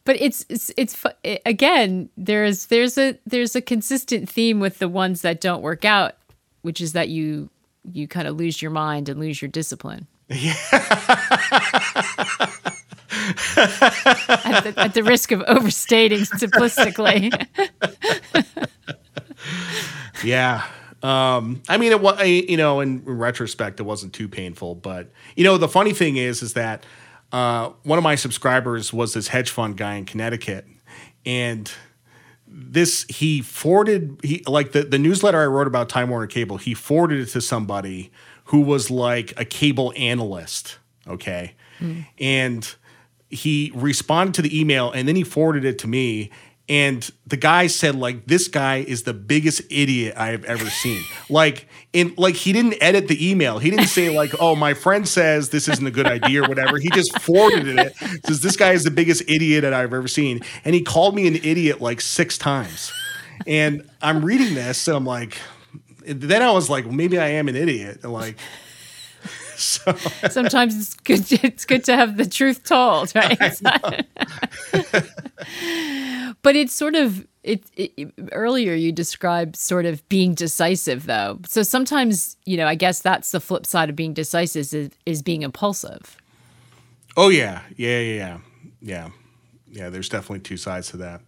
but 0.07 0.15
it's 0.21 0.45
it's 0.47 0.71
it's 0.77 1.05
again 1.45 2.09
there's 2.15 2.67
there's 2.67 2.97
a 2.97 3.17
there's 3.25 3.55
a 3.55 3.61
consistent 3.61 4.29
theme 4.29 4.61
with 4.61 4.79
the 4.79 4.87
ones 4.87 5.21
that 5.21 5.41
don't 5.41 5.61
work 5.61 5.83
out, 5.83 6.15
which 6.61 6.79
is 6.79 6.93
that 6.93 7.09
you 7.09 7.49
you 7.91 8.07
kind 8.07 8.25
of 8.25 8.37
lose 8.37 8.61
your 8.61 8.71
mind 8.71 9.09
and 9.09 9.19
lose 9.19 9.41
your 9.41 9.49
discipline. 9.49 10.07
Yeah. 10.29 10.55
at, 13.57 14.63
the, 14.63 14.73
at 14.77 14.93
the 14.93 15.03
risk 15.03 15.31
of 15.31 15.41
overstating 15.47 16.21
simplistically. 16.21 17.31
yeah. 20.23 20.65
Um, 21.03 21.61
I 21.69 21.77
mean, 21.77 21.91
it 21.91 22.01
was, 22.01 22.21
you 22.27 22.57
know, 22.57 22.79
in 22.81 23.03
retrospect, 23.05 23.79
it 23.79 23.83
wasn't 23.83 24.13
too 24.13 24.27
painful, 24.27 24.75
but 24.75 25.11
you 25.35 25.43
know, 25.43 25.57
the 25.57 25.69
funny 25.69 25.93
thing 25.93 26.17
is, 26.17 26.41
is 26.41 26.53
that, 26.53 26.85
uh, 27.31 27.69
one 27.83 27.97
of 27.97 28.03
my 28.03 28.15
subscribers 28.15 28.91
was 28.91 29.13
this 29.13 29.27
hedge 29.27 29.49
fund 29.49 29.77
guy 29.77 29.95
in 29.95 30.05
Connecticut 30.05 30.65
and 31.25 31.71
this, 32.47 33.05
he 33.09 33.41
forwarded, 33.41 34.19
he 34.23 34.43
like 34.47 34.71
the, 34.71 34.83
the 34.83 34.97
newsletter 34.97 35.41
I 35.41 35.45
wrote 35.45 35.67
about 35.67 35.87
Time 35.89 36.09
Warner 36.09 36.27
Cable, 36.27 36.57
he 36.57 36.73
forwarded 36.73 37.19
it 37.19 37.27
to 37.27 37.41
somebody 37.41 38.11
who 38.47 38.61
was 38.61 38.91
like 38.91 39.33
a 39.37 39.45
cable 39.45 39.93
analyst. 39.95 40.77
Okay. 41.07 41.53
Mm. 41.79 42.05
And 42.19 42.75
he 43.29 43.71
responded 43.75 44.33
to 44.35 44.41
the 44.41 44.59
email 44.59 44.91
and 44.91 45.07
then 45.07 45.15
he 45.15 45.23
forwarded 45.23 45.65
it 45.65 45.79
to 45.79 45.87
me 45.87 46.31
and 46.69 47.09
the 47.25 47.37
guy 47.37 47.67
said 47.67 47.95
like 47.95 48.25
this 48.25 48.47
guy 48.47 48.77
is 48.77 49.03
the 49.03 49.13
biggest 49.13 49.61
idiot 49.69 50.15
I 50.17 50.27
have 50.27 50.43
ever 50.45 50.69
seen. 50.69 51.01
like 51.29 51.67
in 51.93 52.13
like 52.17 52.35
he 52.35 52.51
didn't 52.51 52.75
edit 52.81 53.07
the 53.07 53.29
email. 53.29 53.59
He 53.59 53.69
didn't 53.69 53.87
say 53.87 54.09
like, 54.09 54.33
"Oh, 54.39 54.55
my 54.55 54.73
friend 54.73 55.07
says 55.07 55.49
this 55.49 55.67
isn't 55.69 55.85
a 55.85 55.91
good 55.91 56.07
idea" 56.07 56.43
or 56.43 56.49
whatever. 56.49 56.77
He 56.77 56.89
just 56.89 57.17
forwarded 57.21 57.79
it. 57.79 57.95
Says 58.25 58.41
this 58.41 58.57
guy 58.57 58.71
is 58.71 58.83
the 58.83 58.91
biggest 58.91 59.23
idiot 59.27 59.61
that 59.61 59.73
I've 59.73 59.93
ever 59.93 60.07
seen, 60.07 60.41
and 60.65 60.75
he 60.75 60.81
called 60.81 61.15
me 61.15 61.27
an 61.27 61.35
idiot 61.35 61.79
like 61.79 62.01
six 62.01 62.37
times. 62.37 62.91
And 63.45 63.89
I'm 64.01 64.25
reading 64.25 64.55
this, 64.55 64.87
and 64.87 64.97
I'm 64.97 65.05
like, 65.05 65.37
then 66.07 66.41
I 66.41 66.51
was 66.51 66.69
like, 66.69 66.85
maybe 66.85 67.19
I 67.19 67.29
am 67.29 67.47
an 67.47 67.55
idiot. 67.55 68.01
And 68.03 68.13
like, 68.13 68.37
so 69.55 69.95
sometimes 70.29 70.77
it's 70.77 70.93
good. 70.95 71.31
It's 71.43 71.65
good 71.65 71.83
to 71.85 71.95
have 71.95 72.17
the 72.17 72.25
truth 72.25 72.63
told, 72.63 73.13
right? 73.15 73.37
but 76.41 76.55
it's 76.55 76.73
sort 76.73 76.95
of 76.95 77.25
it, 77.47 77.63
it, 77.75 78.13
Earlier, 78.33 78.73
you 78.73 78.91
described 78.91 79.55
sort 79.55 79.85
of 79.85 80.07
being 80.09 80.33
decisive, 80.33 81.05
though. 81.05 81.39
So 81.47 81.63
sometimes, 81.63 82.35
you 82.45 82.57
know, 82.57 82.67
I 82.67 82.75
guess 82.75 82.99
that's 82.99 83.31
the 83.31 83.39
flip 83.39 83.65
side 83.65 83.89
of 83.89 83.95
being 83.95 84.13
decisive 84.13 84.73
is, 84.73 84.89
is 85.05 85.21
being 85.21 85.43
impulsive. 85.43 86.17
Oh 87.15 87.29
yeah, 87.29 87.61
yeah, 87.77 87.99
yeah, 87.99 88.13
yeah, 88.13 88.37
yeah. 88.81 89.09
yeah 89.71 89.89
there's 89.89 90.09
definitely 90.09 90.41
two 90.41 90.57
sides 90.57 90.89
to 90.89 90.97
that. 90.97 91.21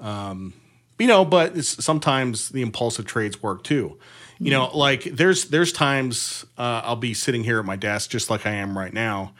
Um, 0.00 0.52
you 0.98 1.06
know, 1.06 1.24
but 1.24 1.64
sometimes 1.64 2.50
the 2.50 2.62
impulsive 2.62 3.06
trades 3.06 3.42
work 3.42 3.64
too. 3.64 3.98
You 4.38 4.50
know, 4.50 4.76
like 4.76 5.04
there's 5.04 5.44
there's 5.46 5.72
times 5.72 6.44
uh, 6.58 6.82
I'll 6.84 6.96
be 6.96 7.14
sitting 7.14 7.44
here 7.44 7.60
at 7.60 7.64
my 7.64 7.76
desk 7.76 8.10
just 8.10 8.28
like 8.28 8.44
I 8.44 8.50
am 8.54 8.76
right 8.76 8.92
now, 8.92 9.34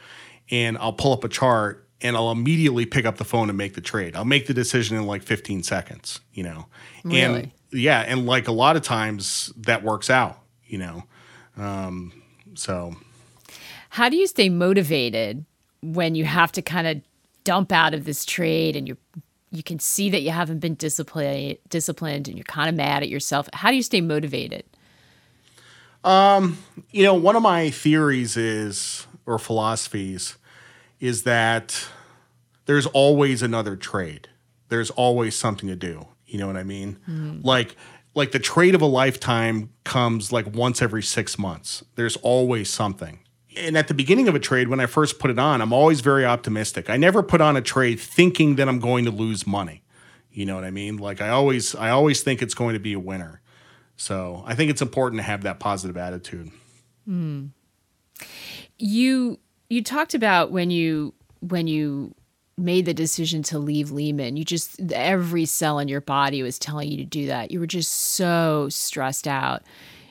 and 0.49 0.77
I'll 0.77 0.93
pull 0.93 1.11
up 1.11 1.25
a 1.25 1.29
chart 1.29 1.85
and 2.01 2.15
I'll 2.15 2.31
immediately 2.31 2.85
pick 2.85 3.05
up 3.05 3.17
the 3.17 3.25
phone 3.25 3.49
and 3.49 3.57
make 3.57 3.73
the 3.73 3.81
trade. 3.81 4.15
I'll 4.15 4.23
make 4.23 4.47
the 4.47 4.53
decision 4.53 4.95
in 4.95 5.05
like 5.05 5.21
15 5.23 5.63
seconds. 5.63 6.21
You 6.33 6.43
know, 6.43 6.65
really? 7.03 7.21
and 7.21 7.51
yeah, 7.73 7.99
and 7.99 8.25
like 8.25 8.47
a 8.47 8.53
lot 8.53 8.77
of 8.77 8.81
times 8.81 9.51
that 9.57 9.83
works 9.83 10.09
out. 10.09 10.39
You 10.65 10.77
know, 10.77 11.03
um, 11.57 12.13
so 12.53 12.95
how 13.89 14.07
do 14.07 14.15
you 14.15 14.25
stay 14.25 14.47
motivated 14.47 15.45
when 15.81 16.15
you 16.15 16.23
have 16.23 16.51
to 16.53 16.61
kind 16.61 16.87
of 16.87 17.01
dump 17.43 17.73
out 17.73 17.93
of 17.93 18.05
this 18.05 18.23
trade 18.23 18.77
and 18.77 18.87
you're 18.87 18.97
you 19.53 19.63
can 19.63 19.79
see 19.79 20.09
that 20.09 20.21
you 20.21 20.31
haven't 20.31 20.59
been 20.59 20.75
disciplined 20.75 21.57
disciplined 21.69 22.27
and 22.27 22.37
you're 22.37 22.43
kind 22.45 22.67
of 22.67 22.75
mad 22.75 23.03
at 23.03 23.09
yourself 23.09 23.47
how 23.53 23.69
do 23.69 23.75
you 23.75 23.83
stay 23.83 24.01
motivated 24.01 24.65
um, 26.03 26.57
you 26.91 27.03
know, 27.03 27.13
one 27.13 27.35
of 27.35 27.41
my 27.41 27.69
theories 27.69 28.35
is, 28.35 29.07
or 29.25 29.39
philosophies, 29.39 30.37
is 30.99 31.23
that 31.23 31.87
there's 32.65 32.85
always 32.87 33.41
another 33.41 33.75
trade. 33.75 34.29
There's 34.69 34.89
always 34.91 35.35
something 35.35 35.69
to 35.69 35.75
do. 35.75 36.07
You 36.25 36.39
know 36.39 36.47
what 36.47 36.57
I 36.57 36.63
mean? 36.63 36.97
Mm. 37.07 37.43
Like, 37.43 37.75
like 38.15 38.31
the 38.31 38.39
trade 38.39 38.75
of 38.75 38.81
a 38.81 38.87
lifetime 38.87 39.69
comes 39.83 40.31
like 40.31 40.53
once 40.53 40.81
every 40.81 41.03
six 41.03 41.37
months. 41.37 41.83
There's 41.95 42.17
always 42.17 42.69
something. 42.69 43.19
And 43.57 43.77
at 43.77 43.87
the 43.87 43.93
beginning 43.93 44.27
of 44.27 44.35
a 44.35 44.39
trade, 44.39 44.67
when 44.67 44.79
I 44.79 44.85
first 44.85 45.19
put 45.19 45.29
it 45.29 45.39
on, 45.39 45.61
I'm 45.61 45.73
always 45.73 46.01
very 46.01 46.25
optimistic. 46.25 46.89
I 46.89 46.97
never 46.97 47.21
put 47.21 47.41
on 47.41 47.55
a 47.55 47.61
trade 47.61 47.99
thinking 47.99 48.55
that 48.55 48.67
I'm 48.67 48.79
going 48.79 49.05
to 49.05 49.11
lose 49.11 49.45
money. 49.45 49.83
You 50.31 50.45
know 50.45 50.55
what 50.55 50.63
I 50.63 50.71
mean? 50.71 50.97
Like 50.97 51.21
I 51.21 51.29
always, 51.29 51.75
I 51.75 51.89
always 51.89 52.23
think 52.23 52.41
it's 52.41 52.55
going 52.55 52.73
to 52.73 52.79
be 52.79 52.93
a 52.93 52.99
winner. 52.99 53.41
So 53.95 54.43
I 54.45 54.55
think 54.55 54.71
it's 54.71 54.81
important 54.81 55.19
to 55.19 55.23
have 55.23 55.43
that 55.43 55.59
positive 55.59 55.97
attitude. 55.97 56.51
Mm. 57.07 57.49
You 58.77 59.39
you 59.69 59.83
talked 59.83 60.13
about 60.13 60.51
when 60.51 60.71
you 60.71 61.13
when 61.41 61.67
you 61.67 62.15
made 62.57 62.85
the 62.85 62.93
decision 62.93 63.41
to 63.43 63.59
leave 63.59 63.91
Lehman, 63.91 64.37
you 64.37 64.45
just 64.45 64.91
every 64.91 65.45
cell 65.45 65.79
in 65.79 65.87
your 65.87 66.01
body 66.01 66.43
was 66.43 66.59
telling 66.59 66.89
you 66.89 66.97
to 66.97 67.05
do 67.05 67.27
that. 67.27 67.51
You 67.51 67.59
were 67.59 67.67
just 67.67 67.91
so 67.91 68.67
stressed 68.69 69.27
out. 69.27 69.63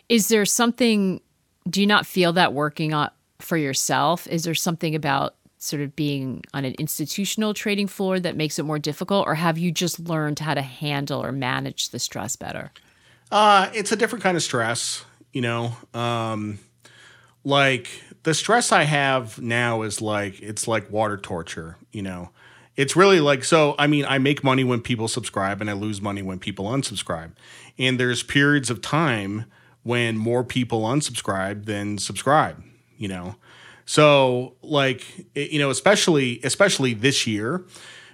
Is 0.09 0.29
there 0.29 0.45
something? 0.45 1.21
Do 1.69 1.81
you 1.81 1.87
not 1.87 2.07
feel 2.07 2.33
that 2.35 2.53
working 2.53 2.93
on 2.93 3.11
for 3.43 3.57
yourself? 3.57 4.27
Is 4.29 4.45
there 4.45 4.55
something 4.55 4.95
about 4.95 5.35
sort 5.59 5.83
of 5.83 5.95
being 5.95 6.43
on 6.53 6.65
an 6.65 6.75
institutional 6.79 7.55
trading 7.55 7.87
floor 7.87 8.19
that 8.19 8.37
makes 8.37 8.59
it 8.59 8.65
more 8.65 8.79
difficult, 8.79 9.27
or 9.27 9.37
have 9.37 9.59
you 9.59 9.71
just 9.71 10.01
learned 10.01 10.41
how 10.41 10.55
to 10.55 10.63
handle 10.63 11.25
or 11.25 11.31
manage 11.31 11.91
the 11.91 11.99
stress 11.99 12.35
better? 12.35 12.73
Uh, 13.31 13.71
it's 13.73 13.93
a 13.93 13.97
different 13.97 14.23
kind 14.23 14.37
of 14.37 14.43
stress, 14.43 15.05
you 15.33 15.41
know. 15.41 15.77
Um, 15.95 16.59
like 17.45 17.89
the 18.25 18.35
stress 18.35 18.73
I 18.73 18.85
have 18.85 19.41
now 19.41 19.83
is 19.83 20.01
like 20.01 20.41
it's 20.43 20.67
like 20.67 20.91
water 20.91 21.17
torture, 21.17 21.77
you 21.93 22.03
know. 22.03 22.31
It's 22.75 22.97
really 22.97 23.21
like 23.21 23.45
so. 23.45 23.75
I 23.79 23.87
mean, 23.87 24.05
I 24.07 24.19
make 24.19 24.43
money 24.43 24.65
when 24.65 24.81
people 24.81 25.07
subscribe, 25.07 25.61
and 25.61 25.71
I 25.71 25.75
lose 25.75 26.01
money 26.01 26.23
when 26.23 26.39
people 26.39 26.67
unsubscribe. 26.67 27.33
And 27.79 28.01
there's 28.01 28.23
periods 28.23 28.71
of 28.71 28.81
time 28.81 29.45
when 29.83 30.17
more 30.17 30.45
people 30.45 30.83
unsubscribe 30.83 31.67
than 31.67 31.99
subscribe, 31.99 32.63
you 33.03 33.09
know. 33.09 33.35
So 33.85 34.55
like 34.63 35.05
you 35.35 35.59
know, 35.59 35.71
especially 35.71 36.41
especially 36.45 36.95
this 36.95 37.27
year, 37.27 37.65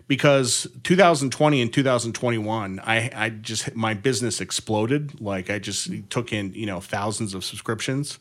because 0.09 0.67
2020 0.83 1.63
and 1.63 1.73
2021 1.73 2.81
I, 2.81 3.11
I 3.15 3.29
just 3.29 3.77
my 3.77 3.95
business 3.95 4.41
exploded 4.41 5.21
like 5.21 5.51
i 5.51 5.59
just 5.59 5.91
took 6.11 6.33
in 6.33 6.53
you 6.55 6.67
know 6.67 6.81
thousands 6.81 7.35
of 7.35 7.45
subscriptions 7.45 8.19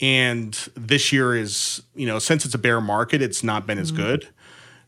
and 0.00 0.54
this 0.74 1.12
year 1.12 1.36
is 1.36 1.82
you 1.94 2.06
know 2.06 2.18
since 2.18 2.44
it's 2.44 2.54
a 2.54 2.58
bear 2.58 2.80
market 2.80 3.22
it's 3.22 3.44
not 3.44 3.66
been 3.66 3.78
as 3.78 3.92
mm-hmm. 3.92 4.02
good 4.02 4.28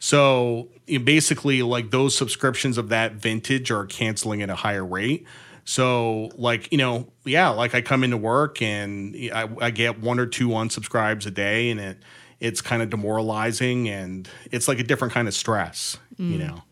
so 0.01 0.69
basically 1.05 1.63
like 1.63 1.91
those 1.91 2.17
subscriptions 2.17 2.79
of 2.79 2.89
that 2.89 3.13
vintage 3.13 3.71
are 3.71 3.85
canceling 3.85 4.43
at 4.43 4.49
a 4.49 4.57
higher 4.57 4.85
rate 4.85 5.27
so 5.69 6.31
like 6.37 6.73
you 6.73 6.79
know 6.79 7.07
yeah 7.27 7.51
like 7.51 7.75
i 7.75 7.83
come 7.83 8.03
into 8.03 8.17
work 8.17 8.63
and 8.63 9.15
i, 9.35 9.47
I 9.61 9.71
get 9.71 10.01
one 10.01 10.19
or 10.19 10.25
two 10.25 10.49
unsubscribes 10.49 11.27
a 11.27 11.31
day 11.31 11.69
and 11.69 11.79
it 11.79 11.99
it's 12.41 12.63
kind 12.63 12.81
of 12.81 12.89
demoralizing 12.89 13.87
and 13.87 14.27
it's 14.51 14.67
like 14.67 14.79
a 14.79 14.83
different 14.83 15.13
kind 15.13 15.29
of 15.29 15.35
stress 15.35 15.99
mm. 16.19 16.33
you 16.33 16.39
know? 16.39 16.63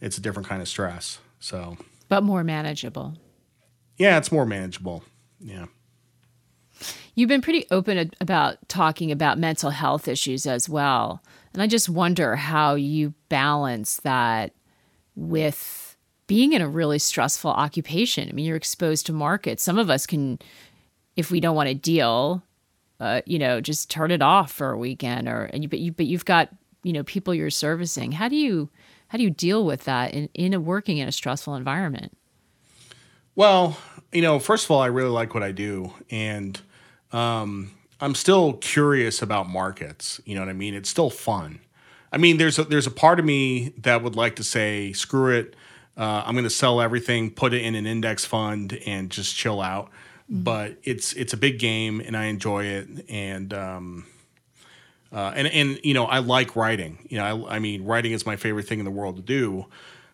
It's 0.00 0.18
a 0.18 0.20
different 0.20 0.46
kind 0.48 0.62
of 0.62 0.68
stress 0.68 1.18
so. 1.40 1.78
But 2.08 2.22
more 2.22 2.44
manageable. 2.44 3.14
Yeah 3.96 4.18
it's 4.18 4.30
more 4.30 4.46
manageable 4.46 5.02
yeah. 5.40 5.66
You've 7.16 7.28
been 7.28 7.42
pretty 7.42 7.66
open 7.72 8.12
about 8.20 8.68
talking 8.68 9.10
about 9.10 9.36
mental 9.36 9.70
health 9.70 10.06
issues 10.06 10.46
as 10.46 10.68
well 10.68 11.24
and 11.54 11.60
i 11.60 11.66
just 11.66 11.88
wonder 11.88 12.36
how 12.36 12.76
you 12.76 13.14
balance 13.28 13.96
that 14.04 14.52
with 15.16 15.83
being 16.26 16.52
in 16.52 16.62
a 16.62 16.68
really 16.68 16.98
stressful 16.98 17.50
occupation 17.50 18.28
i 18.28 18.32
mean 18.32 18.44
you're 18.44 18.56
exposed 18.56 19.06
to 19.06 19.12
markets 19.12 19.62
some 19.62 19.78
of 19.78 19.90
us 19.90 20.06
can 20.06 20.38
if 21.16 21.30
we 21.30 21.40
don't 21.40 21.56
want 21.56 21.68
to 21.68 21.74
deal 21.74 22.42
uh, 23.00 23.20
you 23.26 23.38
know, 23.38 23.60
just 23.60 23.90
turn 23.90 24.10
it 24.10 24.22
off 24.22 24.52
for 24.52 24.70
a 24.70 24.78
weekend 24.78 25.28
or 25.28 25.44
and 25.52 25.62
you 25.62 25.68
but 25.68 25.78
you 25.78 25.92
but 25.92 26.06
you've 26.06 26.24
got, 26.24 26.48
you 26.82 26.92
know, 26.92 27.02
people 27.04 27.34
you're 27.34 27.50
servicing. 27.50 28.12
How 28.12 28.28
do 28.28 28.36
you 28.36 28.70
how 29.08 29.18
do 29.18 29.24
you 29.24 29.30
deal 29.30 29.64
with 29.64 29.84
that 29.84 30.14
in, 30.14 30.28
in 30.34 30.54
a 30.54 30.60
working 30.60 30.98
in 30.98 31.08
a 31.08 31.12
stressful 31.12 31.54
environment? 31.54 32.16
Well, 33.34 33.76
you 34.12 34.22
know, 34.22 34.38
first 34.38 34.64
of 34.64 34.70
all, 34.70 34.80
I 34.80 34.86
really 34.86 35.10
like 35.10 35.34
what 35.34 35.42
I 35.42 35.52
do 35.52 35.92
and 36.10 36.60
um, 37.12 37.72
I'm 38.00 38.14
still 38.14 38.54
curious 38.54 39.22
about 39.22 39.48
markets. 39.48 40.20
You 40.24 40.34
know 40.34 40.40
what 40.40 40.48
I 40.48 40.54
mean? 40.54 40.74
It's 40.74 40.88
still 40.88 41.10
fun. 41.10 41.60
I 42.12 42.16
mean, 42.16 42.36
there's 42.36 42.58
a, 42.58 42.64
there's 42.64 42.86
a 42.86 42.92
part 42.92 43.18
of 43.18 43.24
me 43.24 43.74
that 43.78 44.02
would 44.02 44.14
like 44.14 44.36
to 44.36 44.44
say, 44.44 44.92
screw 44.92 45.36
it. 45.36 45.56
Uh, 45.96 46.24
I'm 46.26 46.34
going 46.34 46.44
to 46.44 46.50
sell 46.50 46.80
everything, 46.80 47.30
put 47.30 47.54
it 47.54 47.62
in 47.62 47.74
an 47.74 47.86
index 47.86 48.24
fund, 48.24 48.78
and 48.86 49.10
just 49.10 49.34
chill 49.36 49.60
out. 49.60 49.90
Mm-hmm. 50.30 50.42
but 50.42 50.76
it's 50.84 51.12
it's 51.12 51.34
a 51.34 51.36
big 51.36 51.58
game 51.58 52.00
and 52.00 52.16
I 52.16 52.24
enjoy 52.26 52.64
it 52.64 52.88
and 53.10 53.52
um, 53.52 54.06
uh, 55.12 55.32
and 55.36 55.46
and 55.48 55.78
you 55.84 55.92
know 55.92 56.06
I 56.06 56.20
like 56.20 56.56
writing. 56.56 57.06
You 57.10 57.18
know 57.18 57.46
I, 57.46 57.56
I 57.56 57.58
mean 57.58 57.84
writing 57.84 58.12
is 58.12 58.24
my 58.24 58.36
favorite 58.36 58.66
thing 58.66 58.78
in 58.78 58.86
the 58.86 58.90
world 58.90 59.16
to 59.16 59.22
do. 59.22 59.66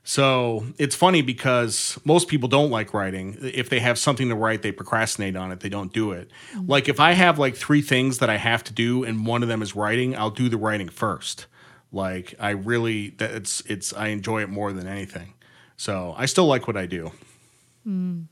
So 0.03 0.67
it's 0.79 0.97
funny 0.97 1.23
because 1.23 1.97
most 2.05 2.27
people 2.27 2.49
don't 2.49 2.71
like 2.71 2.93
writing. 2.93 3.39
If 3.41 3.69
they 3.69 3.79
have 3.79 3.99
something 3.99 4.31
to 4.31 4.35
write, 4.35 4.63
they 4.63 4.73
procrastinate 4.73 5.37
on 5.37 5.53
it. 5.53 5.61
They 5.61 5.69
don't 5.69 5.93
do 5.93 6.11
it. 6.11 6.29
Mm-hmm. 6.55 6.69
Like 6.69 6.89
if 6.89 6.99
I 6.99 7.13
have 7.13 7.39
like 7.39 7.55
three 7.55 7.83
things 7.83 8.19
that 8.19 8.29
I 8.29 8.37
have 8.37 8.65
to 8.65 8.73
do 8.73 9.05
and 9.05 9.25
one 9.25 9.45
of 9.45 9.49
them 9.49 9.63
is 9.63 9.77
writing, 9.77 10.17
I'll 10.17 10.31
do 10.31 10.49
the 10.49 10.57
writing 10.57 10.89
first. 10.89 11.47
Like 11.93 12.35
I 12.41 12.51
really 12.51 13.11
that's 13.11 13.61
it's 13.67 13.93
I 13.93 14.09
enjoy 14.09 14.43
it 14.43 14.49
more 14.49 14.73
than 14.73 14.89
anything. 14.89 15.35
So 15.81 16.15
I 16.15 16.27
still 16.27 16.45
like 16.45 16.67
what 16.67 16.77
I 16.77 16.85
do. 16.85 17.11
Mm. 17.89 18.27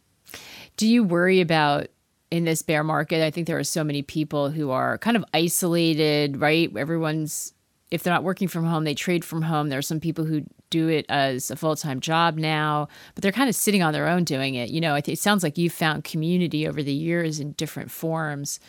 Do 0.77 0.87
you 0.87 1.03
worry 1.03 1.41
about 1.41 1.87
in 2.31 2.45
this 2.45 2.61
bear 2.61 2.85
market? 2.85 3.25
I 3.25 3.31
think 3.31 3.47
there 3.47 3.57
are 3.57 3.65
so 3.65 3.83
many 3.83 4.03
people 4.03 4.51
who 4.51 4.69
are 4.69 4.99
kind 4.99 5.17
of 5.17 5.25
isolated, 5.33 6.37
right? 6.37 6.71
Everyone's 6.77 7.55
if 7.91 8.03
they're 8.03 8.13
not 8.13 8.23
working 8.23 8.49
from 8.49 8.67
home, 8.67 8.85
they 8.85 8.95
trade 8.95 9.25
from 9.25 9.41
home. 9.41 9.71
There 9.71 9.79
are 9.79 9.83
some 9.83 9.99
people 9.99 10.27
who 10.27 10.43
do 10.69 10.89
it 10.89 11.07
as 11.09 11.51
a 11.51 11.57
full 11.57 11.75
time 11.75 12.01
job 12.01 12.37
now, 12.37 12.87
but 13.15 13.23
they're 13.23 13.33
kind 13.33 13.49
of 13.49 13.57
sitting 13.57 13.83
on 13.83 13.95
their 13.95 14.09
own 14.09 14.25
doing 14.25 14.55
it. 14.55 14.69
You 14.69 14.83
know, 14.83 14.95
it 14.95 15.19
sounds 15.19 15.43
like 15.43 15.57
you've 15.57 15.73
found 15.73 16.05
community 16.05 16.69
over 16.69 16.83
the 16.83 16.93
years 16.93 17.41
in 17.41 17.53
different 17.53 17.91
forms 17.91 18.61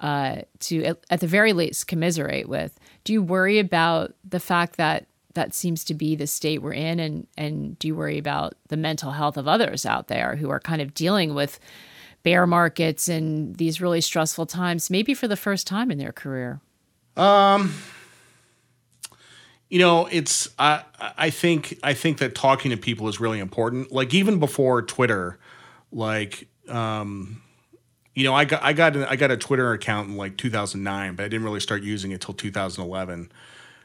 uh, 0.00 0.36
to, 0.60 0.82
at, 0.82 1.04
at 1.10 1.20
the 1.20 1.26
very 1.26 1.52
least, 1.52 1.88
commiserate 1.88 2.48
with. 2.48 2.80
Do 3.04 3.12
you 3.12 3.22
worry 3.22 3.58
about 3.58 4.14
the 4.26 4.40
fact 4.40 4.78
that 4.78 5.08
that 5.34 5.54
seems 5.54 5.84
to 5.84 5.94
be 5.94 6.16
the 6.16 6.26
state 6.26 6.62
we're 6.62 6.72
in 6.72 6.98
and 6.98 7.26
and 7.36 7.78
do 7.78 7.88
you 7.88 7.94
worry 7.94 8.18
about 8.18 8.54
the 8.68 8.76
mental 8.76 9.12
health 9.12 9.36
of 9.36 9.46
others 9.46 9.84
out 9.84 10.08
there 10.08 10.36
who 10.36 10.50
are 10.50 10.60
kind 10.60 10.80
of 10.80 10.94
dealing 10.94 11.34
with 11.34 11.60
bear 12.22 12.46
markets 12.46 13.08
and 13.08 13.56
these 13.56 13.80
really 13.80 14.00
stressful 14.00 14.46
times 14.46 14.90
maybe 14.90 15.12
for 15.12 15.28
the 15.28 15.36
first 15.36 15.66
time 15.66 15.90
in 15.90 15.98
their 15.98 16.12
career? 16.12 16.60
Um 17.16 17.74
you 19.68 19.78
know 19.78 20.06
it's 20.06 20.50
i 20.58 20.82
i 21.00 21.30
think 21.30 21.78
i 21.82 21.94
think 21.94 22.18
that 22.18 22.34
talking 22.34 22.70
to 22.70 22.76
people 22.76 23.08
is 23.08 23.20
really 23.20 23.40
important. 23.40 23.92
Like 23.92 24.14
even 24.14 24.38
before 24.38 24.82
twitter 24.82 25.38
like 25.90 26.48
um 26.68 27.40
you 28.14 28.24
know 28.24 28.34
i 28.34 28.44
got 28.44 28.62
i 28.62 28.72
got 28.72 28.96
i 28.96 29.16
got 29.16 29.30
a 29.30 29.36
twitter 29.36 29.72
account 29.72 30.08
in 30.08 30.16
like 30.16 30.36
2009 30.36 31.14
but 31.14 31.24
i 31.24 31.28
didn't 31.28 31.44
really 31.44 31.60
start 31.60 31.82
using 31.82 32.10
it 32.10 32.20
till 32.20 32.34
2011 32.34 33.30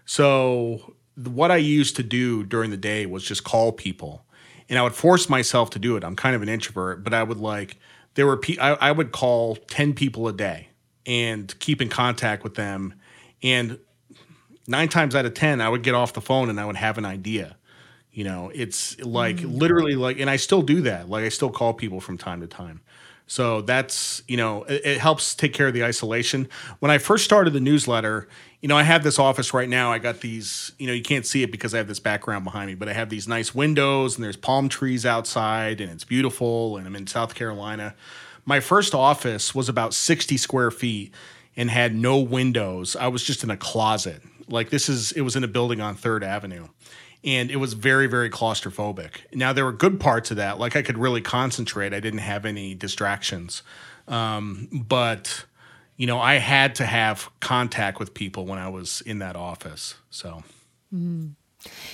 so 0.05 0.95
what 1.28 1.51
I 1.51 1.57
used 1.57 1.95
to 1.97 2.03
do 2.03 2.43
during 2.43 2.72
the 2.72 2.78
day 2.78 3.05
was 3.05 3.24
just 3.24 3.43
call 3.43 3.72
people, 3.72 4.26
and 4.70 4.80
I 4.80 4.84
would 4.84 4.93
force 4.93 5.30
myself 5.30 5.70
to 5.72 5.80
do 5.80 5.97
it. 5.97 6.03
I'm 6.03 6.15
kind 6.15 6.36
of 6.36 6.41
an 6.41 6.49
introvert, 6.49 7.03
but 7.03 7.13
I 7.13 7.24
would 7.24 7.38
like 7.38 7.78
there 8.15 8.26
were 8.26 8.38
pe- 8.38 8.57
I, 8.57 8.74
I 8.74 8.91
would 8.91 9.11
call 9.11 9.55
ten 9.55 9.93
people 9.93 10.28
a 10.28 10.34
day 10.34 10.70
and 11.05 11.57
keep 11.59 11.82
in 11.82 11.89
contact 11.89 12.43
with 12.43 12.55
them, 12.55 12.93
and 13.41 13.80
nine 14.67 14.89
times 14.89 15.15
out 15.15 15.26
of 15.26 15.34
ten 15.34 15.61
I 15.61 15.70
would 15.70 15.84
get 15.84 15.95
off 15.95 16.13
the 16.13 16.22
phone 16.22 16.49
and 16.49 16.59
I 16.59 16.65
would 16.65 16.76
have 16.76 16.97
an 16.97 17.05
idea. 17.05 17.57
You 18.11 18.24
know, 18.24 18.51
it's 18.53 18.99
like 18.99 19.38
mm. 19.38 19.57
literally 19.57 19.95
like, 19.95 20.20
and 20.20 20.30
I 20.30 20.36
still 20.36 20.61
do 20.61 20.82
that. 20.82 21.09
Like 21.09 21.24
I 21.24 21.30
still 21.30 21.49
call 21.49 21.74
people 21.74 22.01
from 22.01 22.17
time 22.17 22.41
to 22.41 22.47
time. 22.47 22.82
So 23.28 23.61
that's, 23.61 24.24
you 24.28 24.38
know, 24.38 24.63
it, 24.63 24.82
it, 24.84 24.97
helps 24.99 25.36
take 25.36 25.53
care 25.53 25.67
of 25.67 25.76
the 25.76 25.84
isolation. 25.84 26.49
When 26.80 26.89
I 26.89 26.97
first 26.97 27.24
started 27.24 27.53
the 27.53 27.59
newsletter, 27.59 28.28
you 28.62 28.68
know, 28.68 28.76
I 28.76 28.84
have 28.84 29.03
this 29.03 29.20
office 29.20 29.53
right 29.53 29.70
now. 29.70 29.91
I 29.91 29.99
got 29.99 30.20
these, 30.20 30.74
you 30.78 30.88
know, 30.88 30.93
you 30.93 31.01
can't 31.01 31.26
see 31.26 31.43
it 31.43 31.51
because 31.51 31.74
I 31.74 31.78
have 31.78 31.88
this 31.88 31.99
background 31.99 32.43
behind 32.43 32.68
me, 32.68 32.76
but 32.76 32.89
I 32.89 32.93
have 32.93 33.10
these 33.10 33.28
nice 33.28 33.55
windows 33.55 34.16
and 34.16 34.24
there's 34.24 34.36
palm 34.36 34.68
trees 34.68 35.05
outside 35.05 35.80
and 35.80 35.91
it's 35.91 36.03
beautiful 36.03 36.76
and 36.76 36.86
I'm 36.86 36.95
in 36.95 37.07
South 37.07 37.36
Carolina. 37.36 37.95
My 38.45 38.60
first 38.60 38.93
office 38.93 39.55
was 39.55 39.70
about 39.70 39.93
60 39.93 40.36
square 40.38 40.72
feet 40.72 41.14
and 41.55 41.70
had 41.70 41.95
no 41.95 42.20
windows. 42.20 42.95
I 42.95 43.07
was 43.07 43.24
just 43.24 43.43
in 43.43 43.49
a 43.49 43.57
closet. 43.57 44.22
Like 44.49 44.72
this 44.72 44.89
is, 44.89 45.14
it 45.14 45.22
was 45.22 45.36
in 45.36 45.43
a 45.43 45.47
building 45.47 45.80
on 45.80 45.95
Third 45.95 46.24
Avenue 46.24 46.68
and 47.24 47.51
it 47.51 47.57
was 47.57 47.74
very 47.74 48.07
very 48.07 48.30
claustrophobic 48.30 49.18
now 49.34 49.51
there 49.51 49.66
were 49.66 49.74
good 49.74 49.99
parts 49.99 50.32
of 50.32 50.38
that 50.38 50.57
like 50.57 50.78
i 50.78 50.82
could 50.82 50.97
really 50.97 51.20
concentrate 51.20 51.93
i 51.93 51.99
didn't 51.99 52.20
have 52.20 52.45
any 52.45 52.74
distractions 52.74 53.62
um, 54.07 54.70
but 54.72 55.43
you 55.99 56.07
know, 56.07 56.17
I 56.17 56.35
had 56.35 56.75
to 56.75 56.85
have 56.85 57.29
contact 57.41 57.99
with 57.99 58.13
people 58.13 58.45
when 58.45 58.57
I 58.57 58.69
was 58.69 59.01
in 59.01 59.19
that 59.19 59.35
office. 59.35 59.95
So, 60.09 60.43
mm. 60.95 61.31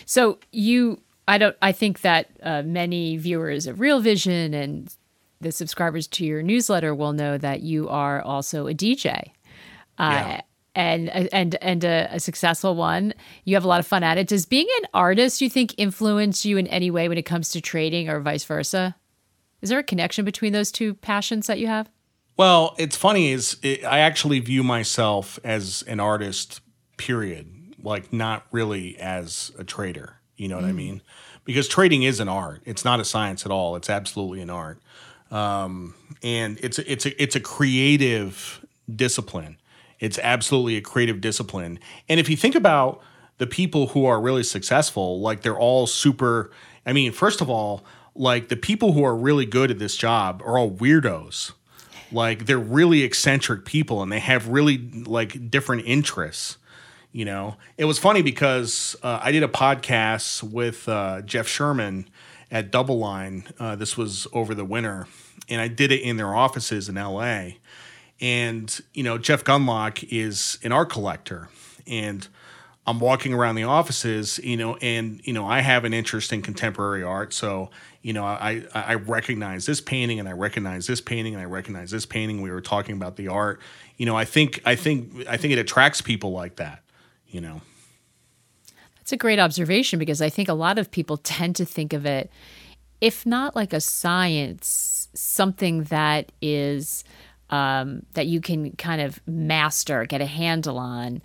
so 0.05 0.37
you, 0.51 1.01
I 1.27 1.39
don't, 1.39 1.57
I 1.59 1.71
think 1.71 2.01
that 2.01 2.29
uh, 2.43 2.61
many 2.61 3.17
viewers 3.17 3.65
of 3.65 3.79
Real 3.79 3.99
Vision 3.99 4.53
and 4.53 4.93
the 5.41 5.51
subscribers 5.51 6.05
to 6.09 6.25
your 6.25 6.43
newsletter 6.43 6.93
will 6.93 7.13
know 7.13 7.39
that 7.39 7.61
you 7.61 7.89
are 7.89 8.21
also 8.21 8.67
a 8.67 8.75
DJ. 8.75 9.31
Uh, 9.97 10.11
yeah. 10.13 10.41
And 10.75 11.09
and 11.09 11.55
and 11.55 11.83
a, 11.85 12.09
a, 12.11 12.19
successful 12.19 12.75
one. 12.75 13.13
You 13.45 13.55
have 13.55 13.63
a 13.63 13.67
lot 13.67 13.79
of 13.79 13.87
fun 13.87 14.03
at 14.03 14.17
it. 14.17 14.27
Does 14.27 14.45
being 14.45 14.67
an 14.81 14.89
artist, 14.93 15.39
you 15.39 15.49
think, 15.49 15.73
influence 15.77 16.45
you 16.45 16.57
in 16.57 16.67
any 16.67 16.91
way 16.91 17.07
when 17.07 17.17
it 17.17 17.23
comes 17.23 17.49
to 17.51 17.61
trading, 17.61 18.09
or 18.09 18.19
vice 18.19 18.43
versa? 18.43 18.97
Is 19.61 19.69
there 19.69 19.79
a 19.79 19.83
connection 19.83 20.25
between 20.25 20.51
those 20.51 20.73
two 20.73 20.93
passions 20.93 21.47
that 21.47 21.59
you 21.59 21.67
have? 21.67 21.89
Well, 22.37 22.75
it's 22.77 22.97
funny 22.97 23.31
is 23.31 23.57
it, 23.61 23.85
I 23.85 23.99
actually 23.99 24.39
view 24.39 24.63
myself 24.63 25.39
as 25.43 25.83
an 25.87 25.99
artist. 25.99 26.61
Period. 26.97 27.51
Like 27.81 28.11
not 28.11 28.45
really 28.51 28.97
as 28.99 29.51
a 29.59 29.63
trader. 29.63 30.17
You 30.37 30.47
know 30.47 30.55
what 30.55 30.65
mm. 30.65 30.69
I 30.69 30.73
mean? 30.73 31.01
Because 31.43 31.67
trading 31.67 32.03
is 32.03 32.19
an 32.19 32.27
art. 32.27 32.61
It's 32.65 32.83
not 32.83 32.99
a 32.99 33.05
science 33.05 33.45
at 33.45 33.51
all. 33.51 33.75
It's 33.75 33.89
absolutely 33.89 34.41
an 34.41 34.49
art, 34.49 34.79
um, 35.29 35.93
and 36.23 36.57
it's 36.61 36.79
a, 36.79 36.91
it's 36.91 37.05
a 37.05 37.21
it's 37.21 37.35
a 37.35 37.39
creative 37.39 38.65
discipline. 38.93 39.57
It's 39.99 40.17
absolutely 40.19 40.77
a 40.77 40.81
creative 40.81 41.21
discipline. 41.21 41.79
And 42.09 42.19
if 42.19 42.29
you 42.29 42.35
think 42.35 42.55
about 42.55 43.01
the 43.37 43.47
people 43.47 43.87
who 43.87 44.05
are 44.05 44.19
really 44.19 44.43
successful, 44.43 45.21
like 45.21 45.41
they're 45.41 45.59
all 45.59 45.85
super. 45.85 46.51
I 46.85 46.93
mean, 46.93 47.11
first 47.11 47.41
of 47.41 47.49
all, 47.49 47.85
like 48.15 48.49
the 48.49 48.55
people 48.55 48.93
who 48.93 49.03
are 49.03 49.15
really 49.15 49.45
good 49.45 49.69
at 49.69 49.79
this 49.79 49.95
job 49.95 50.41
are 50.43 50.57
all 50.57 50.71
weirdos 50.71 51.51
like 52.11 52.45
they're 52.45 52.57
really 52.57 53.03
eccentric 53.03 53.65
people 53.65 54.01
and 54.01 54.11
they 54.11 54.19
have 54.19 54.47
really 54.47 54.77
like 54.77 55.49
different 55.49 55.83
interests 55.85 56.57
you 57.15 57.23
know? 57.23 57.55
It 57.77 57.85
was 57.85 57.97
funny 57.97 58.21
because 58.21 58.93
uh, 59.01 59.19
i 59.23 59.31
did 59.31 59.41
a 59.41 59.47
podcast 59.47 60.43
with 60.43 60.87
uh, 60.89 61.21
jeff 61.21 61.47
sherman 61.47 62.09
at 62.51 62.71
DoubleLine 62.71 63.51
uh, 63.59 63.75
this 63.75 63.97
was 63.97 64.27
over 64.33 64.53
the 64.53 64.65
winter 64.65 65.07
and 65.49 65.61
i 65.61 65.67
did 65.67 65.91
it 65.91 66.01
in 66.01 66.17
their 66.17 66.35
offices 66.35 66.89
in 66.89 66.95
la 66.95 67.49
and 68.21 68.81
you 68.93 69.03
know 69.03 69.17
jeff 69.17 69.43
Gundlach 69.43 70.05
is 70.09 70.57
an 70.63 70.71
art 70.71 70.89
collector 70.89 71.49
and 71.87 72.27
i'm 72.85 72.99
walking 72.99 73.33
around 73.33 73.55
the 73.55 73.63
offices 73.63 74.39
you 74.39 74.57
know 74.57 74.75
and 74.77 75.21
you 75.25 75.33
know 75.33 75.45
i 75.45 75.61
have 75.61 75.85
an 75.85 75.93
interest 75.93 76.31
in 76.31 76.41
contemporary 76.41 77.03
art 77.03 77.33
so 77.33 77.69
you 78.05 78.13
know, 78.13 78.23
I 78.23 78.61
I 78.71 78.93
recognize 78.93 79.65
this 79.65 79.81
painting 79.81 80.19
and 80.19 80.29
I 80.29 80.33
recognize 80.33 80.85
this 80.85 81.01
painting 81.01 81.33
and 81.33 81.41
I 81.41 81.47
recognize 81.47 81.89
this 81.89 82.05
painting. 82.05 82.43
We 82.43 82.51
were 82.51 82.61
talking 82.61 82.95
about 82.95 83.15
the 83.15 83.29
art. 83.29 83.59
You 83.97 84.05
know, 84.05 84.15
I 84.15 84.25
think 84.25 84.61
I 84.63 84.75
think 84.75 85.25
I 85.27 85.37
think 85.37 85.53
it 85.53 85.57
attracts 85.57 86.01
people 86.01 86.31
like 86.31 86.57
that. 86.57 86.83
You 87.25 87.41
know. 87.41 87.61
That's 88.97 89.11
a 89.11 89.17
great 89.17 89.39
observation 89.39 89.97
because 89.97 90.21
I 90.21 90.29
think 90.29 90.49
a 90.49 90.53
lot 90.53 90.77
of 90.77 90.91
people 90.91 91.17
tend 91.17 91.55
to 91.55 91.65
think 91.65 91.93
of 91.93 92.05
it, 92.05 92.29
if 93.01 93.25
not 93.25 93.55
like 93.55 93.73
a 93.73 93.81
science, 93.81 95.09
something 95.15 95.85
that 95.85 96.31
is 96.43 97.03
um, 97.49 98.05
that 98.13 98.27
you 98.27 98.39
can 98.39 98.73
kind 98.73 99.01
of 99.01 99.19
master, 99.25 100.05
get 100.05 100.21
a 100.21 100.27
handle 100.27 100.77
on. 100.77 101.23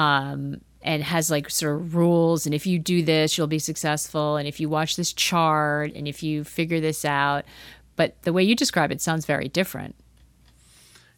Um, 0.00 0.60
and 0.82 1.02
has 1.02 1.30
like 1.30 1.50
sort 1.50 1.76
of 1.76 1.94
rules. 1.94 2.46
And 2.46 2.54
if 2.54 2.66
you 2.66 2.78
do 2.78 3.02
this 3.02 3.36
you'll 3.36 3.46
be 3.46 3.58
successful. 3.58 4.36
And 4.36 4.48
if 4.48 4.60
you 4.60 4.68
watch 4.68 4.96
this 4.96 5.12
chart 5.12 5.92
and 5.94 6.08
if 6.08 6.22
you 6.22 6.44
figure 6.44 6.80
this 6.80 7.04
out 7.04 7.44
but 7.96 8.22
the 8.22 8.32
way 8.32 8.42
you 8.42 8.56
describe 8.56 8.90
it 8.90 9.00
sounds 9.00 9.26
very 9.26 9.48
different. 9.48 9.94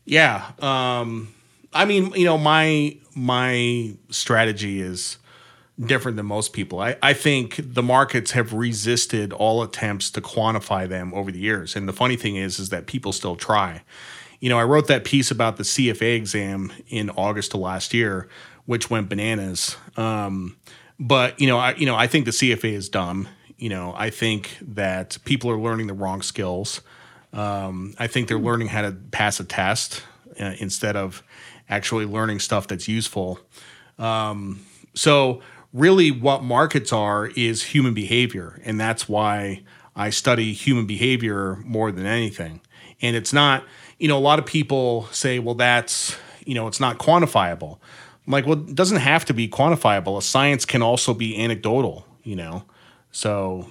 Yeah 0.05 0.51
um 0.59 1.33
i 1.73 1.85
mean 1.85 2.13
you 2.15 2.25
know 2.25 2.37
my 2.37 2.97
my 3.15 3.95
strategy 4.11 4.81
is 4.81 5.19
different 5.81 6.17
than 6.17 6.27
most 6.27 6.53
people. 6.53 6.81
I, 6.81 6.97
I 7.03 7.13
think 7.15 7.59
the 7.59 7.83
markets 7.83 8.33
have 8.33 8.53
resisted 8.53 9.33
all 9.33 9.63
attempts 9.63 10.11
to 10.11 10.21
quantify 10.21 10.87
them 10.87 11.15
over 11.15 11.33
the 11.33 11.39
years. 11.39 11.75
And 11.75 11.89
the 11.89 11.93
funny 11.93 12.17
thing 12.17 12.37
is 12.37 12.59
is 12.59 12.69
that 12.69 12.87
people 12.87 13.13
still 13.13 13.37
try. 13.37 13.83
You 14.41 14.49
know 14.49 14.59
i 14.59 14.65
wrote 14.65 14.89
that 14.89 15.05
piece 15.05 15.31
about 15.31 15.57
the 15.57 15.63
cfa 15.63 16.17
exam 16.17 16.73
in 16.89 17.11
august 17.11 17.55
of 17.55 17.61
last 17.61 17.95
year 17.95 18.29
which 18.67 18.91
went 18.91 19.09
bananas. 19.09 19.77
Um, 19.97 20.57
but 20.99 21.41
you 21.41 21.47
know, 21.47 21.59
I 21.59 21.75
you 21.75 21.87
know 21.87 21.97
I 21.97 22.07
think 22.07 22.25
the 22.25 22.31
CFA 22.31 22.73
is 22.73 22.89
dumb. 22.89 23.29
You 23.57 23.69
know, 23.69 23.95
I 23.97 24.11
think 24.11 24.57
that 24.61 25.19
people 25.25 25.51
are 25.51 25.59
learning 25.59 25.87
the 25.87 25.95
wrong 25.95 26.23
skills. 26.23 26.81
Um, 27.33 27.95
I 27.99 28.09
think 28.09 28.29
they're 28.29 28.39
learning 28.39 28.69
how 28.69 28.83
to 28.83 28.93
pass 28.93 29.41
a 29.41 29.45
test 29.45 30.03
uh, 30.41 30.55
instead 30.59 30.97
of 30.97 31.23
actually 31.69 32.05
learning 32.05 32.41
stuff 32.41 32.67
that's 32.69 32.89
useful. 32.89 33.41
Um, 33.99 34.65
so 34.95 35.41
really, 35.73 36.11
what 36.11 36.43
markets 36.43 36.93
are 36.93 37.29
is 37.29 37.63
human 37.63 37.95
behavior, 37.95 38.61
and 38.65 38.79
that's 38.81 39.09
why 39.09 39.63
I 39.95 40.11
study 40.11 40.53
human 40.53 40.87
behavior 40.87 41.57
more 41.65 41.93
than 41.93 42.07
anything. 42.07 42.61
And 43.01 43.17
it's 43.17 43.33
not, 43.33 43.65
you 43.99 44.09
know, 44.09 44.17
a 44.17 44.21
lot 44.21 44.39
of 44.39 44.47
people 44.47 45.07
say, 45.11 45.39
well, 45.39 45.55
that's, 45.55 46.17
you 46.45 46.55
know, 46.55 46.67
it's 46.67 46.81
not 46.81 46.99
quantifiable. 46.99 47.79
I'm 48.27 48.33
like, 48.33 48.47
well, 48.47 48.59
it 48.59 48.75
doesn't 48.75 48.99
have 48.99 49.25
to 49.27 49.35
be 49.35 49.49
quantifiable. 49.49 50.17
A 50.17 50.23
science 50.23 50.65
can 50.65 50.83
also 50.83 51.13
be 51.13 51.43
anecdotal, 51.43 52.07
you 52.23 52.37
know? 52.37 52.65
So. 53.11 53.69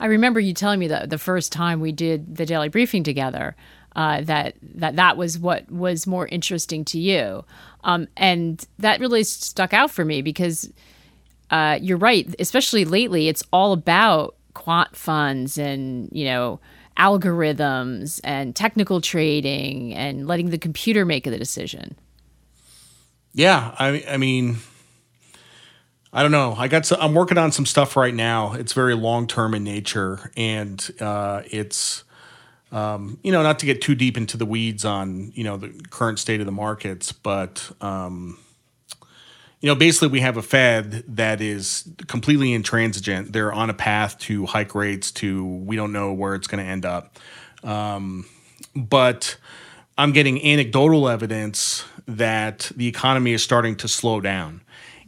I 0.00 0.06
remember 0.06 0.40
you 0.40 0.52
telling 0.52 0.80
me 0.80 0.88
that 0.88 1.10
the 1.10 1.18
first 1.18 1.52
time 1.52 1.80
we 1.80 1.92
did 1.92 2.36
the 2.36 2.46
daily 2.46 2.68
briefing 2.68 3.04
together, 3.04 3.54
uh, 3.96 4.22
that 4.22 4.56
that 4.60 4.96
that 4.96 5.16
was 5.16 5.38
what 5.38 5.70
was 5.70 6.06
more 6.06 6.26
interesting 6.26 6.84
to 6.84 6.98
you, 6.98 7.44
um, 7.84 8.08
and 8.16 8.66
that 8.80 8.98
really 8.98 9.22
stuck 9.22 9.72
out 9.72 9.90
for 9.90 10.04
me 10.04 10.20
because 10.20 10.72
uh, 11.50 11.78
you're 11.80 11.96
right. 11.96 12.34
Especially 12.40 12.84
lately, 12.84 13.28
it's 13.28 13.44
all 13.52 13.72
about 13.72 14.34
quant 14.54 14.96
funds 14.96 15.58
and 15.58 16.08
you 16.10 16.24
know 16.24 16.58
algorithms 16.96 18.20
and 18.24 18.54
technical 18.54 19.00
trading 19.00 19.94
and 19.94 20.26
letting 20.26 20.50
the 20.50 20.58
computer 20.58 21.04
make 21.04 21.24
the 21.24 21.38
decision. 21.38 21.96
Yeah, 23.34 23.74
I 23.78 24.04
I 24.08 24.16
mean, 24.16 24.58
I 26.12 26.22
don't 26.22 26.30
know. 26.30 26.54
I 26.56 26.68
got 26.68 26.86
some, 26.86 26.98
I'm 27.00 27.14
working 27.14 27.36
on 27.36 27.50
some 27.50 27.66
stuff 27.66 27.96
right 27.96 28.14
now. 28.14 28.54
It's 28.54 28.72
very 28.72 28.94
long 28.94 29.26
term 29.26 29.54
in 29.54 29.64
nature, 29.64 30.30
and 30.36 30.88
uh, 31.00 31.42
it's 31.50 32.04
um, 32.70 33.18
you 33.24 33.32
know 33.32 33.42
not 33.42 33.58
to 33.58 33.66
get 33.66 33.82
too 33.82 33.96
deep 33.96 34.16
into 34.16 34.36
the 34.36 34.46
weeds 34.46 34.84
on 34.84 35.32
you 35.34 35.42
know 35.42 35.56
the 35.56 35.68
current 35.90 36.20
state 36.20 36.38
of 36.38 36.46
the 36.46 36.52
markets, 36.52 37.10
but 37.10 37.72
um, 37.80 38.38
you 39.64 39.68
know, 39.70 39.74
basically 39.74 40.08
we 40.08 40.20
have 40.20 40.36
a 40.36 40.42
Fed 40.42 41.04
that 41.16 41.40
is 41.40 41.88
completely 42.06 42.52
intransigent. 42.52 43.32
They're 43.32 43.50
on 43.50 43.70
a 43.70 43.74
path 43.74 44.18
to 44.18 44.44
hike 44.44 44.74
rates 44.74 45.10
to 45.12 45.42
we 45.42 45.74
don't 45.74 45.90
know 45.90 46.12
where 46.12 46.34
it's 46.34 46.46
going 46.46 46.62
to 46.62 46.70
end 46.70 46.84
up. 46.84 47.18
Um, 47.62 48.26
but 48.76 49.38
I'm 49.96 50.12
getting 50.12 50.44
anecdotal 50.44 51.08
evidence 51.08 51.82
that 52.06 52.70
the 52.76 52.86
economy 52.86 53.32
is 53.32 53.42
starting 53.42 53.76
to 53.76 53.88
slow 53.88 54.20
down. 54.20 54.60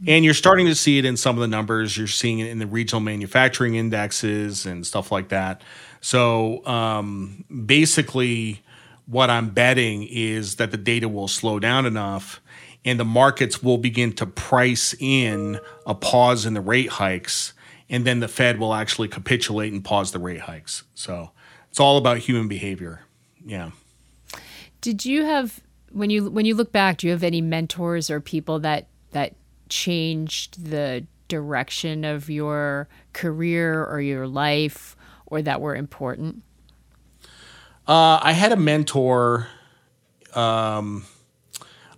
And 0.05 0.23
you're 0.23 0.35
starting 0.35 0.67
to 0.67 0.75
see 0.75 0.99
it 0.99 1.05
in 1.05 1.17
some 1.17 1.35
of 1.35 1.41
the 1.41 1.47
numbers. 1.47 1.97
You're 1.97 2.05
seeing 2.05 2.37
it 2.39 2.49
in 2.49 2.59
the 2.59 2.67
regional 2.67 3.01
manufacturing 3.01 3.75
indexes 3.75 4.65
and 4.65 4.85
stuff 4.85 5.11
like 5.11 5.29
that. 5.29 5.63
So 6.01 6.65
um, 6.67 7.43
basically, 7.65 8.61
what 9.07 9.31
I'm 9.31 9.49
betting 9.49 10.03
is 10.03 10.57
that 10.57 10.69
the 10.69 10.77
data 10.77 11.09
will 11.09 11.27
slow 11.27 11.59
down 11.59 11.87
enough 11.87 12.41
and 12.85 12.99
the 12.99 13.05
markets 13.05 13.63
will 13.63 13.77
begin 13.77 14.13
to 14.13 14.25
price 14.25 14.93
in 14.99 15.59
a 15.85 15.95
pause 15.95 16.45
in 16.45 16.53
the 16.53 16.61
rate 16.61 16.89
hikes. 16.89 17.53
And 17.89 18.05
then 18.05 18.19
the 18.19 18.27
Fed 18.27 18.59
will 18.59 18.73
actually 18.73 19.07
capitulate 19.07 19.73
and 19.73 19.83
pause 19.83 20.11
the 20.11 20.19
rate 20.19 20.41
hikes. 20.41 20.83
So 20.93 21.31
it's 21.69 21.79
all 21.79 21.97
about 21.97 22.19
human 22.19 22.47
behavior. 22.47 23.01
Yeah. 23.45 23.71
Did 24.81 25.05
you 25.05 25.25
have 25.25 25.59
when 25.91 26.09
you 26.09 26.29
when 26.29 26.45
you 26.45 26.55
look 26.55 26.71
back, 26.71 26.97
do 26.97 27.07
you 27.07 27.13
have 27.13 27.23
any 27.23 27.41
mentors 27.41 28.09
or 28.09 28.19
people 28.19 28.59
that 28.59 28.87
that 29.11 29.33
changed 29.69 30.69
the 30.69 31.05
direction 31.27 32.05
of 32.05 32.29
your 32.29 32.87
career 33.13 33.83
or 33.83 33.99
your 33.99 34.27
life 34.27 34.95
or 35.25 35.41
that 35.41 35.61
were 35.61 35.75
important? 35.75 36.43
Uh, 37.87 38.19
I 38.21 38.33
had 38.33 38.51
a 38.51 38.57
mentor. 38.57 39.47
Um, 40.33 41.05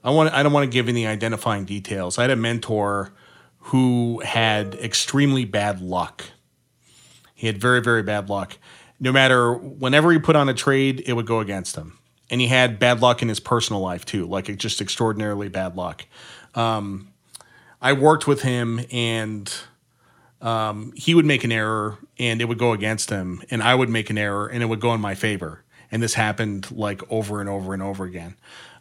I 0.04 0.12
want. 0.12 0.34
I 0.34 0.44
don't 0.44 0.54
want 0.54 0.66
to 0.66 0.74
give 0.74 0.88
any 0.88 1.08
identifying 1.08 1.66
details. 1.66 2.18
I 2.18 2.24
had 2.24 2.32
a 2.32 2.36
mentor 2.36 3.12
who 3.60 4.22
had 4.22 4.76
extremely 4.76 5.46
bad 5.46 5.82
luck. 5.82 6.26
He 7.36 7.48
had 7.48 7.58
very, 7.58 7.82
very 7.82 8.04
bad 8.04 8.30
luck. 8.30 8.58
No 9.00 9.12
matter 9.12 9.54
whenever 9.54 10.12
he 10.12 10.20
put 10.20 10.36
on 10.36 10.50
a 10.50 10.54
trade, 10.54 11.04
it 11.06 11.14
would 11.14 11.26
go 11.26 11.40
against 11.40 11.76
him. 11.76 11.99
And 12.30 12.40
he 12.40 12.48
had 12.48 12.80
bad 12.80 13.02
luck 13.02 13.22
in 13.22 13.28
his 13.28 13.40
personal 13.40 13.82
life 13.82 14.06
too, 14.06 14.26
like 14.26 14.56
just 14.58 14.82
extraordinarily 14.82 15.50
bad 15.50 15.76
luck. 15.76 16.06
Um, 16.56 17.10
I 17.82 17.94
worked 17.94 18.28
with 18.28 18.42
him 18.42 18.82
and 18.92 19.52
um, 20.42 20.94
he 20.96 21.16
would 21.16 21.26
make 21.26 21.44
an 21.44 21.52
error 21.52 21.98
and 22.18 22.42
it 22.42 22.46
would 22.46 22.60
go 22.60 22.74
against 22.74 23.10
him, 23.10 23.42
and 23.50 23.64
I 23.64 23.76
would 23.76 23.90
make 23.90 24.10
an 24.10 24.18
error 24.18 24.48
and 24.48 24.62
it 24.62 24.66
would 24.66 24.80
go 24.80 24.94
in 24.94 25.02
my 25.02 25.16
favor. 25.16 25.64
And 25.92 26.04
this 26.04 26.14
happened 26.14 26.70
like 26.72 27.02
over 27.10 27.40
and 27.40 27.50
over 27.50 27.74
and 27.74 27.82
over 27.82 28.06
again. 28.06 28.36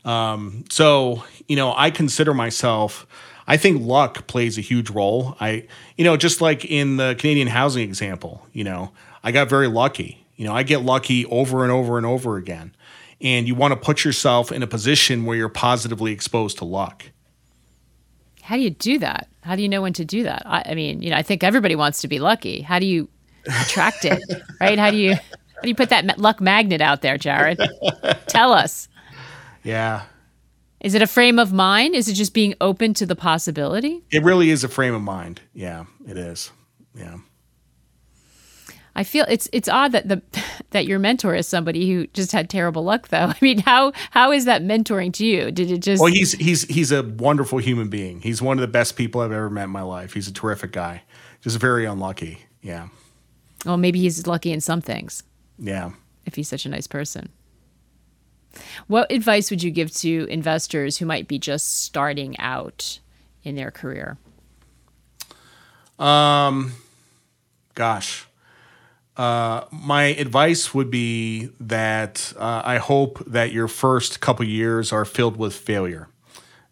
Um, 0.05 0.65
so, 0.71 1.25
you 1.47 1.57
know, 1.57 1.73
I 1.77 1.91
consider 1.91 2.35
myself, 2.35 3.07
I 3.47 3.57
think 3.57 3.83
luck 3.83 4.27
plays 4.27 4.59
a 4.59 4.61
huge 4.61 4.91
role. 4.91 5.37
I, 5.41 5.67
you 5.97 6.05
know, 6.05 6.17
just 6.17 6.41
like 6.41 6.65
in 6.65 6.97
the 6.97 7.17
Canadian 7.19 7.49
housing 7.49 7.89
example, 7.89 8.47
you 8.53 8.65
know, 8.65 8.93
I 9.25 9.33
got 9.33 9.49
very 9.49 9.69
lucky. 9.69 10.25
You 10.37 10.47
know, 10.47 10.55
I 10.55 10.63
get 10.63 10.83
lucky 10.83 11.25
over 11.27 11.63
and 11.65 11.73
over 11.73 11.97
and 11.97 12.07
over 12.07 12.37
again. 12.37 12.75
And 13.21 13.49
you 13.49 13.55
want 13.55 13.73
to 13.73 13.77
put 13.77 14.05
yourself 14.05 14.53
in 14.53 14.63
a 14.63 14.67
position 14.67 15.25
where 15.25 15.37
you're 15.37 15.49
positively 15.49 16.13
exposed 16.13 16.59
to 16.59 16.65
luck. 16.65 17.05
How 18.43 18.57
do 18.57 18.63
you 18.63 18.71
do 18.71 18.99
that? 19.01 19.29
How 19.43 19.57
do 19.57 19.63
you 19.63 19.69
know 19.69 19.83
when 19.83 19.93
to 19.95 20.05
do 20.05 20.23
that? 20.23 20.43
I, 20.47 20.63
I 20.67 20.75
mean, 20.75 21.03
you 21.03 21.11
know, 21.11 21.17
I 21.17 21.23
think 21.23 21.43
everybody 21.43 21.75
wants 21.75 22.01
to 22.03 22.09
be 22.09 22.19
lucky. 22.19 22.61
How 22.61 22.79
do 22.79 22.87
you 22.87 23.09
attract 23.47 24.05
it, 24.05 24.23
right? 24.61 24.79
How 24.79 24.91
do 24.91 24.97
you 24.97 25.15
how 25.15 25.63
do 25.63 25.69
you 25.69 25.75
put 25.75 25.91
that 25.91 26.19
luck 26.19 26.41
magnet 26.41 26.81
out 26.81 27.03
there, 27.03 27.19
Jared? 27.19 27.61
Tell 28.29 28.53
us. 28.53 28.89
Yeah. 29.65 30.03
Is 30.81 30.95
it 30.95 31.03
a 31.03 31.07
frame 31.07 31.39
of 31.39 31.53
mind? 31.53 31.97
Is 31.97 32.09
it 32.09 32.15
just 32.15 32.33
being 32.33 32.55
open 32.61 32.95
to 32.95 33.07
the 33.07 33.17
possibility? 33.17 34.05
It 34.11 34.23
really 34.23 34.51
is 34.51 34.63
a 34.63 34.69
frame 34.69 34.95
of 34.95 35.03
mind. 35.03 35.41
Yeah, 35.53 35.85
it 36.07 36.17
is. 36.17 36.53
Yeah. 36.95 37.17
I 38.99 39.05
feel 39.05 39.25
it's 39.29 39.49
it's 39.53 39.69
odd 39.69 39.93
that 39.93 40.09
the 40.09 40.21
that 40.71 40.87
your 40.87 40.99
mentor 40.99 41.37
is 41.37 41.47
somebody 41.47 41.89
who 41.89 42.09
just 42.09 42.33
had 42.33 42.51
terrible 42.51 42.83
luck 42.83 43.09
though. 43.09 43.27
I 43.29 43.37
mean, 43.41 43.59
how 43.59 43.93
how 44.11 44.33
is 44.33 44.45
that 44.47 44.63
mentoring 44.63 45.13
to 45.15 45.25
you? 45.25 45.53
Did 45.53 45.71
it 45.71 45.79
just 45.79 46.03
Well, 46.03 46.13
he's 46.13 46.33
he's 46.33 46.63
he's 46.65 46.91
a 46.91 47.05
wonderful 47.05 47.59
human 47.59 47.89
being. 47.89 48.21
He's 48.21 48.43
one 48.43 48.59
of 48.59 48.61
the 48.61 48.67
best 48.67 48.97
people 48.97 49.21
I've 49.21 49.31
ever 49.31 49.49
met 49.49 49.65
in 49.65 49.71
my 49.71 49.83
life. 49.83 50.15
He's 50.15 50.27
a 50.27 50.33
terrific 50.33 50.73
guy. 50.73 51.05
Just 51.43 51.59
very 51.61 51.85
unlucky. 51.85 52.41
Yeah. 52.61 52.89
Well, 53.65 53.77
maybe 53.77 54.01
he's 54.01 54.27
lucky 54.27 54.51
in 54.51 54.61
some 54.61 54.81
things. 54.81 55.23
Yeah. 55.61 55.93
If 56.27 56.35
he's 56.35 56.49
such 56.49 56.67
a 56.67 56.69
nice 56.69 56.89
person. 56.89 57.29
What 58.89 59.13
advice 59.13 59.51
would 59.51 59.63
you 59.63 59.71
give 59.71 59.93
to 59.99 60.27
investors 60.29 60.99
who 60.99 61.07
might 61.07 61.29
be 61.29 61.39
just 61.39 61.85
starting 61.85 62.37
out 62.41 62.99
in 63.45 63.55
their 63.55 63.71
career? 63.71 64.19
Um 66.01 66.73
gosh. 67.77 68.28
Uh, 69.19 69.65
my 69.73 70.05
advice 70.05 70.73
would 70.73 70.91
be 70.91 71.51
that 71.59 72.33
uh, 72.39 72.63
I 72.65 72.79
hope 72.79 73.19
that 73.27 73.53
your 73.53 73.67
first 73.67 74.21
couple 74.21 74.47
years 74.47 74.93
are 74.93 75.05
filled 75.05 75.37
with 75.37 75.55
failure. 75.55 76.09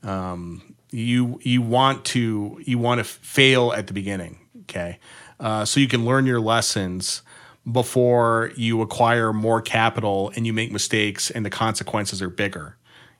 Um, 0.04 0.76
you 0.90 1.40
you 1.42 1.60
want 1.60 2.04
to 2.06 2.60
you 2.64 2.78
want 2.78 3.00
to 3.00 3.04
fail 3.04 3.72
at 3.72 3.88
the 3.88 3.92
beginning, 3.92 4.38
okay? 4.62 5.00
Uh, 5.40 5.64
so 5.64 5.80
you 5.80 5.88
can 5.88 6.04
learn 6.04 6.24
your 6.24 6.40
lessons 6.40 7.22
before 7.70 8.52
you 8.54 8.80
acquire 8.80 9.32
more 9.32 9.60
capital 9.60 10.30
and 10.36 10.46
you 10.46 10.52
make 10.52 10.70
mistakes 10.70 11.30
and 11.30 11.44
the 11.44 11.50
consequences 11.50 12.22
are 12.22 12.30
bigger. 12.30 12.76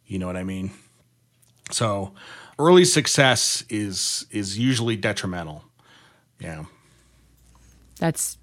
You 0.06 0.20
know 0.20 0.28
what 0.28 0.36
I 0.36 0.44
mean? 0.44 0.70
So 1.72 2.14
early 2.60 2.84
success 2.84 3.64
is 3.68 4.24
is 4.30 4.56
usually 4.56 4.96
detrimental. 4.96 5.64
Yeah. 6.38 6.66
That's 7.98 8.38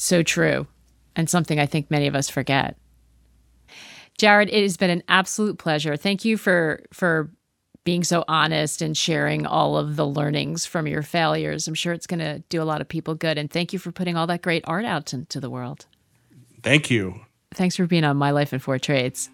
so 0.00 0.22
true, 0.22 0.66
and 1.14 1.28
something 1.28 1.60
I 1.60 1.66
think 1.66 1.90
many 1.90 2.06
of 2.06 2.14
us 2.14 2.28
forget. 2.28 2.76
Jared, 4.18 4.50
it 4.50 4.62
has 4.62 4.76
been 4.76 4.90
an 4.90 5.02
absolute 5.08 5.58
pleasure. 5.58 5.96
Thank 5.96 6.24
you 6.24 6.36
for 6.36 6.82
for 6.92 7.30
being 7.84 8.04
so 8.04 8.24
honest 8.28 8.82
and 8.82 8.96
sharing 8.96 9.46
all 9.46 9.76
of 9.76 9.96
the 9.96 10.06
learnings 10.06 10.66
from 10.66 10.86
your 10.86 11.02
failures. 11.02 11.66
I'm 11.66 11.74
sure 11.74 11.94
it's 11.94 12.06
going 12.06 12.20
to 12.20 12.40
do 12.50 12.60
a 12.60 12.64
lot 12.64 12.82
of 12.82 12.88
people 12.88 13.14
good. 13.14 13.38
And 13.38 13.50
thank 13.50 13.72
you 13.72 13.78
for 13.78 13.90
putting 13.90 14.16
all 14.16 14.26
that 14.26 14.42
great 14.42 14.62
art 14.66 14.84
out 14.84 15.14
into 15.14 15.40
the 15.40 15.48
world. 15.48 15.86
Thank 16.62 16.90
you. 16.90 17.20
Thanks 17.54 17.76
for 17.76 17.86
being 17.86 18.04
on 18.04 18.18
My 18.18 18.32
Life 18.32 18.52
in 18.52 18.58
Four 18.58 18.78
Trades. 18.78 19.30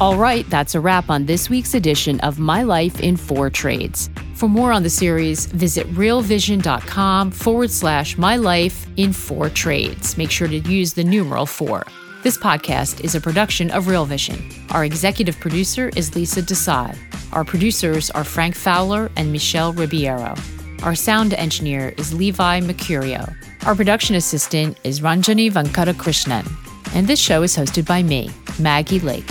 All 0.00 0.16
right, 0.16 0.48
that's 0.50 0.74
a 0.74 0.80
wrap 0.80 1.08
on 1.08 1.26
this 1.26 1.48
week's 1.48 1.74
edition 1.74 2.20
of 2.20 2.38
My 2.38 2.62
Life 2.62 3.00
in 3.00 3.16
Four 3.16 3.48
Trades. 3.48 4.10
For 4.42 4.48
more 4.48 4.72
on 4.72 4.82
the 4.82 4.90
series, 4.90 5.46
visit 5.46 5.86
realvision.com 5.94 7.30
forward 7.30 7.70
slash 7.70 8.18
my 8.18 8.34
life 8.34 8.88
in 8.96 9.12
four 9.12 9.48
trades. 9.48 10.18
Make 10.18 10.32
sure 10.32 10.48
to 10.48 10.58
use 10.58 10.94
the 10.94 11.04
numeral 11.04 11.46
four. 11.46 11.86
This 12.24 12.36
podcast 12.36 13.04
is 13.04 13.14
a 13.14 13.20
production 13.20 13.70
of 13.70 13.86
Real 13.86 14.04
Vision. 14.04 14.44
Our 14.72 14.84
executive 14.84 15.38
producer 15.38 15.92
is 15.94 16.16
Lisa 16.16 16.42
Desai. 16.42 16.98
Our 17.32 17.44
producers 17.44 18.10
are 18.10 18.24
Frank 18.24 18.56
Fowler 18.56 19.12
and 19.14 19.30
Michelle 19.30 19.74
Ribeiro. 19.74 20.34
Our 20.82 20.96
sound 20.96 21.34
engineer 21.34 21.94
is 21.96 22.12
Levi 22.12 22.62
Mercurio. 22.62 23.32
Our 23.64 23.76
production 23.76 24.16
assistant 24.16 24.76
is 24.82 25.02
Ranjani 25.02 25.52
Venkatakrishnan. 25.52 26.50
And 26.96 27.06
this 27.06 27.20
show 27.20 27.44
is 27.44 27.56
hosted 27.56 27.86
by 27.86 28.02
me, 28.02 28.28
Maggie 28.58 28.98
Lake. 28.98 29.30